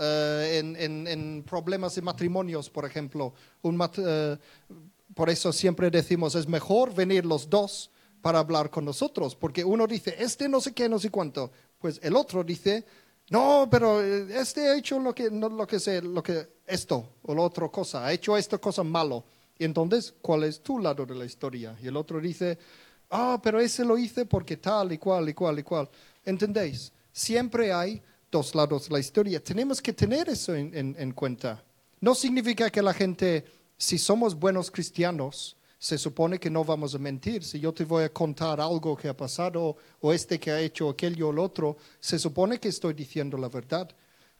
Eh, 0.00 0.58
en, 0.60 1.42
problemas 1.42 1.94
de 1.94 2.02
matrimonios, 2.02 2.70
por 2.70 2.84
ejemplo, 2.84 3.34
eh, 3.64 4.36
por 5.14 5.28
eso 5.28 5.52
siempre 5.52 5.90
decimos, 5.90 6.36
es 6.36 6.46
mejor 6.46 6.94
venir 6.94 7.26
los 7.26 7.50
dos 7.50 7.90
para 8.20 8.38
hablar 8.38 8.70
con 8.70 8.84
nosotros, 8.84 9.34
porque 9.34 9.64
uno 9.64 9.86
dice, 9.86 10.14
este 10.18 10.48
no 10.48 10.60
sé 10.60 10.72
qué, 10.72 10.88
no 10.88 11.00
sé 11.00 11.10
cuánto, 11.10 11.50
pues 11.78 11.98
el 12.02 12.14
otro 12.14 12.44
dice, 12.44 12.84
no, 13.30 13.68
pero 13.70 14.00
eh, 14.00 14.26
este 14.38 14.68
ha 14.68 14.76
hecho 14.76 15.00
lo 15.00 15.12
que, 15.14 15.30
no, 15.30 15.48
lo 15.48 15.66
que 15.66 15.80
sé, 15.80 16.00
lo 16.00 16.22
que 16.22 16.48
esto 16.66 17.16
o 17.22 17.34
la 17.34 17.42
otra 17.42 17.68
cosa, 17.68 18.06
ha 18.06 18.12
hecho 18.12 18.36
esta 18.36 18.58
cosa 18.58 18.84
malo. 18.84 19.24
Y 19.58 19.64
entonces, 19.64 20.14
¿cuál 20.22 20.44
es 20.44 20.60
tu 20.62 20.78
lado 20.78 21.04
de 21.04 21.16
la 21.16 21.24
historia? 21.24 21.76
Y 21.82 21.88
el 21.88 21.96
otro 21.96 22.20
dice, 22.20 22.56
ah, 23.10 23.40
pero 23.42 23.58
ese 23.58 23.84
lo 23.84 23.98
hice 23.98 24.24
porque 24.24 24.56
tal 24.56 24.92
y 24.92 24.98
cual 24.98 25.28
y 25.28 25.34
cual 25.34 25.58
y 25.58 25.62
cual. 25.64 25.88
¿Entendéis? 26.24 26.92
Siempre 27.10 27.72
hay 27.72 28.00
dos 28.30 28.54
lados 28.54 28.88
de 28.88 28.94
la 28.94 29.00
historia. 29.00 29.42
Tenemos 29.42 29.80
que 29.80 29.92
tener 29.92 30.28
eso 30.28 30.54
en, 30.54 31.12
cuenta. 31.12 31.62
No 32.00 32.14
significa 32.14 32.70
que 32.70 32.82
la 32.82 32.94
gente, 32.94 33.44
si 33.76 33.98
somos 33.98 34.34
buenos 34.34 34.70
cristianos, 34.70 35.56
se 35.78 35.96
supone 35.96 36.38
que 36.38 36.50
no 36.50 36.64
vamos 36.64 36.94
a 36.94 36.98
mentir. 36.98 37.44
Si 37.44 37.60
yo 37.60 37.72
te 37.72 37.84
voy 37.84 38.04
a 38.04 38.12
contar 38.12 38.60
algo 38.60 38.96
que 38.96 39.08
ha 39.08 39.16
pasado 39.16 39.76
o 40.00 40.12
este 40.12 40.38
que 40.38 40.50
ha 40.50 40.60
hecho 40.60 40.90
aquello 40.90 41.28
o 41.28 41.30
el 41.32 41.38
otro, 41.38 41.76
se 42.00 42.18
supone 42.18 42.58
que 42.58 42.68
estoy 42.68 42.94
diciendo 42.94 43.36
la 43.36 43.48
verdad. 43.48 43.88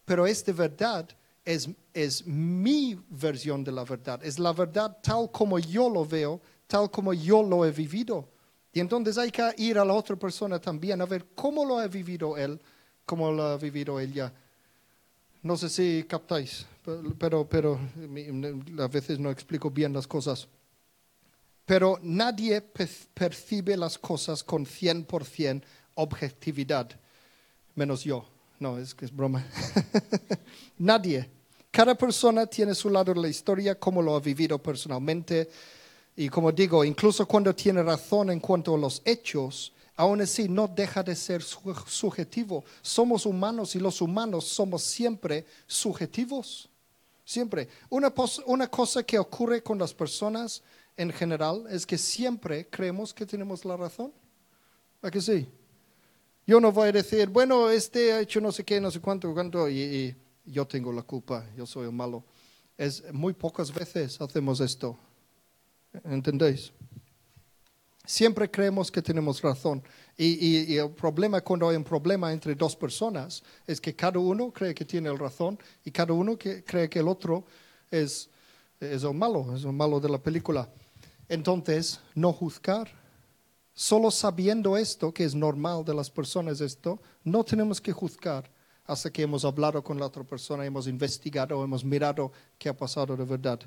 Pero 0.05 0.27
esta 0.27 0.53
verdad 0.53 1.09
es, 1.45 1.69
es 1.95 2.27
mi 2.27 2.99
versión 3.09 3.63
de 3.63 3.73
la 3.73 3.85
verdad. 3.85 4.21
Es 4.25 4.39
la 4.39 4.53
verdad 4.53 4.99
tal 5.03 5.31
como 5.31 5.59
yo 5.59 5.89
lo 5.89 6.05
veo, 6.05 6.41
tal 6.67 6.91
como 6.91 7.15
yo 7.15 7.43
lo 7.43 7.65
he 7.65 7.71
vivido. 7.71 8.29
Y 8.73 8.81
entonces 8.81 9.17
hay 9.19 9.31
que 9.31 9.55
ir 9.57 9.79
a 9.79 9.85
la 9.85 9.95
otra 9.95 10.17
persona 10.17 10.61
también 10.61 11.01
a 11.01 11.07
ver 11.07 11.27
cómo 11.35 11.65
lo 11.65 11.79
ha 11.79 11.87
vivido 11.89 12.37
él, 12.37 12.61
cómo 13.09 13.33
lo 13.33 13.43
ha 13.43 13.57
vivido 13.57 13.99
ella. 13.99 14.31
No 15.43 15.57
sé 15.57 15.71
si 15.71 16.05
captáis, 16.07 16.67
pero, 17.19 17.49
pero 17.49 17.81
a 18.79 18.87
veces 18.89 19.19
no 19.19 19.31
explico 19.31 19.71
bien 19.71 19.95
las 19.95 20.07
cosas. 20.07 20.47
Pero 21.65 21.99
nadie 22.03 22.61
percibe 22.61 23.79
las 23.79 23.97
cosas 23.97 24.45
con 24.45 24.67
100% 24.67 25.63
objetividad, 25.95 26.91
menos 27.75 28.05
yo. 28.05 28.27
No, 28.61 28.77
es 28.77 28.95
que 28.95 29.07
es 29.07 29.17
broma. 29.17 29.43
nadie. 30.79 31.31
Cada 31.71 31.95
persona 31.95 32.47
tiene 32.47 32.75
su 32.75 32.91
lado 32.91 33.15
de 33.15 33.21
la 33.23 33.29
historia, 33.29 33.79
cómo 33.79 34.03
lo 34.03 34.17
ha 34.17 34.21
vivido 34.21 34.59
personalmente, 34.59 35.49
y 36.15 36.29
como 36.29 36.53
digo, 36.53 36.85
incluso 36.85 37.27
cuando 37.27 37.55
tiene 37.55 37.83
razón 37.83 38.31
en 38.31 38.41
cuanto 38.41 38.75
a 38.75 38.79
los 38.79 39.01
hechos, 39.05 39.73
aún 39.99 40.21
así 40.21 40.49
no 40.49 40.69
deja 40.69 41.03
de 41.03 41.17
ser 41.17 41.43
subjetivo. 41.43 42.65
Somos 42.81 43.27
humanos 43.27 43.75
y 43.75 43.81
los 43.81 44.01
humanos 44.01 44.45
somos 44.45 44.85
siempre 44.85 45.45
subjetivos. 45.67 46.71
Siempre. 47.25 47.69
Una, 47.91 48.69
cosa 48.69 49.03
que 49.03 49.19
ocurre 49.19 49.61
con 49.61 49.77
las 49.77 49.93
personas 49.93 50.63
en 50.97 51.13
general 51.13 51.65
es 51.69 51.85
que 51.85 51.99
siempre 51.99 52.69
creemos 52.71 53.13
que 53.13 53.27
tenemos 53.27 53.65
la 53.65 53.77
razón. 53.77 54.13
¿A 55.03 55.11
que 55.11 55.21
sí? 55.21 55.49
Yo 56.47 56.61
no 56.61 56.71
voy 56.71 56.91
a 56.91 56.93
decir, 56.93 57.29
bueno, 57.29 57.69
este 57.69 58.13
ha 58.13 58.21
hecho 58.21 58.41
no 58.41 58.53
sé 58.53 58.65
qué, 58.65 58.81
no 58.81 58.93
sé 58.93 59.01
cuánto, 59.01 59.35
cuánto, 59.35 59.69
y, 59.69 59.81
y 59.83 60.17
yo 60.53 60.65
tengo 60.65 60.93
la 60.93 61.03
culpa, 61.03 61.45
yo 61.57 61.67
soy 61.67 61.87
el 61.87 61.93
malo. 61.93 62.23
Es 62.77 63.03
muy 63.13 63.33
pocas 63.33 63.75
veces 63.75 64.21
hacemos 64.21 64.61
esto. 64.61 64.97
¿Entendéis? 66.05 66.73
Siempre 68.09 68.51
creemos 68.51 68.91
que 68.91 69.03
tenemos 69.03 69.43
razón. 69.43 69.83
Y, 70.17 70.79
el 70.79 70.91
problema 70.93 71.43
cuando 71.43 71.69
hay 71.69 71.77
un 71.77 71.85
problema 71.85 72.33
entre 72.33 72.55
dos 72.55 72.75
personas 72.75 73.43
es 73.67 73.83
que 73.83 73.95
cada 73.95 74.19
uno 74.19 74.51
cree 74.51 74.75
que 74.75 74.87
tiene 74.87 75.11
la 75.11 75.17
razón 75.17 75.59
y 75.85 75.91
cada 75.91 76.15
uno 76.15 76.39
cree 76.39 76.89
que 76.89 77.01
el 77.01 77.07
otro 77.07 77.45
es, 77.91 78.31
es 78.81 79.03
el 79.03 79.13
malo, 79.13 79.55
es 79.55 79.63
el 79.63 79.75
malo 79.75 80.01
de 80.01 80.09
la 80.09 80.17
película. 80.17 80.67
Entonces, 81.29 82.01
no 82.15 82.33
juzgar. 82.33 82.89
Solo 83.75 84.11
sabiendo 84.11 84.79
esto, 84.79 85.13
que 85.13 85.25
es 85.25 85.35
normal 85.35 85.85
de 85.85 85.93
las 85.93 86.09
personas 86.09 86.63
esto, 86.63 87.03
no 87.25 87.45
tenemos 87.45 87.79
que 87.79 87.93
juzgar 87.93 88.51
hasta 88.87 89.11
que 89.11 89.21
hemos 89.21 89.45
hablado 89.45 89.85
con 89.85 90.01
la 90.01 90.07
otra 90.07 90.25
persona, 90.25 90.65
hemos 90.65 90.87
investigado, 90.87 91.63
hemos 91.63 91.85
mirado 91.85 92.33
qué 92.59 92.71
ha 92.71 92.75
pasado 92.75 93.15
de 93.19 93.25
verdad. 93.27 93.61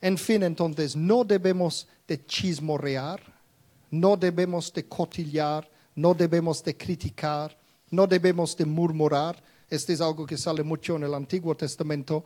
En 0.00 0.18
fin, 0.18 0.42
entonces, 0.42 0.94
no 0.94 1.24
debemos 1.24 1.88
de 2.06 2.24
chismorrear, 2.24 3.20
no 3.90 4.16
debemos 4.16 4.72
de 4.72 4.86
cotillar, 4.86 5.68
no 5.94 6.14
debemos 6.14 6.62
de 6.62 6.76
criticar, 6.76 7.56
no 7.90 8.06
debemos 8.06 8.56
de 8.56 8.66
murmurar. 8.66 9.42
Este 9.68 9.94
es 9.94 10.00
algo 10.00 10.26
que 10.26 10.36
sale 10.36 10.62
mucho 10.62 10.96
en 10.96 11.04
el 11.04 11.14
Antiguo 11.14 11.56
Testamento 11.56 12.24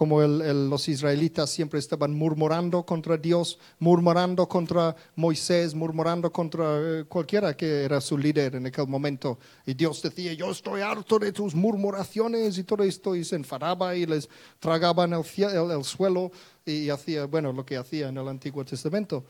como 0.00 0.22
los 0.22 0.88
israelitas 0.88 1.50
siempre 1.50 1.78
estaban 1.78 2.14
murmurando 2.14 2.84
contra 2.84 3.18
Dios, 3.18 3.58
murmurando 3.78 4.48
contra 4.48 4.96
Moisés, 5.16 5.74
murmurando 5.74 6.32
contra 6.32 6.64
eh, 6.80 7.04
cualquiera 7.06 7.54
que 7.54 7.84
era 7.84 8.00
su 8.00 8.16
líder 8.16 8.54
en 8.54 8.66
aquel 8.66 8.86
momento. 8.86 9.38
Y 9.66 9.74
Dios 9.74 10.00
decía, 10.00 10.32
yo 10.32 10.52
estoy 10.52 10.80
harto 10.80 11.18
de 11.18 11.32
tus 11.32 11.54
murmuraciones 11.54 12.56
y 12.56 12.64
todo 12.64 12.82
esto, 12.82 13.14
y 13.14 13.24
se 13.24 13.36
enfadaba 13.36 13.94
y 13.94 14.06
les 14.06 14.28
tragaban 14.58 15.12
el, 15.12 15.22
el 15.70 15.84
suelo 15.84 16.32
y 16.70 16.90
hacía, 16.90 17.26
bueno, 17.26 17.52
lo 17.52 17.64
que 17.64 17.76
hacía 17.76 18.08
en 18.08 18.16
el 18.16 18.28
Antiguo 18.28 18.64
Testamento. 18.64 19.24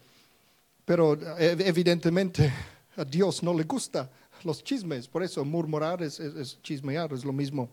Pero 0.84 1.14
eh, 1.38 1.56
evidentemente 1.60 2.52
a 2.96 3.04
Dios 3.04 3.42
no 3.42 3.54
le 3.54 3.64
gusta 3.64 4.10
los 4.44 4.64
chismes, 4.64 5.06
por 5.06 5.22
eso 5.22 5.44
murmurar 5.44 6.02
es 6.02 6.58
chismear, 6.62 7.12
es 7.12 7.24
lo 7.24 7.32
mismo. 7.32 7.68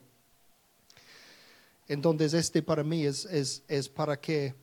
Entonces, 1.88 2.34
este 2.34 2.62
para 2.62 2.84
mí 2.84 3.06
es, 3.06 3.26
es, 3.26 3.90
para 3.90 4.20
que 4.20 4.54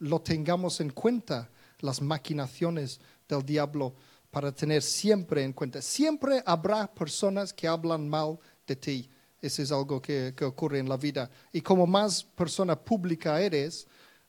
lo 0.00 0.20
tengamos 0.20 0.80
en 0.80 0.90
cuenta, 0.90 1.48
las 1.80 2.02
maquinaciones 2.02 3.00
del 3.28 3.44
diablo, 3.44 3.94
para 4.30 4.52
tener 4.52 4.82
siempre 4.82 5.44
en 5.44 5.52
cuenta. 5.52 5.80
Siempre 5.80 6.42
habrá 6.44 6.92
personas 6.92 7.52
que 7.52 7.68
hablan 7.68 8.08
mal 8.08 8.38
de 8.66 8.76
ti. 8.76 9.08
Eso 9.40 9.62
es 9.62 9.70
algo 9.70 10.02
que, 10.02 10.34
que 10.36 10.44
ocurre 10.44 10.80
en 10.80 10.88
la 10.88 10.96
vida. 10.96 11.30
Y 11.52 11.60
como 11.60 11.86
más 11.86 12.24
persona 12.24 12.76
pública 12.76 13.40
eres, 13.40 13.86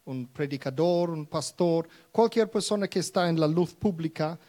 un 0.07 0.27
predicador, 0.27 1.11
un 1.11 1.25
pastor, 1.25 1.87
cualquier 2.11 2.49
persona 2.49 2.87
que 2.87 2.99
está 2.99 3.29
en 3.29 3.39
la 3.39 3.47
luz 3.47 3.73
pública, 3.73 4.39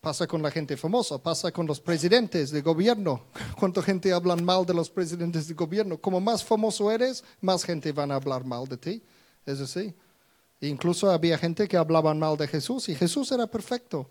Pasa 0.00 0.26
con 0.26 0.42
la 0.42 0.50
gente 0.50 0.76
famosa, 0.76 1.22
pasa 1.22 1.52
con 1.52 1.66
los 1.66 1.78
presidentes 1.78 2.50
de 2.50 2.60
gobierno. 2.60 3.26
¿Cuánta 3.58 3.82
gente 3.82 4.12
hablan 4.12 4.44
mal 4.44 4.66
de 4.66 4.74
los 4.74 4.90
presidentes 4.90 5.46
de 5.46 5.54
gobierno? 5.54 5.96
Como 5.96 6.20
más 6.20 6.42
famoso 6.42 6.90
eres, 6.90 7.22
más 7.40 7.62
gente 7.62 7.92
van 7.92 8.10
a 8.10 8.16
hablar 8.16 8.44
mal 8.44 8.66
de 8.66 8.78
ti. 8.78 9.02
Es 9.46 9.60
así. 9.60 9.94
Incluso 10.60 11.10
había 11.10 11.38
gente 11.38 11.68
que 11.68 11.76
hablaba 11.76 12.14
mal 12.14 12.36
de 12.36 12.48
Jesús 12.48 12.88
y 12.88 12.96
Jesús 12.96 13.30
era 13.30 13.46
perfecto. 13.46 14.08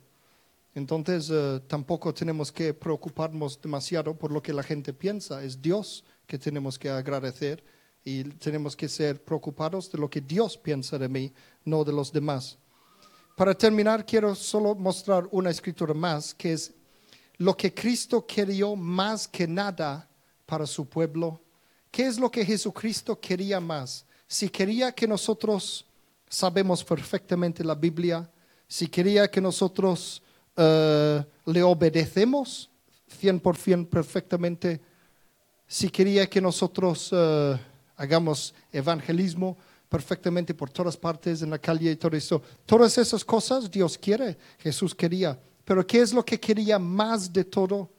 Entonces 0.75 1.29
eh, 1.29 1.59
tampoco 1.67 2.13
tenemos 2.13 2.51
que 2.51 2.73
preocuparnos 2.73 3.59
demasiado 3.59 4.15
por 4.15 4.31
lo 4.31 4.41
que 4.41 4.53
la 4.53 4.63
gente 4.63 4.93
piensa. 4.93 5.43
Es 5.43 5.61
Dios 5.61 6.05
que 6.25 6.37
tenemos 6.37 6.79
que 6.79 6.89
agradecer 6.89 7.63
y 8.03 8.23
tenemos 8.23 8.75
que 8.75 8.89
ser 8.89 9.23
preocupados 9.23 9.91
de 9.91 9.97
lo 9.97 10.09
que 10.09 10.21
Dios 10.21 10.57
piensa 10.57 10.97
de 10.97 11.07
mí, 11.07 11.31
no 11.65 11.83
de 11.83 11.93
los 11.93 12.11
demás. 12.11 12.57
Para 13.35 13.53
terminar, 13.53 14.05
quiero 14.05 14.35
solo 14.35 14.75
mostrar 14.75 15.27
una 15.31 15.49
escritura 15.49 15.93
más, 15.93 16.33
que 16.33 16.53
es 16.53 16.73
lo 17.37 17.55
que 17.55 17.73
Cristo 17.73 18.25
quería 18.25 18.67
más 18.75 19.27
que 19.27 19.47
nada 19.47 20.07
para 20.45 20.65
su 20.67 20.87
pueblo. 20.87 21.41
¿Qué 21.89 22.07
es 22.07 22.19
lo 22.19 22.29
que 22.29 22.45
Jesucristo 22.45 23.19
quería 23.19 23.59
más? 23.59 24.05
Si 24.27 24.49
quería 24.49 24.91
que 24.91 25.07
nosotros 25.07 25.85
sabemos 26.29 26.83
perfectamente 26.83 27.63
la 27.63 27.75
Biblia, 27.75 28.29
si 28.67 28.87
quería 28.87 29.29
que 29.29 29.41
nosotros 29.41 30.21
uh, 30.57 31.51
le 31.51 31.63
obedecemos 31.63 32.69
100% 33.21 33.89
perfectamente, 33.89 34.79
si 35.67 35.89
quería 35.89 36.29
que 36.29 36.39
nosotros 36.39 37.11
uh, 37.11 37.57
hagamos 37.97 38.53
evangelismo 38.71 39.57
perfectamente 39.89 40.53
por 40.53 40.69
todas 40.69 40.95
partes 40.95 41.41
en 41.41 41.49
la 41.49 41.59
calle 41.59 41.91
y 41.91 41.95
todo 41.97 42.15
eso, 42.15 42.41
todas 42.65 42.97
esas 42.97 43.25
cosas 43.25 43.69
Dios 43.69 43.97
quiere, 43.97 44.37
Jesús 44.59 44.95
quería. 44.95 45.37
Pero 45.65 45.85
¿qué 45.85 45.99
es 45.99 46.13
lo 46.13 46.23
que 46.23 46.39
quería 46.39 46.79
más 46.79 47.31
de 47.31 47.43
todo? 47.43 47.89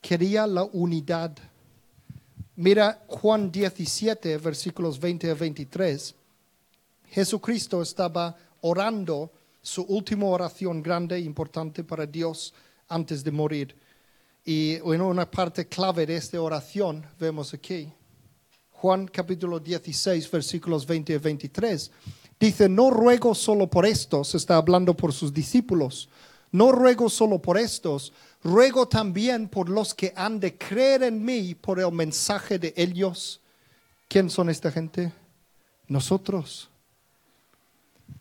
Quería 0.00 0.46
la 0.46 0.64
unidad. 0.64 1.36
Mira 2.56 3.02
Juan 3.06 3.52
17, 3.52 4.38
versículos 4.38 4.98
20 4.98 5.30
a 5.30 5.34
23. 5.34 6.14
Jesucristo 7.10 7.82
estaba 7.82 8.36
orando 8.62 9.30
su 9.62 9.82
última 9.82 10.26
oración 10.26 10.82
grande 10.82 11.16
e 11.16 11.20
importante 11.20 11.84
para 11.84 12.06
Dios 12.06 12.54
antes 12.88 13.22
de 13.22 13.30
morir. 13.30 13.76
Y 14.44 14.74
en 14.74 15.00
una 15.00 15.30
parte 15.30 15.66
clave 15.66 16.06
de 16.06 16.16
esta 16.16 16.40
oración 16.40 17.04
vemos 17.18 17.52
aquí, 17.52 17.92
Juan 18.80 19.08
capítulo 19.08 19.60
16, 19.60 20.30
versículos 20.30 20.86
20 20.86 21.12
y 21.12 21.18
23, 21.18 21.90
dice, 22.40 22.66
no 22.66 22.88
ruego 22.88 23.34
solo 23.34 23.66
por 23.66 23.84
estos, 23.84 24.34
está 24.34 24.56
hablando 24.56 24.96
por 24.96 25.12
sus 25.12 25.34
discípulos, 25.34 26.08
no 26.50 26.72
ruego 26.72 27.10
solo 27.10 27.42
por 27.42 27.58
estos, 27.58 28.10
ruego 28.42 28.88
también 28.88 29.48
por 29.50 29.68
los 29.68 29.92
que 29.92 30.14
han 30.16 30.40
de 30.40 30.56
creer 30.56 31.02
en 31.02 31.22
mí 31.22 31.54
por 31.54 31.78
el 31.78 31.92
mensaje 31.92 32.58
de 32.58 32.72
ellos. 32.74 33.42
¿Quién 34.08 34.30
son 34.30 34.48
esta 34.48 34.72
gente? 34.72 35.12
Nosotros. 35.86 36.70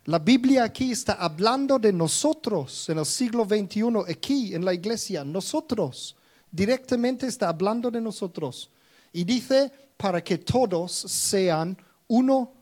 La 0.04 0.20
Biblia 0.20 0.66
aquí 0.66 0.92
está 0.92 1.14
hablando 1.14 1.80
de 1.80 1.94
nosotros 1.94 2.90
en 2.90 3.00
el 3.00 3.06
siglo 3.06 3.46
XXI, 3.46 4.12
aquí 4.12 4.54
en 4.54 4.66
la 4.66 4.74
iglesia, 4.74 5.24
nosotros. 5.24 6.18
Directamente 6.52 7.28
está 7.28 7.48
hablando 7.48 7.90
de 7.90 8.02
nosotros. 8.02 8.70
Y 9.14 9.24
dice, 9.24 9.72
para 10.00 10.24
que 10.24 10.38
todos 10.38 10.92
sean 10.92 11.78
uno. 12.08 12.54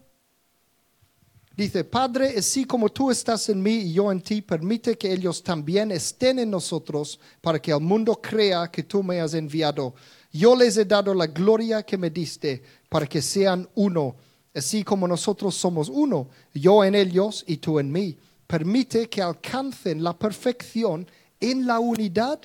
Dice, 1.56 1.84
Padre, 1.84 2.34
así 2.38 2.66
como 2.66 2.90
tú 2.90 3.12
estás 3.12 3.48
en 3.50 3.62
mí 3.62 3.76
y 3.76 3.94
yo 3.94 4.12
en 4.12 4.22
ti, 4.22 4.42
permite 4.42 4.98
que 4.98 5.14
ellos 5.14 5.44
también 5.44 5.92
estén 5.92 6.40
en 6.40 6.50
nosotros 6.50 7.20
para 7.40 7.60
que 7.60 7.72
el 7.72 7.80
mundo 7.80 8.20
crea 8.22 8.70
que 8.72 8.84
tú 8.84 9.04
me 9.04 9.22
has 9.22 9.34
enviado. 9.34 9.94
Yo 10.32 10.56
les 10.56 10.78
he 10.78 10.86
dado 10.86 11.14
la 11.14 11.28
gloria 11.28 11.84
que 11.84 11.98
me 11.98 12.10
diste 12.10 12.64
para 12.90 13.08
que 13.08 13.22
sean 13.22 13.68
uno 13.76 14.16
así 14.58 14.84
como 14.84 15.08
nosotros 15.08 15.54
somos 15.54 15.88
uno, 15.88 16.30
yo 16.52 16.84
en 16.84 16.96
ellos 16.96 17.44
y 17.48 17.58
tú 17.58 17.80
en 17.80 17.92
mí. 17.92 18.18
Permite 18.48 19.08
que 19.08 19.22
alcancen 19.22 20.04
la 20.04 20.18
perfección 20.18 21.08
en 21.40 21.68
la 21.68 21.80
unidad 21.80 22.40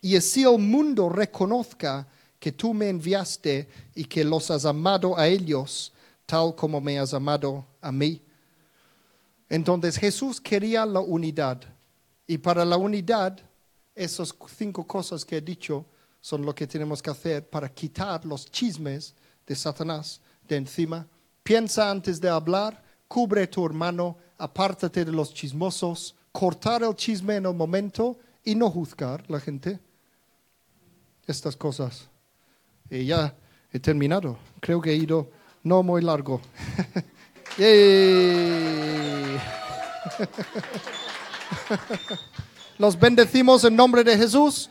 y 0.00 0.14
así 0.14 0.44
el 0.44 0.58
mundo 0.58 1.08
reconozca 1.08 2.06
que 2.42 2.50
tú 2.50 2.74
me 2.74 2.88
enviaste 2.88 3.68
y 3.94 4.04
que 4.04 4.24
los 4.24 4.50
has 4.50 4.64
amado 4.64 5.16
a 5.16 5.28
ellos 5.28 5.92
tal 6.26 6.56
como 6.56 6.80
me 6.80 6.98
has 6.98 7.14
amado 7.14 7.64
a 7.80 7.92
mí. 7.92 8.20
Entonces 9.48 9.96
Jesús 9.96 10.40
quería 10.40 10.84
la 10.84 10.98
unidad 10.98 11.60
y 12.26 12.38
para 12.38 12.64
la 12.64 12.76
unidad 12.76 13.38
esas 13.94 14.34
cinco 14.58 14.84
cosas 14.84 15.24
que 15.24 15.36
he 15.36 15.40
dicho 15.40 15.86
son 16.20 16.44
lo 16.44 16.52
que 16.52 16.66
tenemos 16.66 17.00
que 17.00 17.10
hacer 17.10 17.48
para 17.48 17.72
quitar 17.72 18.24
los 18.24 18.50
chismes 18.50 19.14
de 19.46 19.54
Satanás 19.54 20.20
de 20.48 20.56
encima 20.56 21.06
Piensa 21.44 21.90
antes 21.90 22.20
de 22.20 22.28
hablar, 22.28 22.82
cubre 23.06 23.46
tu 23.46 23.64
hermano, 23.64 24.16
apártate 24.38 25.04
de 25.04 25.12
los 25.12 25.32
chismosos, 25.32 26.16
cortar 26.32 26.82
el 26.82 26.96
chisme 26.96 27.36
en 27.36 27.46
el 27.46 27.54
momento 27.54 28.18
y 28.42 28.56
no 28.56 28.68
juzgar 28.68 29.28
la 29.30 29.38
gente. 29.38 29.78
Estas 31.24 31.56
cosas. 31.56 32.11
Y 32.90 33.06
ya 33.06 33.34
he 33.72 33.80
terminado. 33.80 34.38
Creo 34.60 34.80
que 34.80 34.90
he 34.90 34.96
ido 34.96 35.30
no 35.62 35.82
muy 35.82 36.02
largo. 36.02 36.40
Los 42.78 42.98
bendecimos 42.98 43.64
en 43.64 43.76
nombre 43.76 44.02
de 44.04 44.16
Jesús. 44.16 44.70